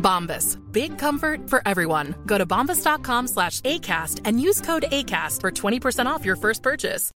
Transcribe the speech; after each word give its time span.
Bombas. 0.00 0.56
Big 0.72 0.96
comfort 0.98 1.48
for 1.50 1.60
everyone. 1.66 2.14
Go 2.26 2.38
to 2.38 2.46
bombas.com 2.46 3.26
slash 3.28 3.60
ACAST 3.62 4.20
and 4.24 4.40
use 4.40 4.60
code 4.60 4.84
ACAST 4.92 5.40
for 5.40 5.50
20% 5.50 6.06
off 6.06 6.24
your 6.24 6.36
first 6.36 6.62
purchase. 6.62 7.10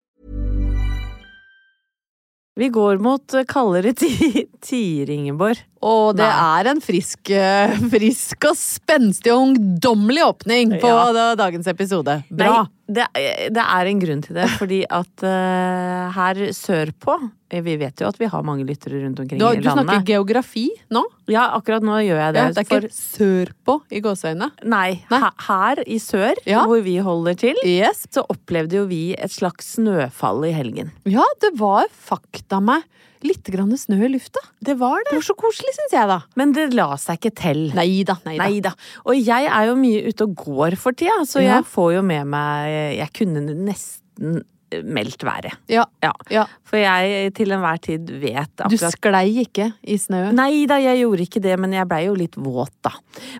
Vi 2.59 2.69
går 2.73 2.97
mot 3.05 3.35
eh, 3.37 3.45
kaldere 3.45 3.93
ti- 3.93 4.47
tider, 4.65 5.13
Ingeborg. 5.13 5.59
Og 5.85 6.15
det 6.17 6.25
Nei. 6.25 6.61
er 6.63 6.71
en 6.71 6.81
frisk, 6.81 7.29
eh, 7.31 7.75
frisk 7.93 8.47
og 8.49 8.57
spenstig 8.57 9.33
og 9.35 9.43
ungdommelig 9.51 10.23
åpning 10.25 10.73
på 10.81 10.89
Ja. 10.89 11.35
dagens 11.37 11.67
episode. 11.69 12.23
Bra! 12.31 12.63
Nei, 12.63 12.65
det, 12.87 13.05
det 13.51 13.62
er 13.62 13.89
en 13.91 13.98
grunn 14.03 14.20
til 14.23 14.37
det, 14.39 14.45
fordi 14.61 14.81
at 14.87 15.25
uh, 15.27 16.12
her 16.15 16.39
sørpå 16.55 17.17
eh, 17.51 17.62
Vi 17.67 17.75
vet 17.81 17.98
jo 18.03 18.06
at 18.06 18.19
vi 18.20 18.28
har 18.31 18.45
mange 18.47 18.67
lyttere 18.69 19.01
rundt 19.03 19.19
omkring 19.25 19.41
Du, 19.43 19.47
i 19.51 19.59
du 19.59 19.67
snakker 19.67 20.05
geografi 20.06 20.69
nå? 20.94 21.03
Ja, 21.33 21.49
akkurat 21.59 21.83
nå 21.83 21.97
gjør 22.06 22.21
jeg 22.22 22.37
det. 22.37 22.44
Ja, 22.44 22.53
det 22.55 22.62
er 22.62 22.69
ikke 22.87 22.94
sørpå 22.94 23.78
i 23.91 24.03
gåseøynene. 24.05 24.50
Nei, 24.71 25.00
Nei. 25.11 25.21
he- 25.25 25.47
her 25.49 25.83
i 25.87 25.99
sør, 25.99 26.38
Ja. 26.47 26.62
hvor 26.71 26.83
vi 26.87 26.97
holder 27.03 27.34
til, 27.34 27.59
Yes. 27.66 28.06
så 28.15 28.22
opplevde 28.31 28.78
jo 28.78 28.87
vi 28.87 29.15
et 29.19 29.34
slags 29.34 29.75
snøfall 29.77 30.47
i 30.47 30.53
helgen. 30.55 30.93
Ja, 31.11 31.27
det 31.43 31.56
var 31.59 31.91
fakta 31.91 32.62
meg 32.62 32.87
litt 33.26 33.50
grann 33.53 33.72
snø 33.78 33.98
i 34.06 34.10
lufta. 34.14 34.41
Det 34.62 34.76
var 34.81 34.98
Det 35.04 35.10
Det 35.10 35.19
var 35.20 35.26
så 35.28 35.37
koselig, 35.38 35.75
syns 35.76 35.92
jeg, 35.98 36.09
da. 36.09 36.20
Men 36.37 36.53
det 36.56 36.69
la 36.75 36.88
seg 36.97 37.19
ikke 37.20 37.34
til. 37.42 37.62
Neida, 37.76 38.19
nei 38.25 38.37
da. 38.38 38.44
Nei 38.48 38.60
da. 38.64 38.72
Og 39.04 39.14
jeg 39.19 39.47
er 39.50 39.66
jo 39.70 39.76
mye 39.76 40.04
ute 40.09 40.26
og 40.28 40.34
går 40.37 40.76
for 40.81 40.92
tida, 40.92 41.20
så 41.26 41.42
Ja. 41.42 41.56
jeg 41.56 41.64
får 41.64 41.94
jo 41.97 42.03
med 42.03 42.26
meg 42.26 42.97
Jeg 42.98 43.12
kunne 43.12 43.42
nesten 43.66 44.44
meldt 44.84 45.22
været. 45.25 45.54
Ja. 45.71 45.84
Ja. 46.03 46.10
ja. 46.31 46.44
For 46.66 46.77
jeg 46.81 47.32
til 47.38 47.53
enhver 47.54 47.78
tid 47.84 48.10
vet 48.22 48.65
Du 48.71 48.77
sklei 48.77 49.28
ikke 49.44 49.69
i 49.87 49.97
snøen? 50.00 50.34
Nei 50.37 50.65
da, 50.66 50.78
jeg 50.82 50.99
gjorde 51.04 51.22
ikke 51.27 51.43
det, 51.44 51.54
men 51.62 51.72
jeg 51.77 51.87
blei 51.91 52.03
jo 52.09 52.16
litt 52.19 52.34
våt, 52.37 52.72
da. 52.82 52.91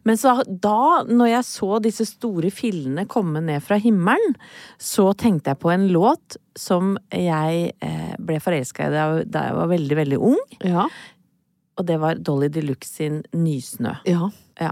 Men 0.06 0.16
så 0.20 0.36
da, 0.47 1.03
når 1.09 1.32
jeg 1.32 1.48
så 1.48 1.81
disse 1.82 2.06
store 2.09 2.50
fillene 2.54 3.06
komme 3.10 3.42
ned 3.44 3.62
fra 3.66 3.78
himmelen, 3.82 4.36
så 4.78 5.10
tenkte 5.19 5.50
jeg 5.54 5.60
på 5.65 5.72
en 5.75 5.88
låt 5.92 6.38
som 6.56 6.94
jeg 7.12 7.72
eh, 7.82 8.15
ble 8.22 8.38
forelska 8.41 8.86
i 8.88 8.94
da 8.97 9.06
jeg- 9.50 9.56
var 9.59 9.66
veldig, 9.75 9.97
veldig 9.97 10.19
ung. 10.32 10.41
Ja. 10.65 10.86
Og 11.76 11.84
det 11.91 11.98
var 12.00 12.15
Dolly 12.16 12.48
Deluxe 12.48 12.88
sin 13.03 13.22
Nysnø. 13.34 13.98
ja. 14.09 14.31
Ja. 14.56 14.70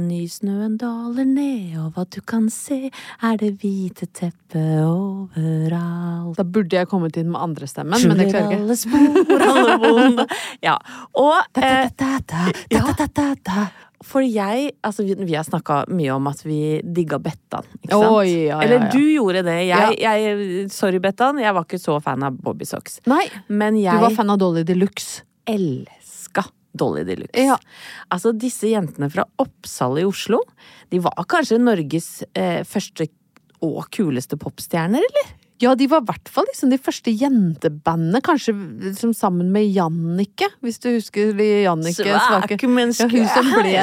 Nysnøen 0.00 0.78
daler 0.80 1.26
ned, 1.28 1.74
og 1.76 1.92
hva 1.92 2.06
du 2.08 2.22
kan 2.24 2.46
se, 2.48 2.88
er 2.88 3.36
det 3.40 3.50
hvite 3.60 4.06
teppet 4.16 4.80
overalt. 4.86 6.38
Da 6.38 6.46
burde 6.48 6.78
jeg 6.78 6.88
kommet 6.88 7.18
inn 7.20 7.28
med 7.34 7.42
andre 7.44 7.68
stemmen, 7.68 8.00
men 8.08 8.16
det 8.16 8.30
klarer 8.30 8.54
jeg 8.54 8.62
ikke. 8.62 8.62
alle 8.64 8.76
spor, 8.80 9.44
alle 9.52 9.78
vonde 9.82 10.26
Ja. 10.68 10.78
Og 11.20 11.60
eh, 11.60 11.90
ja. 12.72 13.66
For 14.02 14.24
jeg 14.24 14.72
Altså, 14.82 15.04
vi, 15.06 15.14
vi 15.28 15.36
har 15.36 15.44
snakka 15.46 15.84
mye 15.92 16.16
om 16.16 16.26
at 16.30 16.40
vi 16.46 16.80
digga 16.82 17.20
Bettan, 17.22 17.68
ikke 17.82 17.92
sant? 17.92 18.08
Oi, 18.16 18.30
ja, 18.48 18.56
ja, 18.56 18.62
Eller 18.64 18.88
du 18.90 18.98
gjorde 18.98 19.44
det. 19.46 19.58
Jeg, 19.68 19.98
jeg 20.00 20.70
Sorry, 20.72 21.02
Bettan, 21.04 21.38
jeg 21.42 21.54
var 21.54 21.68
ikke 21.68 21.82
så 21.82 21.98
fan 22.02 22.24
av 22.26 22.40
Bobby 22.40 22.66
Socks. 22.68 22.98
Nei, 23.10 23.26
Men 23.48 23.76
du 23.76 23.84
var 23.84 24.16
fan 24.16 24.32
av 24.32 24.40
Dolly 24.42 24.64
de 24.66 24.78
Luxe. 24.80 25.22
Dolly 26.72 27.04
de 27.08 27.18
Luxe. 27.22 27.46
Ja. 27.50 27.58
Altså, 28.12 28.32
disse 28.36 28.70
jentene 28.72 29.10
fra 29.12 29.26
Oppsal 29.42 30.00
i 30.02 30.06
Oslo, 30.08 30.40
de 30.92 31.02
var 31.04 31.26
kanskje 31.30 31.60
Norges 31.60 32.10
eh, 32.32 32.62
første 32.68 33.08
og 33.62 33.86
kuleste 33.94 34.38
popstjerner, 34.40 35.04
eller? 35.04 35.32
Ja, 35.62 35.76
de 35.78 35.86
var 35.86 36.02
i 36.02 36.06
hvert 36.08 36.30
fall 36.32 36.46
liksom 36.48 36.72
de 36.72 36.78
første 36.82 37.12
jentebandene, 37.14 38.18
kanskje 38.24 38.54
liksom 38.82 39.12
sammen 39.14 39.52
med 39.54 39.68
Jannicke, 39.70 40.48
hvis 40.64 40.80
du 40.82 40.88
husker 40.96 41.38
Jannicke 41.38 42.02
svake. 42.02 42.56
Ja, 42.58 42.66
hun 42.66 42.90
som 42.96 43.12
ble, 43.12 43.76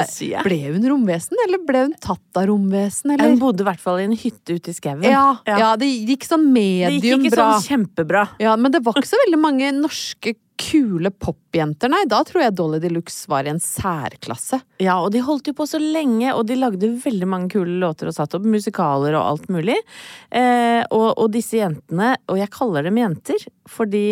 ble 0.43 0.57
hun 0.73 0.89
romvesen, 0.91 1.39
eller 1.45 1.63
ble 1.63 1.85
hun 1.85 1.95
tatt 2.03 2.41
av 2.41 2.49
romvesen, 2.51 3.13
eller? 3.15 3.31
Hun 3.31 3.39
bodde 3.39 3.63
i 3.63 3.69
hvert 3.69 3.83
fall 3.83 4.01
i 4.03 4.09
en 4.09 4.17
hytte 4.19 4.59
ute 4.59 4.73
i 4.73 4.75
skauen. 4.75 5.07
Ja, 5.07 5.37
ja. 5.47 5.71
det 5.79 5.87
gikk 5.87 6.27
sånn 6.27 6.49
medium 6.51 6.91
bra. 6.91 6.99
Det 6.99 7.13
gikk 7.13 7.25
ikke 7.29 7.35
bra. 7.37 7.47
sånn 7.55 7.67
kjempebra. 7.71 8.27
Ja, 8.43 8.59
men 8.59 8.75
det 8.75 8.83
var 8.83 8.99
ikke 8.99 9.13
så 9.13 9.23
veldig 9.23 9.39
mange 9.39 9.71
norske 9.79 10.35
kule 10.59 11.11
popjenter, 11.11 11.91
nei. 11.91 12.03
Da 12.09 12.19
tror 12.27 12.43
jeg 12.43 12.55
Dolly 12.57 12.79
de 12.83 12.91
Luxe 12.91 13.29
var 13.31 13.47
i 13.47 13.51
en 13.53 13.61
særklasse. 13.63 14.59
Ja, 14.83 14.97
og 14.99 15.13
de 15.15 15.23
holdt 15.23 15.47
jo 15.49 15.55
på 15.57 15.67
så 15.69 15.79
lenge, 15.81 16.33
og 16.35 16.45
de 16.49 16.57
lagde 16.59 16.91
veldig 17.03 17.29
mange 17.29 17.53
kule 17.55 17.77
låter 17.81 18.09
og 18.09 18.15
satte 18.17 18.39
opp 18.39 18.47
musikaler 18.49 19.15
og 19.15 19.23
alt 19.23 19.49
mulig. 19.53 19.77
Eh, 20.29 20.81
og, 20.91 21.09
og 21.15 21.31
disse 21.33 21.61
jentene, 21.61 22.13
og 22.27 22.41
jeg 22.41 22.53
kaller 22.53 22.87
dem 22.87 22.99
jenter, 22.99 23.47
fordi 23.69 24.05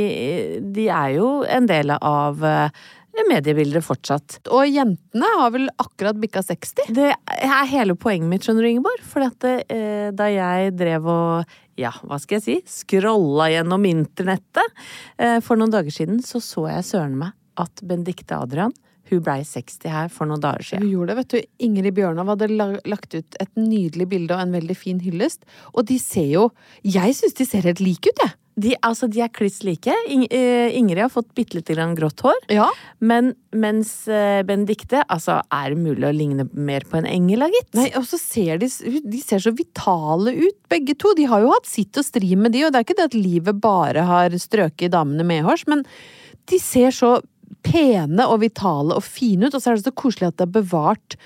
de 0.64 0.88
er 0.88 1.18
jo 1.18 1.32
en 1.44 1.68
del 1.70 1.96
av 1.98 2.44
eh, 2.48 2.86
mediebildet 3.28 3.86
fortsatt. 3.86 4.40
Og 4.54 4.68
jentene 4.70 5.30
har 5.40 5.54
vel 5.56 5.68
akkurat 5.82 6.20
bikka 6.22 6.44
60? 6.46 6.92
Det 6.96 7.12
er 7.12 7.72
hele 7.72 7.96
poenget 8.00 8.30
mitt, 8.30 8.46
skjønner 8.46 8.66
du, 8.68 8.72
Ingeborg. 8.72 9.06
For 9.08 9.26
at 9.26 9.48
eh, 9.50 10.10
da 10.16 10.30
jeg 10.32 10.76
drev 10.78 11.10
og 11.12 11.58
ja, 11.78 11.92
hva 12.06 12.18
skal 12.22 12.40
jeg 12.40 12.46
si, 12.46 12.58
scrolla 12.82 13.52
gjennom 13.54 13.86
internettet 13.90 14.86
eh, 15.18 15.38
for 15.46 15.60
noen 15.60 15.74
dager 15.74 15.94
siden, 15.94 16.22
så 16.26 16.42
så 16.44 16.68
jeg 16.72 16.88
søren 16.90 17.18
meg 17.20 17.36
at 17.58 17.82
Benedicte 17.86 18.38
Adrian 18.38 18.74
hun 19.08 19.22
blei 19.24 19.40
60 19.48 19.88
her 19.92 20.10
for 20.12 20.28
noen 20.28 20.42
dager 20.44 20.64
Hun 20.64 20.68
siden. 20.68 20.90
gjorde 20.92 21.14
det, 21.14 21.18
vet 21.22 21.30
du. 21.32 21.54
Ingrid 21.68 21.96
Bjørnov 21.96 22.34
hadde 22.34 22.50
lagt 22.58 23.16
ut 23.16 23.38
et 23.40 23.54
nydelig 23.56 24.10
bilde 24.12 24.36
og 24.36 24.44
en 24.44 24.58
veldig 24.58 24.76
fin 24.76 25.00
hyllest. 25.00 25.46
Og 25.74 25.88
de 25.88 25.96
ser 26.02 26.28
jo 26.34 26.50
Jeg 26.84 27.16
syns 27.16 27.38
de 27.38 27.48
ser 27.48 27.68
helt 27.70 27.80
like 27.80 28.12
ut, 28.12 28.20
jeg. 28.26 28.36
De, 28.58 28.72
altså, 28.82 29.06
de 29.12 29.22
er 29.22 29.30
kliss 29.30 29.60
like. 29.62 29.94
Eh, 30.10 30.76
Ingrid 30.80 31.04
har 31.04 31.12
fått 31.14 31.30
bitte 31.38 31.60
lite 31.60 31.76
grann 31.76 31.94
grått 31.98 32.24
hår. 32.26 32.40
Ja. 32.50 32.72
Men 32.98 33.36
mens 33.54 33.92
eh, 34.10 34.42
Benedicte 34.48 35.04
Altså, 35.06 35.38
er 35.54 35.74
det 35.74 35.80
mulig 35.82 36.08
å 36.08 36.14
ligne 36.16 36.48
mer 36.58 36.86
på 36.90 36.98
en 36.98 37.06
engel, 37.10 37.46
da, 37.46 37.52
gitt? 37.54 37.70
Nei, 37.78 37.88
og 38.00 38.08
så 38.10 38.18
ser 38.18 38.62
de 38.64 38.70
De 39.06 39.22
ser 39.22 39.44
så 39.46 39.54
vitale 39.54 40.34
ut, 40.40 40.58
begge 40.74 40.98
to. 40.98 41.14
De 41.18 41.30
har 41.30 41.46
jo 41.46 41.54
hatt 41.54 41.70
sitt 41.70 42.02
å 42.02 42.06
stri 42.06 42.34
med, 42.34 42.56
de, 42.56 42.66
og 42.66 42.74
det 42.74 42.82
er 42.82 42.88
ikke 42.88 42.98
det 42.98 43.10
at 43.12 43.18
livet 43.18 43.62
bare 43.62 44.08
har 44.10 44.34
strøket 44.42 44.96
damene 44.96 45.28
medhårs, 45.28 45.68
men 45.70 45.86
de 46.50 46.60
ser 46.62 46.96
så 46.96 47.18
pene 47.66 48.26
og 48.26 48.42
vitale 48.42 48.98
og 48.98 49.06
fine 49.06 49.48
ut, 49.48 49.54
og 49.54 49.62
så 49.62 49.72
er 49.72 49.78
det 49.78 49.86
så 49.86 49.98
koselig 49.98 50.32
at 50.32 50.40
det 50.40 50.48
har 50.48 50.56
bevart 50.58 51.18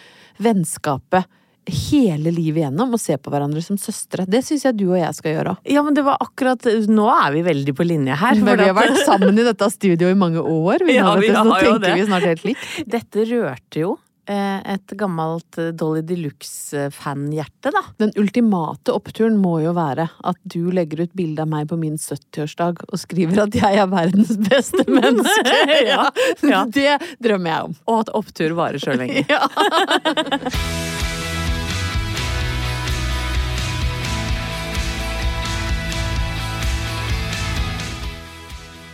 vennskapet 0.42 1.30
hele 1.69 2.31
livet 2.34 2.63
igjennom 2.63 2.96
og 2.96 3.00
se 3.02 3.18
på 3.22 3.30
hverandre 3.34 3.62
som 3.63 3.78
søstre. 3.78 4.25
Det 4.30 4.42
syns 4.48 4.66
jeg 4.66 4.78
du 4.80 4.88
og 4.90 4.98
jeg 5.00 5.13
skal 5.18 5.36
gjøre. 5.36 5.56
Ja, 5.69 5.84
men 5.86 5.94
det 5.98 6.04
var 6.08 6.18
akkurat 6.24 6.66
Nå 6.90 7.06
er 7.13 7.31
vi 7.36 7.44
veldig 7.46 7.75
på 7.78 7.86
linje 7.86 8.16
her. 8.18 8.36
Men 8.42 8.56
for 8.56 8.63
vi 8.63 8.69
har 8.72 8.78
vært 8.80 9.02
sammen 9.06 9.38
i 9.38 9.46
dette 9.46 9.69
studioet 9.74 10.16
i 10.16 10.22
mange 10.28 10.42
år. 10.42 10.81
Vi, 10.88 10.96
Ja, 10.98 11.12
vi 11.19 11.30
du, 11.30 11.36
så 11.36 11.44
jo 11.46 11.75
tenker 11.75 11.84
det. 11.86 11.94
vi 12.00 12.08
snart 12.10 12.25
helt 12.31 12.48
likt. 12.50 12.72
Dette 12.98 13.25
rørte 13.30 13.84
jo 13.84 13.92
eh, 14.31 14.60
et 14.74 14.94
gammelt 14.98 15.60
eh, 15.62 15.69
Dolly 15.78 16.02
Deluxe-fanhjerte, 16.08 17.72
da. 17.78 17.81
Den 18.02 18.12
ultimate 18.19 18.94
oppturen 18.98 19.38
må 19.42 19.60
jo 19.63 19.74
være 19.78 20.10
at 20.28 20.38
du 20.44 20.72
legger 20.74 21.06
ut 21.06 21.13
bilde 21.18 21.46
av 21.46 21.52
meg 21.52 21.69
på 21.69 21.78
min 21.80 21.98
70-årsdag 22.02 22.84
og 22.90 22.98
skriver 23.02 23.46
at 23.46 23.58
jeg 23.62 23.81
er 23.86 23.90
verdens 23.92 24.34
beste 24.50 24.86
menneske. 25.00 25.58
Ja, 25.86 26.08
ja. 26.48 26.66
Det 26.66 26.98
drømmer 27.22 27.54
jeg 27.54 27.69
om. 27.69 27.78
Og 27.86 28.04
at 28.06 28.13
opptur 28.18 28.58
varer 28.58 28.81
så 28.81 28.98
lenge. 28.98 29.25
Ja. 29.31 29.46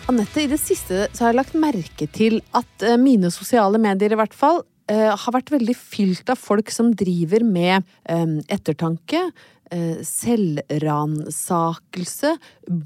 Anette, 0.07 0.39
i 0.39 0.47
det 0.47 0.55
siste 0.61 1.09
så 1.11 1.25
har 1.25 1.33
jeg 1.33 1.37
lagt 1.41 1.55
merke 1.59 2.05
til 2.15 2.37
at 2.55 2.83
eh, 2.85 2.95
mine 2.95 3.27
sosiale 3.33 3.77
medier 3.81 4.13
i 4.15 4.19
hvert 4.19 4.35
fall 4.35 4.61
eh, 4.87 5.11
har 5.11 5.33
vært 5.35 5.51
veldig 5.51 5.75
fylt 5.75 6.29
av 6.31 6.37
folk 6.39 6.71
som 6.71 6.95
driver 6.95 7.43
med 7.43 7.83
eh, 8.07 8.39
ettertanke, 8.55 9.31
eh, 9.67 9.99
selvransakelse, 10.07 12.31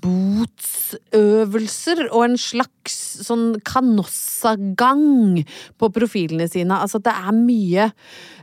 botsøvelser 0.02 2.08
og 2.08 2.26
en 2.26 2.38
slags 2.42 3.22
sånn 3.28 3.62
kanossagang 3.70 5.46
på 5.78 5.90
profilene 5.94 6.50
sine. 6.50 6.74
Altså 6.82 6.98
det 7.06 7.14
er 7.14 7.32
mye 7.38 7.92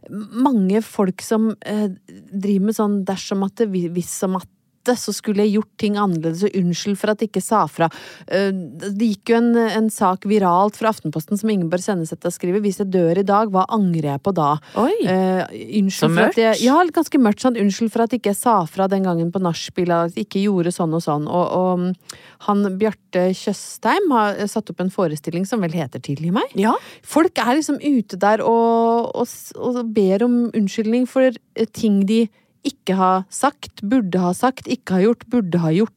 Mange 0.09 0.81
folk 0.81 1.21
som 1.21 1.53
driver 1.61 2.65
med 2.65 2.73
sånn 2.79 3.05
dersom 3.05 3.45
at 3.45 3.61
det, 3.61 3.69
hvis 3.93 4.09
som 4.23 4.39
at 4.39 4.49
så 4.97 5.13
skulle 5.13 5.45
jeg 5.45 5.59
gjort 5.59 5.73
ting 5.79 5.99
annerledes, 6.01 6.45
og 6.47 6.57
unnskyld 6.57 6.97
for 7.01 7.13
at 7.13 7.21
jeg 7.21 7.33
ikke 7.33 7.43
sa 7.45 7.67
fra. 7.67 7.91
Eh, 8.27 8.53
Det 8.53 9.09
gikk 9.11 9.33
jo 9.33 9.37
en, 9.37 9.51
en 9.57 9.91
sak 9.91 10.25
viralt 10.25 10.79
fra 10.79 10.93
Aftenposten 10.95 11.39
som 11.39 11.51
Ingeborg 11.51 11.83
Senneset 11.85 12.23
har 12.25 12.33
skrevet. 12.33 12.63
Hvis 12.65 12.79
jeg 12.81 12.91
dør 12.95 13.19
i 13.19 13.27
dag, 13.27 13.51
hva 13.53 13.67
angrer 13.69 14.13
jeg 14.15 14.23
på 14.25 14.33
da? 14.37 14.55
Oi. 14.81 14.95
uh, 15.05 15.91
Så 15.91 16.09
at 16.19 16.39
jeg. 16.39 16.63
Ja, 16.65 16.79
ganske 16.95 17.19
mørkt. 17.21 17.43
Sånn, 17.45 17.59
unnskyld 17.61 17.93
for 17.93 18.07
at 18.07 18.15
jeg 18.15 18.23
ikke 18.23 18.35
sa 18.39 18.65
fra 18.67 18.89
den 18.89 19.05
gangen 19.07 19.31
på 19.35 19.43
nachspiel, 19.43 19.93
at 19.93 20.17
jeg 20.17 20.27
ikke 20.27 20.45
gjorde 20.47 20.73
sånn 20.75 20.95
og 20.97 21.05
sånn. 21.05 21.29
Og, 21.29 21.47
og 21.59 21.83
mm, 21.83 22.19
han 22.49 22.65
Bjarte 22.81 23.29
Tjøstheim 23.37 24.11
har 24.15 24.41
satt 24.51 24.71
opp 24.73 24.81
en 24.83 24.93
forestilling 24.95 25.47
som 25.49 25.63
vel 25.65 25.75
heter 25.77 26.03
Tilgi 26.03 26.33
meg. 26.35 26.51
Ja. 26.59 26.75
Folk 27.07 27.39
er 27.39 27.59
liksom 27.59 27.79
ute 27.83 28.19
der 28.21 28.43
og, 28.45 29.11
og, 29.15 29.29
og 29.59 29.81
ber 29.95 30.25
om 30.27 30.39
unnskyldning 30.55 31.07
for 31.11 31.35
ting 31.75 32.03
de 32.09 32.27
ikke 32.67 32.97
ha 32.99 33.13
sagt, 33.33 33.83
burde 33.87 34.21
ha 34.23 34.33
sagt, 34.37 34.69
ikke 34.71 34.99
ha 34.99 35.05
gjort, 35.05 35.27
burde 35.31 35.61
ha 35.63 35.71
gjort. 35.75 35.95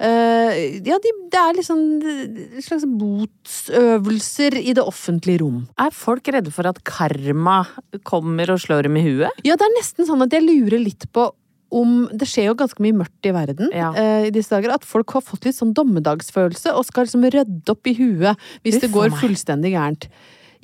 Uh, 0.00 0.80
ja, 0.86 0.96
de, 1.04 1.10
det 1.30 1.40
er 1.40 1.56
liksom 1.58 1.80
slags 2.64 2.86
botsøvelser 2.88 4.56
i 4.62 4.72
det 4.76 4.82
offentlige 4.82 5.42
rom. 5.44 5.64
Er 5.80 5.92
folk 5.94 6.28
redde 6.32 6.52
for 6.54 6.66
at 6.70 6.80
karma 6.88 7.62
kommer 8.08 8.54
og 8.54 8.62
slår 8.64 8.88
dem 8.88 8.96
i 9.00 9.04
huet? 9.04 9.44
Ja, 9.46 9.58
det 9.60 9.68
er 9.68 9.76
nesten 9.78 10.08
sånn 10.08 10.24
at 10.24 10.34
jeg 10.34 10.46
lurer 10.46 10.80
litt 10.82 11.08
på 11.14 11.30
om 11.74 12.04
Det 12.14 12.28
skjer 12.30 12.52
jo 12.52 12.54
ganske 12.54 12.78
mye 12.84 12.94
mørkt 12.94 13.26
i 13.26 13.32
verden 13.34 13.72
Ja. 13.74 13.88
uh, 13.96 14.26
i 14.28 14.30
disse 14.30 14.52
dager. 14.52 14.76
At 14.76 14.84
folk 14.86 15.10
har 15.16 15.24
fått 15.26 15.48
litt 15.48 15.56
sånn 15.58 15.72
dommedagsfølelse 15.74 16.70
og 16.76 16.86
skal 16.86 17.08
liksom 17.08 17.24
rydde 17.34 17.72
opp 17.72 17.90
i 17.90 17.96
huet 17.98 18.44
hvis 18.62 18.78
Uff 18.78 18.84
det 18.84 18.90
går 18.94 19.16
fullstendig 19.18 19.72
gærent. 19.74 20.06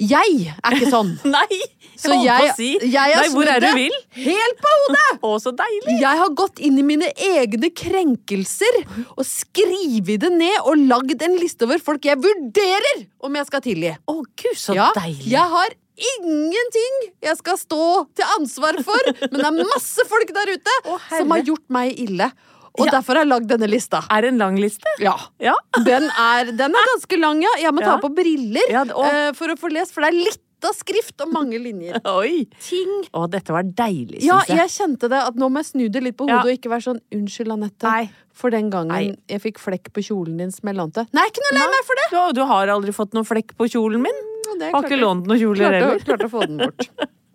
Jeg 0.00 0.54
er 0.56 0.76
ikke 0.76 0.88
sånn! 0.88 1.12
Nei! 1.34 1.60
Så 2.00 2.14
jeg, 2.16 2.46
å 2.48 2.54
si. 2.56 2.70
jeg 2.80 3.12
har 3.12 3.26
Nei, 3.26 3.32
hvor 3.34 3.48
er 3.52 3.60
du 3.60 3.68
vil? 3.76 3.96
Helt 4.16 4.62
på 4.62 4.70
hodet! 4.72 5.18
Å, 5.28 5.32
så 5.42 5.52
deilig! 5.52 5.98
Jeg 6.00 6.20
har 6.22 6.30
gått 6.38 6.62
inn 6.64 6.78
i 6.80 6.84
mine 6.86 7.10
egne 7.26 7.68
krenkelser 7.76 8.78
og 9.10 9.20
skrevet 9.28 10.22
det 10.24 10.30
ned 10.32 10.56
og 10.62 10.80
lagd 10.88 11.20
en 11.26 11.36
liste 11.36 11.68
over 11.68 11.82
folk 11.84 12.08
jeg 12.08 12.16
vurderer 12.22 13.04
om 13.20 13.36
jeg 13.36 13.50
skal 13.50 13.64
tilgi. 13.66 13.92
Å, 14.08 14.16
gud, 14.24 14.56
så 14.56 14.78
Ja, 14.78 14.88
deilig! 14.96 15.28
jeg 15.34 15.52
har 15.52 15.76
ingenting 16.00 17.00
jeg 17.20 17.36
skal 17.36 17.58
stå 17.60 17.84
til 18.16 18.32
ansvar 18.38 18.78
for, 18.86 19.10
men 19.26 19.36
det 19.36 19.48
er 19.50 19.68
masse 19.74 20.06
folk 20.08 20.32
der 20.32 20.54
ute 20.56 20.76
oh, 20.88 21.02
som 21.12 21.36
har 21.36 21.44
gjort 21.44 21.66
meg 21.76 22.00
ille. 22.00 22.30
Og 22.78 22.86
Ja. 22.86 22.92
derfor 22.98 23.14
har 23.18 23.24
jeg 23.24 23.30
lagd 23.32 23.48
denne 23.50 23.68
lista. 23.68 24.02
Er 24.10 24.22
det 24.22 24.28
en 24.34 24.38
lang 24.38 24.56
liste? 24.60 24.86
Ja. 25.02 25.16
Ja. 25.40 25.54
Den 25.84 26.06
er, 26.10 26.52
den 26.52 26.70
er 26.76 26.86
ganske 26.94 27.18
lang, 27.18 27.42
ja. 27.42 27.50
Jeg 27.58 27.72
må 27.74 27.80
ta 27.82 27.96
på 27.98 28.12
briller 28.14 28.70
eh, 28.70 29.32
for 29.34 29.48
å 29.50 29.56
få 29.58 29.72
lest, 29.72 29.92
for 29.94 30.02
det 30.06 30.12
er 30.14 30.20
litt 30.30 30.40
lita 30.60 30.74
skrift 30.76 31.22
og 31.24 31.30
mange 31.32 31.56
linjer. 31.56 31.96
Oi! 32.20 32.42
Ting. 32.60 32.90
Å, 33.16 33.22
dette 33.32 33.48
var 33.54 33.64
deilig, 33.64 34.18
Ja, 34.20 34.42
jeg. 34.44 34.58
Ja, 34.58 34.66
jeg 34.66 34.74
kjente 34.74 35.08
det. 35.08 35.16
At 35.30 35.34
nå 35.40 35.48
må 35.48 35.62
jeg 35.62 35.70
snu 35.70 35.86
det 35.88 36.02
litt 36.04 36.16
på 36.18 36.26
hodet 36.28 36.36
Ja. 36.36 36.42
og 36.44 36.52
ikke 36.52 36.68
være 36.68 36.84
sånn 36.84 36.98
'unnskyld, 37.10 37.54
Anette'. 37.54 37.88
Nei. 37.88 38.10
For 38.36 38.50
den 38.52 38.68
gangen 38.70 38.92
Nei. 38.92 39.16
jeg 39.26 39.40
fikk 39.40 39.56
flekk 39.58 39.88
på 39.96 40.04
kjolen 40.04 40.36
din 40.36 40.52
som 40.52 40.68
jeg 40.68 40.76
lånte. 40.76 41.06
Nei, 41.16 41.24
ikke 41.32 41.40
noe 41.48 41.56
lei 41.56 41.64
meg 41.72 41.84
for 41.88 41.96
det! 42.02 42.06
Du, 42.12 42.18
du 42.40 42.44
har 42.44 42.68
aldri 42.76 42.92
fått 42.92 43.16
noen 43.16 43.24
flekk 43.24 43.56
på 43.56 43.70
kjolen 43.72 44.04
min? 44.04 44.20
Det 44.60 44.68
Har 44.74 44.84
ikke 44.84 45.00
lånt 45.00 45.24
noen 45.26 45.40
kjoler 45.40 45.72
heller. 45.80 45.98
klarte 46.04 46.28
å 46.28 46.32
få 46.36 46.44
den 46.44 46.58
bort. 46.60 46.86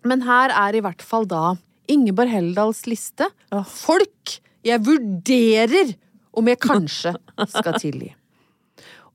Men 0.06 0.22
her 0.22 0.50
er 0.54 0.78
i 0.78 0.80
hvert 0.86 1.02
fall 1.02 1.26
da 1.26 1.56
Ingeborg 1.90 2.30
Heldals 2.30 2.84
liste. 2.86 3.26
Folk 3.66 4.38
jeg 4.66 4.82
vurderer 4.86 5.94
om 6.36 6.48
jeg 6.50 6.58
kanskje 6.60 7.14
skal 7.48 7.78
tilgi. 7.80 8.10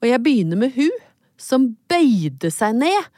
Og 0.01 0.07
jeg 0.09 0.21
begynner 0.25 0.57
med 0.63 0.73
hun 0.77 0.93
som 1.41 1.67
bøyde 1.91 2.49
seg 2.53 2.77
ned 2.79 3.09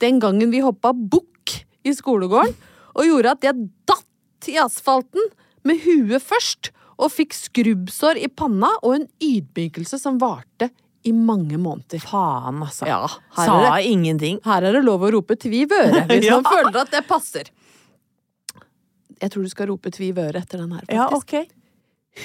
den 0.00 0.20
gangen 0.22 0.52
vi 0.52 0.62
hoppa 0.64 0.92
bukk 0.96 1.58
i 1.84 1.92
skolegården, 1.96 2.54
og 2.96 3.06
gjorde 3.06 3.32
at 3.36 3.44
jeg 3.46 3.66
datt 3.88 4.48
i 4.48 4.54
asfalten 4.60 5.26
med 5.68 5.80
huet 5.84 6.22
først, 6.24 6.70
og 7.00 7.08
fikk 7.12 7.32
skrubbsår 7.36 8.18
i 8.20 8.28
panna 8.28 8.68
og 8.84 8.94
en 8.98 9.06
ydmykelse 9.24 9.96
som 10.00 10.18
varte 10.20 10.68
i 11.08 11.12
mange 11.16 11.56
måneder. 11.60 12.00
Faen, 12.04 12.58
altså. 12.64 12.84
Ja, 12.88 13.06
Sa 13.32 13.54
det 13.76 13.86
ingenting. 13.88 14.40
her 14.44 14.66
er 14.68 14.76
det 14.76 14.82
lov 14.84 15.06
å 15.06 15.12
rope 15.14 15.36
tviv 15.40 15.72
øre 15.72 16.02
hvis 16.10 16.26
Ja. 16.28 16.36
man 16.40 16.48
føler 16.48 16.76
at 16.82 16.92
det 16.92 17.06
passer. 17.08 17.48
Jeg 19.20 19.32
tror 19.32 19.44
du 19.44 19.52
skal 19.52 19.68
rope 19.72 19.92
tviv 19.92 20.20
øre 20.20 20.40
etter 20.42 20.60
den 20.60 20.72
her, 20.76 20.84
faktisk. 20.84 20.96
Ja, 20.96 21.08
ok. 21.16 21.48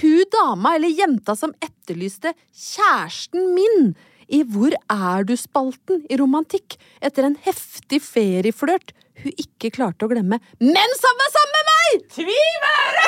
Hun 0.02 0.26
dama 0.34 0.76
eller 0.76 0.90
jenta 0.90 1.36
som 1.38 1.54
etterlyste 1.64 2.34
kjæresten 2.52 3.52
min 3.56 3.94
i 4.34 4.40
Hvor 4.50 4.74
er 4.74 5.26
du-spalten 5.30 6.02
i 6.10 6.18
romantikk 6.18 6.80
etter 7.06 7.28
en 7.28 7.36
heftig 7.46 8.02
ferieflørt 8.02 8.96
hun 9.22 9.32
ikke 9.40 9.70
klarte 9.78 10.08
å 10.08 10.12
glemme 10.12 10.42
mens 10.60 11.04
han 11.06 11.20
var 11.22 11.30
sammen 11.36 11.56
med 11.60 11.70
meg! 11.72 12.08
Tvivere! 12.18 13.06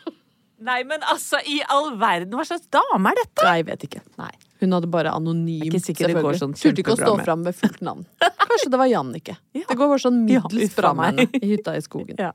Nei, 0.60 0.82
men 0.84 1.00
altså, 1.08 1.38
i 1.48 1.62
all 1.72 1.94
verden, 1.96 2.34
hva 2.36 2.44
slags 2.44 2.66
dame 2.68 3.14
er 3.14 3.16
dette? 3.22 3.44
Nei, 3.46 3.54
jeg 3.62 3.66
vet 3.70 3.84
ikke. 3.86 4.02
Nei. 4.20 4.32
Hun 4.60 4.74
hadde 4.76 4.90
bare 4.92 5.14
anonymt, 5.16 5.72
selvfølgelig. 5.86 6.36
sånn 6.42 6.52
Turte 6.52 6.82
ikke 6.82 6.92
å 6.92 6.98
stå 7.00 7.14
fram 7.24 7.46
med 7.46 7.56
fullt 7.56 7.80
navn. 7.86 8.04
Kanskje 8.20 8.68
det 8.74 8.80
var 8.82 8.90
Jannicke. 8.90 9.38
Ja. 9.56 9.64
Det 9.70 9.78
går 9.80 9.88
bare 9.94 10.02
sånn 10.04 10.18
middels 10.26 10.74
fra 10.76 10.92
meg. 10.98 11.22
i 11.40 11.54
hytta 11.54 11.78
i 11.78 11.84
skogen. 11.84 12.18
Ja. 12.26 12.34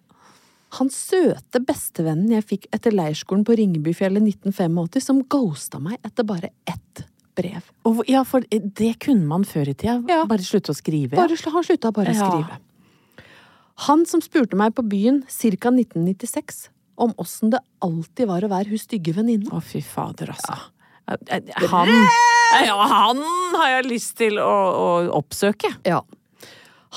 Han 0.76 0.90
søte 0.92 1.62
bestevennen 1.64 2.34
jeg 2.36 2.46
fikk 2.50 2.70
etter 2.76 2.96
leirskolen 2.96 3.46
på 3.48 3.56
Ringebyfjellet 3.60 4.24
1985, 4.24 5.04
som 5.04 5.22
ghosta 5.32 5.80
meg 5.84 6.00
etter 6.04 6.28
bare 6.28 6.52
ett 6.68 7.06
brev. 7.36 7.68
Og, 7.88 8.04
ja, 8.10 8.24
for 8.28 8.46
det 8.50 8.94
kunne 9.04 9.28
man 9.30 9.46
før 9.48 9.72
i 9.72 9.76
tida. 9.76 10.00
Ja. 10.10 10.24
Bare 10.28 10.46
slutte 10.46 10.74
å 10.74 10.78
skrive. 10.78 11.16
Bare, 11.18 11.36
han 11.36 11.68
slutta 11.68 11.92
bare 11.96 12.16
å 12.16 12.20
skrive. 12.20 12.60
Han 13.90 14.06
som 14.08 14.24
spurte 14.24 14.56
meg 14.60 14.76
på 14.76 14.86
byen 14.88 15.24
ca. 15.28 15.72
1996 15.72 16.70
om 16.96 17.12
åssen 17.20 17.52
det 17.52 17.60
alltid 17.84 18.30
var 18.30 18.46
å 18.46 18.52
være 18.52 18.72
hun 18.72 18.80
stygge 18.80 19.16
venninnen. 19.18 19.52
Å, 19.52 19.60
fy 19.64 19.82
fader, 19.84 20.32
altså. 20.32 20.56
Han, 21.06 21.92
ja, 22.66 22.76
han 22.90 23.20
har 23.60 23.74
jeg 23.76 23.88
lyst 23.92 24.16
til 24.18 24.40
å, 24.42 24.54
å 24.80 24.88
oppsøke. 25.20 25.76
Ja. 25.86 26.00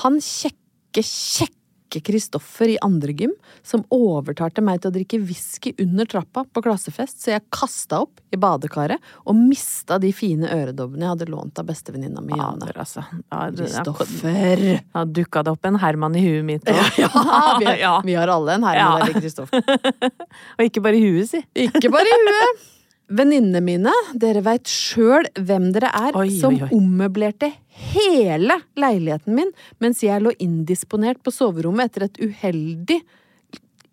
Han 0.05 0.17
kjekke, 0.23 1.03
kjekke 1.03 1.58
Kristoffer 1.97 2.69
i 2.69 2.77
andre 2.85 3.15
gym, 3.17 3.31
som 3.65 3.81
overtalte 3.89 4.61
meg 4.61 4.83
til 4.83 4.91
å 4.91 4.93
drikke 4.93 5.17
whisky 5.25 5.73
under 5.81 6.05
trappa 6.05 6.43
på 6.45 6.61
klassefest, 6.61 7.17
så 7.23 7.33
jeg 7.33 7.47
kasta 7.49 8.03
opp 8.05 8.21
i 8.29 8.37
badekaret 8.37 9.01
og 9.25 9.33
mista 9.39 9.97
de 9.97 10.11
fine 10.13 10.45
øredobbene 10.53 11.07
jeg 11.07 11.13
hadde 11.15 11.29
lånt 11.33 11.57
av 11.57 11.65
bestevenninna 11.71 12.21
mi. 12.21 12.37
Fader, 12.37 12.77
altså. 12.85 13.01
Ja, 13.31 13.49
det- 13.49 13.65
ja, 13.65 13.81
Kristoffer! 13.81 14.63
Da 14.93 15.05
dukka 15.05 15.43
det 15.43 15.51
opp 15.57 15.65
en 15.65 15.81
Herman 15.81 16.15
i 16.15 16.21
huet 16.27 16.45
mitt 16.45 16.69
òg. 16.69 16.99
Ja, 17.01 17.57
vi, 17.59 17.65
Ja. 17.81 17.95
vi 18.05 18.13
har 18.21 18.27
alle 18.37 18.53
en 18.59 18.63
Herman 18.69 18.99
Ja. 18.99 19.05
eller 19.07 19.21
Kristoffer. 19.21 19.63
Og 20.59 20.65
ikke 20.69 20.81
bare 20.85 21.01
i 21.01 21.01
huet, 21.09 21.29
si. 21.33 21.41
Ikke 21.55 21.89
bare 21.89 22.05
i 22.05 22.19
huet. 22.27 22.67
Venninnene 23.09 23.61
mine, 23.65 23.93
dere 24.21 24.43
veit 24.45 24.69
sjøl 24.69 25.25
hvem 25.33 25.71
dere 25.73 25.89
er, 25.97 26.17
Oi, 26.19 26.29
som 26.37 26.53
oi, 26.53 26.67
oi. 26.67 26.75
ommøblerte 26.77 27.49
hele 27.89 28.59
leiligheten 28.77 29.33
min 29.33 29.49
mens 29.81 30.03
jeg 30.05 30.21
lå 30.21 30.35
indisponert 30.43 31.21
på 31.25 31.33
soverommet 31.33 31.89
etter 31.89 32.05
et 32.05 32.19
uheldig, 32.21 32.99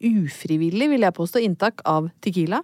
ufrivillig, 0.05 0.91
vil 0.93 1.07
jeg 1.07 1.17
påstå, 1.17 1.41
inntak 1.47 1.81
av 1.89 2.11
Tequila. 2.21 2.61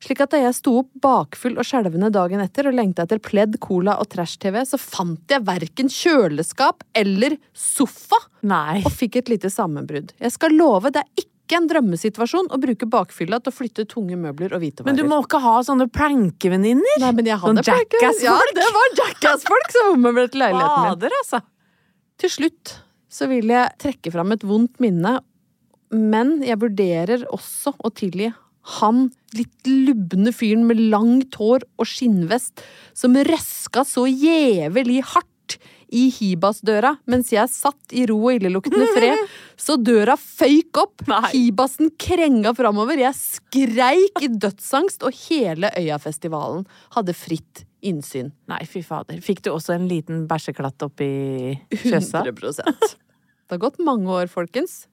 Slik 0.00 0.22
at 0.24 0.32
da 0.32 0.38
jeg 0.40 0.56
sto 0.56 0.76
opp 0.80 0.92
bakfull 1.02 1.58
og 1.60 1.66
skjelvende 1.66 2.08
dagen 2.14 2.40
etter 2.40 2.70
og 2.70 2.76
lengta 2.78 3.04
etter 3.04 3.20
pledd, 3.20 3.58
cola 3.60 3.98
og 4.00 4.08
trash-TV, 4.14 4.62
så 4.64 4.78
fant 4.80 5.34
jeg 5.34 5.44
verken 5.44 5.90
kjøleskap 5.92 6.86
eller 6.96 7.36
sofa, 7.52 8.16
Nei. 8.48 8.78
og 8.80 8.94
fikk 8.96 9.20
et 9.20 9.34
lite 9.34 9.50
sammenbrudd. 9.52 10.14
Jeg 10.22 10.32
skal 10.38 10.56
love, 10.56 10.94
det 10.94 11.02
er 11.02 11.10
ikke 11.20 11.29
ikke 11.50 11.58
en 11.58 11.68
drømmesituasjon 11.70 12.50
å 12.54 12.58
bruke 12.62 12.86
bakfylla 12.90 13.40
til 13.42 13.50
å 13.50 13.56
flytte 13.56 13.84
tunge 13.90 14.18
møbler 14.18 14.54
og 14.54 14.62
hvitevarer. 14.62 14.94
Men 14.94 14.98
du 15.00 15.08
må 15.10 15.18
ikke 15.24 15.40
ha 15.42 15.56
sånne 15.66 15.88
prankevenninner? 15.90 17.00
Nei, 17.02 17.10
men 17.18 17.30
jeg 17.30 17.40
hadde 17.42 17.64
jackass-folk? 17.66 18.22
Ja, 18.22 18.36
det 18.54 18.68
var 18.76 18.94
jackass-folk 19.00 19.74
som 19.74 19.96
ommøblerte 19.96 20.38
leiligheten 20.38 20.86
min. 20.86 20.94
Fader, 20.94 21.16
altså. 21.18 21.42
Til 22.22 22.32
slutt 22.36 22.76
så 23.10 23.26
vil 23.30 23.50
jeg 23.50 23.74
trekke 23.82 24.14
fram 24.14 24.30
et 24.36 24.46
vondt 24.46 24.78
minne, 24.82 25.18
men 25.90 26.38
jeg 26.46 26.60
vurderer 26.62 27.26
også 27.34 27.74
å 27.82 27.90
tilgi 27.90 28.30
han 28.78 29.08
litt 29.34 29.66
lubne 29.66 30.32
fyren 30.36 30.66
med 30.68 30.80
langt 30.92 31.38
hår 31.40 31.64
og 31.80 31.88
skinnvest 31.88 32.62
som 32.96 33.16
røska 33.16 33.86
så 33.88 34.04
gjevelig 34.06 35.00
hardt 35.14 35.29
i 35.96 36.06
Hibas-døra 36.14 36.94
mens 37.10 37.32
jeg 37.34 37.50
satt 37.52 37.94
i 37.96 38.04
ro 38.08 38.18
og 38.20 38.36
illeluktende 38.36 38.86
fred, 38.94 39.24
så 39.66 39.76
døra 39.80 40.16
føyk 40.20 40.80
opp. 40.82 41.06
Nei. 41.10 41.24
Hibasen 41.34 41.92
krenga 42.00 42.54
framover. 42.56 43.00
Jeg 43.02 43.16
skreik 43.18 44.22
i 44.22 44.30
dødsangst, 44.30 45.04
og 45.06 45.16
hele 45.26 45.72
Øyafestivalen 45.78 46.66
hadde 46.96 47.16
fritt 47.16 47.64
innsyn. 47.86 48.30
Nei, 48.50 48.62
fy 48.68 48.82
fader. 48.84 49.20
Fikk 49.24 49.44
du 49.46 49.52
også 49.54 49.74
en 49.76 49.88
liten 49.90 50.26
bæsjeklatt 50.30 50.84
oppi 50.86 51.10
fjøsa? 51.72 52.24
100% 52.26 52.90
Det 52.90 53.56
har 53.56 53.62
gått 53.62 53.80
mange 53.82 54.10
år, 54.12 54.30
folkens. 54.30 54.84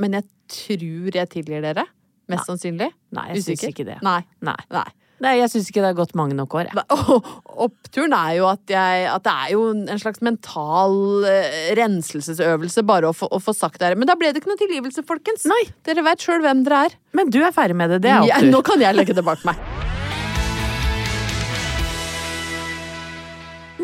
Men 0.00 0.14
jeg 0.18 0.28
tror 0.52 1.16
jeg 1.16 1.32
tilgir 1.32 1.64
dere. 1.64 1.86
Mest 2.30 2.46
sannsynlig. 2.46 2.90
Nei, 3.16 3.26
jeg 3.34 3.44
syns 3.48 3.64
ikke 3.72 3.86
det. 3.88 3.98
Nei. 4.06 4.20
Nei. 4.46 4.58
Nei. 4.70 4.86
Nei, 5.20 5.34
jeg 5.42 5.50
syns 5.52 5.68
ikke 5.68 5.82
det 5.82 5.90
har 5.90 5.98
gått 5.98 6.14
mange 6.18 6.36
nok 6.36 6.54
år. 6.56 6.70
Og 6.96 7.28
oppturen 7.66 8.14
er 8.16 8.38
jo 8.38 8.48
at, 8.48 8.62
jeg, 8.72 9.04
at 9.12 9.26
det 9.26 9.34
er 9.34 9.52
jo 9.52 9.66
en 9.74 10.00
slags 10.00 10.22
mental 10.24 11.26
eh, 11.28 11.74
renselsesøvelse 11.78 12.84
bare 12.88 13.10
å 13.10 13.16
få, 13.16 13.28
å 13.28 13.42
få 13.42 13.54
sagt 13.56 13.80
det 13.82 13.90
her. 13.90 13.98
Men 14.00 14.08
da 14.08 14.16
ble 14.20 14.32
det 14.32 14.42
ikke 14.42 14.52
noe 14.54 14.62
tilgivelse, 14.62 15.04
folkens. 15.08 15.44
Nei. 15.50 15.62
Dere 15.88 16.06
vet 16.08 16.24
sjøl 16.24 16.40
hvem 16.44 16.64
dere 16.64 16.86
er. 16.88 16.98
Men 17.16 17.32
du 17.32 17.42
er 17.44 17.52
ferdig 17.56 17.76
med 17.76 17.92
det. 17.96 18.02
Det 18.06 18.14
er 18.14 18.24
opptur. 18.24 18.48
Ja, 18.48 18.52
nå 18.56 18.64
kan 18.64 18.84
jeg 18.84 18.96
legge 18.96 19.16
det 19.16 19.26
bak 19.26 19.44
meg. 19.48 19.60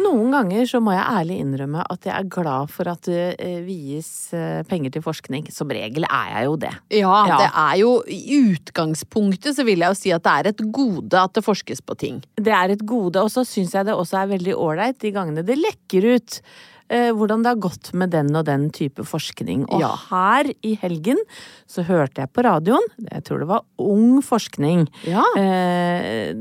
Noen 0.07 0.31
ganger 0.31 0.69
så 0.71 0.79
må 0.83 0.93
jeg 0.95 1.03
ærlig 1.21 1.37
innrømme 1.43 1.83
at 1.91 2.07
jeg 2.07 2.15
er 2.15 2.29
glad 2.31 2.71
for 2.71 2.89
at 2.93 3.09
det 3.09 3.25
eh, 3.43 3.59
vies 3.67 4.11
eh, 4.37 4.61
penger 4.71 4.95
til 4.95 5.03
forskning. 5.05 5.49
Som 5.53 5.73
regel 5.75 6.07
er 6.07 6.29
jeg 6.37 6.47
jo 6.49 6.57
det. 6.63 6.73
Ja, 6.95 7.17
Ja. 7.27 7.39
det 7.43 7.49
er 7.51 7.75
jo 7.83 7.91
i 8.07 8.39
utgangspunktet 8.55 9.57
så 9.57 9.65
vil 9.67 9.83
jeg 9.83 9.91
jo 9.93 9.99
si 9.99 10.13
at 10.15 10.23
det 10.27 10.35
er 10.37 10.51
et 10.53 10.63
gode 10.73 11.19
at 11.19 11.35
det 11.37 11.45
forskes 11.47 11.83
på 11.87 11.97
ting. 11.99 12.23
Det 12.39 12.53
er 12.55 12.75
et 12.77 12.87
gode, 12.87 13.19
og 13.23 13.33
så 13.33 13.45
syns 13.47 13.75
jeg 13.75 13.89
det 13.89 13.95
også 13.97 14.23
er 14.23 14.33
veldig 14.37 14.55
ålreit 14.57 14.99
de 15.03 15.13
gangene 15.15 15.45
det 15.47 15.59
lekker 15.59 16.07
ut. 16.17 16.41
Eh, 16.89 17.11
hvordan 17.13 17.43
det 17.43 17.51
har 17.55 17.61
gått 17.63 17.93
med 17.95 18.11
den 18.15 18.31
og 18.37 18.45
den 18.47 18.69
type 18.71 19.03
forskning. 19.07 19.65
Og 19.71 19.81
Ja. 19.81 19.93
her 20.11 20.51
i 20.63 20.75
helgen 20.77 21.19
så 21.67 21.83
hørte 21.87 22.23
jeg 22.23 22.33
på 22.33 22.45
radioen, 22.47 22.85
jeg 23.13 23.25
tror 23.25 23.39
det 23.41 23.49
var 23.49 23.65
Ung 23.79 24.21
forskning, 24.23 24.87
Ja. 25.05 25.23
eh, 25.37 26.33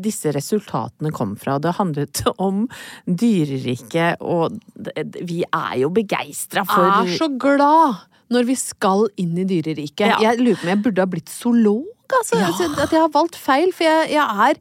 disse 0.00 0.32
resultatene 0.32 1.12
kom 1.12 1.36
fra. 1.36 1.58
Det 1.58 1.74
handlet 1.76 2.22
om 2.38 2.68
dyreriket, 3.06 4.16
og 4.20 4.58
vi 5.24 5.42
er 5.52 5.78
jo 5.80 5.90
begeistra 5.90 6.64
for 6.68 6.84
er 6.84 7.16
så 7.18 7.28
glad 7.38 7.96
når 8.32 8.46
vi 8.48 8.54
skal 8.56 9.08
inn 9.20 9.36
i 9.38 9.44
dyreriket. 9.44 10.06
Ja. 10.08 10.18
Jeg 10.20 10.40
lurer 10.40 10.56
på 10.56 10.64
om 10.64 10.72
jeg 10.74 10.82
burde 10.82 11.04
ha 11.04 11.06
blitt 11.06 11.28
zoolog, 11.32 11.84
altså. 12.10 12.40
altså. 12.40 12.70
At 12.82 12.90
jeg 12.90 13.00
har 13.04 13.12
valgt 13.14 13.36
feil, 13.36 13.70
for 13.72 13.84
jeg, 13.84 14.10
jeg 14.16 14.48
er 14.50 14.54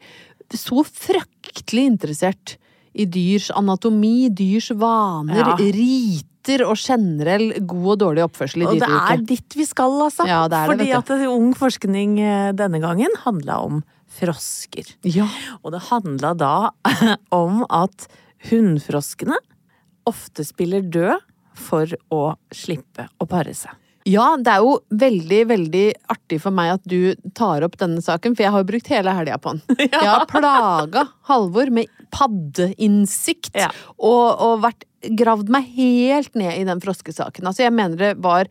så 0.54 0.84
fryktelig 0.86 1.86
interessert 1.90 2.58
i 2.94 3.06
dyrs 3.10 3.50
anatomi, 3.58 4.30
dyrs 4.30 4.72
vaner, 4.78 5.40
Ja. 5.40 5.56
riter 5.58 6.66
og 6.68 6.76
generell 6.78 7.54
god 7.66 7.88
og 7.94 8.00
dårlig 8.04 8.24
oppførsel 8.26 8.64
i 8.64 8.66
Og 8.68 8.80
det 8.80 8.90
er 8.90 9.18
dit 9.24 9.56
vi 9.56 9.66
skal, 9.66 9.92
altså. 10.04 10.28
Ja, 10.28 10.48
det 10.48 10.58
det, 10.68 10.72
Fordi 10.72 10.92
at 10.92 11.28
ung 11.32 11.54
forskning 11.56 12.20
eh, 12.20 12.52
denne 12.54 12.80
gangen 12.84 13.10
handla 13.24 13.62
om 13.64 13.84
frosker. 14.14 14.86
Ja. 15.04 15.28
Og 15.64 15.72
det 15.74 15.82
handla 15.90 16.34
da 16.38 16.72
om 17.32 17.66
at 17.70 18.08
hunnfroskene 18.50 19.38
ofte 20.06 20.44
spiller 20.46 20.82
død 20.84 21.22
for 21.56 21.88
å 22.12 22.36
slippe 22.54 23.08
å 23.22 23.28
pare 23.30 23.54
seg. 23.56 23.72
Ja, 24.10 24.34
det 24.36 24.52
er 24.52 24.64
jo 24.66 24.74
veldig, 25.00 25.42
veldig 25.48 25.84
artig 26.12 26.40
for 26.44 26.52
meg 26.56 26.74
at 26.76 26.88
du 26.90 27.14
tar 27.38 27.64
opp 27.64 27.78
denne 27.80 28.02
saken, 28.04 28.36
for 28.36 28.44
jeg 28.44 28.52
har 28.52 28.64
jo 28.64 28.68
brukt 28.74 28.90
hele 28.92 29.14
helga 29.16 29.38
på 29.40 29.54
den. 29.56 29.78
Jeg 29.94 30.04
har 30.10 30.26
plaga 30.28 31.06
Halvor 31.30 31.72
med 31.72 31.88
paddeinnsikt, 32.14 33.54
Ja. 33.58 33.70
og, 33.98 34.26
og 34.44 34.62
vært 34.66 34.84
gravd 35.20 35.50
meg 35.52 35.68
helt 35.76 36.36
ned 36.40 36.60
i 36.62 36.66
den 36.68 36.80
froskesaken. 36.84 37.48
Altså, 37.50 37.66
jeg 37.66 37.74
mener 37.76 38.00
det 38.00 38.12
var 38.24 38.48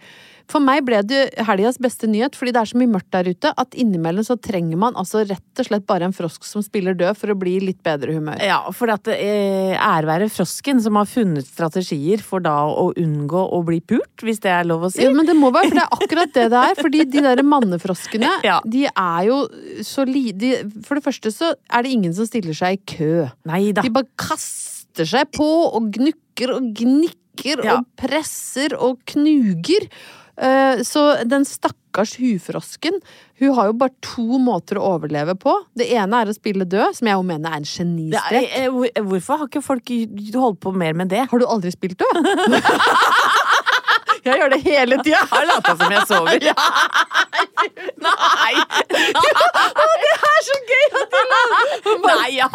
For 0.50 0.60
meg 0.64 0.82
ble 0.86 1.00
det 1.06 1.20
helgas 1.46 1.78
beste 1.82 2.08
nyhet, 2.10 2.34
fordi 2.36 2.52
det 2.54 2.60
er 2.62 2.70
så 2.72 2.78
mye 2.80 2.90
mørkt 2.94 3.10
der 3.14 3.28
ute 3.30 3.52
at 3.58 3.76
innimellom 3.78 4.24
så 4.26 4.36
trenger 4.42 4.76
man 4.80 4.96
altså 4.98 5.22
rett 5.28 5.60
og 5.62 5.68
slett 5.68 5.86
bare 5.88 6.08
en 6.08 6.14
frosk 6.16 6.44
som 6.48 6.64
spiller 6.64 6.96
død 6.98 7.16
for 7.20 7.32
å 7.32 7.36
bli 7.38 7.58
litt 7.62 7.80
bedre 7.86 8.14
humør. 8.16 8.40
Ja, 8.44 8.58
for 8.74 8.90
at 8.92 9.08
eh, 9.12 9.76
ære 9.76 10.08
være 10.10 10.28
frosken 10.32 10.80
som 10.82 10.98
har 11.00 11.06
funnet 11.10 11.46
strategier 11.48 12.22
for 12.24 12.42
da 12.44 12.56
å 12.68 12.88
unngå 12.98 13.44
å 13.56 13.62
bli 13.66 13.80
pult, 13.80 14.24
hvis 14.26 14.42
det 14.44 14.50
er 14.52 14.66
lov 14.68 14.88
å 14.88 14.92
si. 14.92 15.02
Ja, 15.04 15.12
men 15.14 15.28
det 15.28 15.36
må 15.38 15.52
være, 15.54 15.70
for 15.70 15.78
det 15.80 15.86
er 15.86 15.96
akkurat 16.00 16.34
det 16.36 16.48
det 16.52 16.64
er. 16.72 16.80
Fordi 16.82 17.04
de 17.16 17.24
der 17.28 17.42
mannefroskene, 17.46 18.34
Ja. 18.50 18.58
de 18.64 18.86
er 18.90 19.22
jo 19.28 19.40
så 19.86 20.04
li... 20.08 20.30
De, 20.32 20.52
for 20.86 20.98
det 20.98 21.04
første 21.06 21.30
så 21.34 21.52
er 21.70 21.84
det 21.86 21.92
ingen 21.94 22.14
som 22.16 22.26
stiller 22.28 22.56
seg 22.56 22.78
i 22.80 22.82
kø. 22.96 23.10
Neida. 23.48 23.82
De 23.84 23.92
bare 23.94 24.08
kaster 24.20 25.06
seg 25.08 25.30
på 25.36 25.46
og 25.72 25.90
gnukker 25.94 26.52
og 26.58 26.72
gnikker 26.78 27.62
Ja. 27.64 27.78
og 27.78 27.86
presser 27.96 28.74
og 28.76 28.98
knuger. 29.08 29.86
Eh, 30.38 30.82
Så 30.82 31.24
den 31.28 31.44
stakkars 31.44 32.14
hufrosken, 32.16 33.00
hun 33.38 33.54
har 33.54 33.66
jo 33.68 33.72
bare 33.76 33.92
to 34.00 34.38
måter 34.40 34.78
å 34.80 34.94
overleve 34.96 35.34
på. 35.36 35.52
Det 35.76 35.90
ene 35.92 36.22
er 36.22 36.30
å 36.30 36.34
spille 36.34 36.64
død, 36.64 36.94
som 36.96 37.06
jeg 37.10 37.18
jo 37.18 37.22
mener 37.26 37.50
er 37.50 37.56
en 37.60 37.66
er, 37.66 37.68
genistrek. 37.68 38.48
eh, 38.96 39.02
hvorfor 39.02 39.38
har 39.42 39.46
ikke 39.50 39.62
folk 39.62 39.92
holdt 40.34 40.60
på 40.64 40.72
mer 40.74 40.94
med 40.94 41.08
det? 41.12 41.26
Har 41.28 41.38
du 41.38 41.44
aldri 41.46 41.70
spilt 41.74 41.98
død? 42.00 42.22
jeg 44.30 44.40
gjør 44.40 44.52
det 44.54 44.60
hele 44.64 44.98
tida. 45.02 45.22
Har 45.30 45.46
lata 45.48 45.76
som 45.78 45.92
jeg 45.92 46.06
sover. 46.10 46.46
Nei! 48.06 48.54
Det 50.02 50.14
er 50.28 50.42
så 50.46 50.56
gøy 50.68 50.84
at 51.00 51.14
du 51.14 51.92
Nei, 52.02 52.28
ja! 52.36 52.48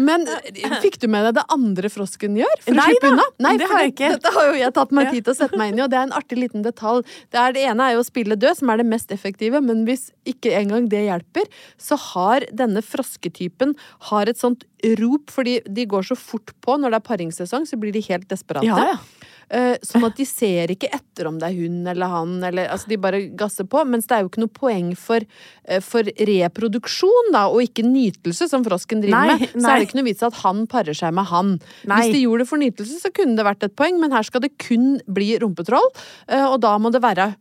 Men 0.00 0.24
eh, 0.30 0.76
fikk 0.82 0.98
du 1.02 1.06
med 1.10 1.26
deg 1.28 1.38
det 1.40 1.44
andre 1.52 1.90
frosken 1.92 2.36
gjør? 2.38 2.56
For 2.64 2.76
Nei 2.76 2.86
å 2.86 2.92
slippe 2.92 3.10
unna? 3.10 3.26
det 3.58 3.68
har 3.70 3.84
jeg 3.84 3.92
ikke. 3.94 4.10
Dette 4.16 4.32
har 4.36 4.48
jo 4.48 4.58
jeg 4.60 4.74
tatt 4.76 4.94
meg 4.96 5.10
tid 5.12 5.26
til 5.26 5.34
å 5.34 5.38
sette 5.38 5.60
meg 5.60 5.72
inn 5.72 5.80
i, 5.80 5.84
og 5.84 5.92
det 5.92 5.98
er 6.00 6.08
en 6.08 6.16
artig 6.16 6.38
liten 6.40 6.64
detalj. 6.66 7.04
Det, 7.28 7.40
er, 7.40 7.56
det 7.56 7.64
ene 7.72 7.88
er 7.88 7.96
jo 7.96 8.04
å 8.04 8.06
spille 8.06 8.38
død, 8.40 8.60
som 8.60 8.72
er 8.72 8.82
det 8.82 8.88
mest 8.90 9.14
effektive, 9.14 9.62
men 9.64 9.84
hvis 9.88 10.08
ikke 10.28 10.54
engang 10.58 10.88
det 10.92 11.04
hjelper, 11.06 11.50
så 11.80 11.98
har 12.10 12.46
denne 12.56 12.84
frosketypen 12.86 13.74
har 14.10 14.30
et 14.30 14.40
sånt 14.40 14.64
rop, 15.00 15.28
fordi 15.32 15.58
de 15.66 15.86
går 15.90 16.10
så 16.12 16.16
fort 16.18 16.54
på 16.64 16.78
når 16.80 16.94
det 16.94 17.02
er 17.02 17.08
paringssesong, 17.10 17.68
så 17.68 17.80
blir 17.80 17.94
de 17.96 18.04
helt 18.08 18.28
desperate. 18.30 18.66
Ja, 18.68 18.94
ja. 18.94 19.36
Eh, 19.50 19.76
Sånn 19.82 20.04
at 20.06 20.14
de 20.16 20.24
ser 20.24 20.70
ikke 20.70 20.86
etter 20.94 21.26
om 21.26 21.38
det 21.40 21.48
er 21.50 21.56
hun 21.58 21.80
eller 21.90 22.06
han, 22.06 22.36
eller 22.46 22.68
altså 22.70 22.86
de 22.92 22.96
bare 23.02 23.18
gasser 23.34 23.66
på. 23.66 23.82
Mens 23.84 24.06
det 24.06 24.14
er 24.16 24.22
jo 24.22 24.28
ikke 24.30 24.44
noe 24.44 24.52
poeng 24.54 24.92
for, 24.96 25.20
eh, 25.66 25.80
for 25.82 26.02
reproduksjon, 26.04 27.32
da, 27.34 27.48
og 27.50 27.62
ikke 27.64 27.82
nytelse, 27.86 28.48
som 28.48 28.62
frosken 28.64 29.02
driver 29.02 29.26
Nei, 29.26 29.38
med. 29.40 29.48
Så 29.50 29.60
nei. 29.64 29.72
er 29.74 29.80
det 29.82 29.88
ikke 29.88 29.98
noe 30.00 30.08
vits 30.10 30.22
at 30.22 30.38
han 30.44 30.66
parer 30.70 30.94
seg 30.94 31.12
med 31.16 31.26
han. 31.32 31.60
Nei. 31.84 32.00
Hvis 32.00 32.14
de 32.14 32.22
gjorde 32.24 32.44
det 32.44 32.48
for 32.52 32.62
nytelse, 32.62 33.00
så 33.02 33.12
kunne 33.12 33.36
det 33.36 33.44
vært 33.48 33.66
et 33.66 33.74
poeng, 33.78 33.98
men 34.00 34.12
her 34.14 34.22
skal 34.26 34.40
det 34.46 34.52
kun 34.62 35.00
bli 35.10 35.32
rumpetroll, 35.42 35.90
eh, 36.28 36.46
og 36.46 36.60
da 36.62 36.76
må 36.78 36.92
det 36.94 37.02
være 37.02 37.32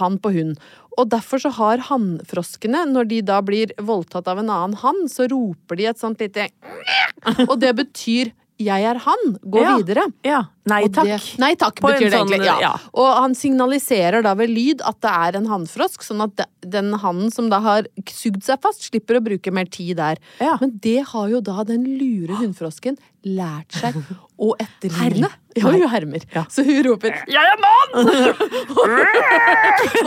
han 0.00 0.18
på 0.18 0.32
hun. 0.34 0.56
Og 0.98 1.08
derfor 1.08 1.38
så 1.40 1.52
har 1.54 1.78
hannfroskene, 1.86 2.82
når 2.90 3.08
de 3.08 3.20
da 3.22 3.38
blir 3.46 3.70
voldtatt 3.78 4.26
av 4.28 4.38
en 4.42 4.50
annen 4.50 4.76
hann, 4.82 5.06
så 5.08 5.28
roper 5.30 5.76
de 5.78 5.86
et 5.92 6.00
sånt 6.00 6.20
lite 6.20 6.48
Og 7.50 7.58
det 7.60 7.76
betyr 7.76 8.32
'jeg 8.60 8.82
er 8.84 8.98
han', 8.98 9.38
gå 9.40 9.60
Ja. 9.62 9.76
videre. 9.78 10.12
ja. 10.24 10.42
Nei 10.68 10.82
takk. 10.92 11.08
Det, 11.08 11.38
nei 11.40 11.54
takk, 11.56 11.78
På 11.80 11.88
betyr 11.88 12.10
det 12.10 12.18
sånn, 12.18 12.28
egentlig. 12.34 12.50
Ja. 12.50 12.58
ja. 12.60 12.72
Og 13.00 13.08
han 13.16 13.34
signaliserer 13.38 14.20
da 14.26 14.34
ved 14.36 14.52
lyd 14.52 14.84
at 14.84 14.98
det 15.00 15.12
er 15.28 15.38
en 15.40 15.48
hannfrosk, 15.48 16.04
sånn 16.04 16.20
at 16.26 16.44
den 16.60 16.92
hannen 17.00 17.32
som 17.32 17.48
da 17.52 17.62
har 17.64 17.88
sugd 18.12 18.44
seg 18.44 18.60
fast, 18.62 18.84
slipper 18.90 19.16
å 19.16 19.24
bruke 19.24 19.54
mer 19.56 19.70
tid 19.72 19.96
der. 20.02 20.20
Ja. 20.38 20.58
Men 20.60 20.76
det 20.84 20.98
har 21.14 21.30
jo 21.32 21.40
da 21.44 21.64
den 21.64 21.88
lure 21.96 22.36
hunnfrosken 22.42 23.00
lært 23.26 23.76
seg 23.76 23.96
å 24.40 24.54
etterligne. 24.60 25.28
Ja, 25.58 25.66
hun 25.66 25.82
hermer. 25.90 26.22
Ja. 26.32 26.44
Så 26.48 26.62
hun 26.64 26.78
roper 26.86 27.10
'jeg 27.26 27.42
er 27.42 27.58
mann'! 27.60 27.92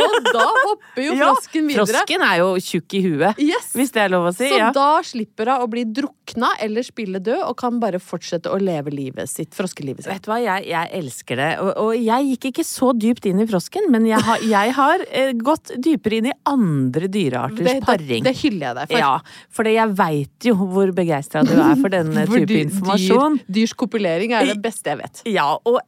og 0.05 0.27
da 0.29 0.45
hopper 0.47 1.03
jo 1.03 1.17
frosken 1.19 1.67
videre. 1.67 1.85
Frosken 1.91 2.23
er 2.25 2.37
jo 2.39 2.47
tjukk 2.63 2.95
i 2.97 3.01
huet, 3.03 3.41
Yes. 3.43 3.73
hvis 3.75 3.91
det 3.93 4.05
er 4.05 4.13
lov 4.13 4.29
å 4.29 4.33
si. 4.35 4.47
Så 4.49 4.71
da 4.73 5.01
slipper 5.05 5.51
hun 5.51 5.65
å 5.65 5.69
bli 5.69 5.83
drukna 5.85 6.53
eller 6.63 6.81
spille 6.87 7.19
død, 7.23 7.43
og 7.43 7.57
kan 7.59 7.79
bare 7.83 7.99
fortsette 8.01 8.49
å 8.49 8.57
leve 8.61 8.89
livet 8.95 9.29
sitt, 9.29 9.51
froskelivet 9.53 10.03
sitt. 10.07 10.13
Vet 10.13 10.23
du 10.25 10.31
hva, 10.31 10.39
jeg, 10.43 10.65
jeg 10.69 10.89
elsker 10.99 11.39
det. 11.39 11.47
Og, 11.63 11.69
og 11.81 11.91
jeg 11.97 12.27
gikk 12.33 12.47
ikke 12.51 12.65
så 12.67 12.91
dypt 12.95 13.25
inn 13.29 13.41
i 13.43 13.47
frosken, 13.49 13.87
men 13.93 14.05
jeg 14.09 14.21
har, 14.27 14.43
jeg 14.45 14.73
har 14.77 15.03
eh, 15.09 15.31
gått 15.39 15.71
dypere 15.83 16.19
inn 16.19 16.29
i 16.29 16.35
andre 16.49 17.09
dyrearters 17.11 17.63
Det, 17.65 17.75
det, 17.79 17.85
paring. 17.87 18.23
det 18.27 18.35
hyller 18.41 18.67
jeg 18.69 18.77
deg 18.81 18.93
for. 18.93 19.01
Ja, 19.01 19.11
for 19.59 19.71
jeg 19.71 19.95
veit 19.99 20.49
jo 20.49 20.55
hvor 20.61 20.93
begeistra 20.95 21.43
du 21.47 21.53
er 21.55 21.75
for 21.81 21.93
denne 21.93 22.25
type 22.31 22.45
dyr- 22.53 22.63
informasjon. 22.67 23.39
Dyr, 23.41 23.53
dyrs 23.59 23.75
kopulering 23.83 24.35
er 24.37 24.51
det 24.53 24.57
beste 24.63 24.93
jeg 24.93 25.01
vet. 25.01 25.23
Ja, 25.33 25.49
og 25.57 25.79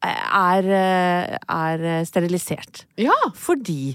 er, 0.00 0.64
eh, 0.64 1.36
er 1.52 1.82
sterilisert. 2.08 2.84
Ja. 3.00 3.16
Fordi 3.36 3.92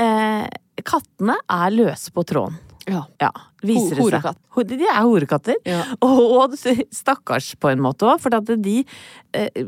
eh, 0.00 0.46
kattene 0.82 1.36
er 1.46 1.74
løse 1.74 2.10
på 2.14 2.24
tråden. 2.26 2.56
Ja. 2.90 3.02
Ja, 3.22 3.30
viser 3.64 3.94
det 3.94 3.96
seg. 3.96 4.02
horekatt. 4.04 4.38
Ho- 4.56 4.64
De 4.68 4.76
er 4.84 4.98
horekatter. 5.02 5.56
Ja. 5.64 5.82
Og 6.04 6.56
stakkars 6.92 7.52
på 7.60 7.70
en 7.72 7.80
måte 7.84 8.04
òg, 8.10 8.20
for 8.20 8.34
at 8.36 8.50
de 8.60 8.74
eh, 9.32 9.62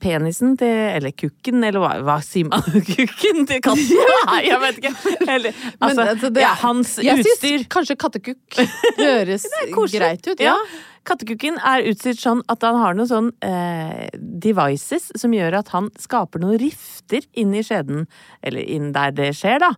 Penisen 0.00 0.54
til 0.60 0.68
Eller 0.96 1.10
kukken, 1.18 1.64
eller 1.66 1.82
hva, 1.82 1.90
hva 2.06 2.18
sier 2.24 2.46
man? 2.50 2.62
Kukken 2.92 3.46
til 3.50 3.60
katten? 3.64 4.04
Nei, 4.30 4.42
jeg 4.46 4.60
vet 4.66 4.78
ikke. 4.84 4.94
Eller, 5.34 5.58
altså, 5.80 5.96
Men, 5.96 6.04
altså, 6.14 6.30
det 6.36 6.44
ja, 6.46 6.52
hans 6.62 6.94
utstyr. 7.02 7.34
syns 7.42 7.66
kanskje 7.74 7.98
kattekukk 8.00 8.60
høres 9.00 9.48
greit 9.92 10.30
ut. 10.30 10.40
Ja. 10.40 10.54
Ja. 11.00 11.10
Katekukken 11.10 11.56
er 11.64 11.86
utstyrt 11.88 12.20
sånn 12.20 12.42
at 12.52 12.64
han 12.66 12.76
har 12.76 12.96
noen 12.96 13.08
sånn 13.08 13.30
eh, 13.44 14.10
devices 14.12 15.08
som 15.18 15.32
gjør 15.32 15.56
at 15.62 15.70
han 15.72 15.88
skaper 15.98 16.42
noen 16.42 16.60
rifter 16.60 17.24
inn 17.40 17.54
i 17.56 17.62
skjeden, 17.64 18.04
eller 18.44 18.60
inn 18.68 18.90
der 18.92 19.14
det 19.16 19.30
skjer, 19.38 19.62
da, 19.64 19.70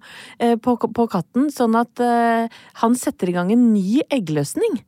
eh, 0.42 0.56
på, 0.58 0.74
på 0.82 1.06
katten, 1.12 1.46
sånn 1.54 1.78
at 1.78 2.02
eh, 2.02 2.50
han 2.82 2.98
setter 2.98 3.30
i 3.30 3.36
gang 3.36 3.52
en 3.54 3.70
ny 3.70 4.02
eggløsning. 4.10 4.82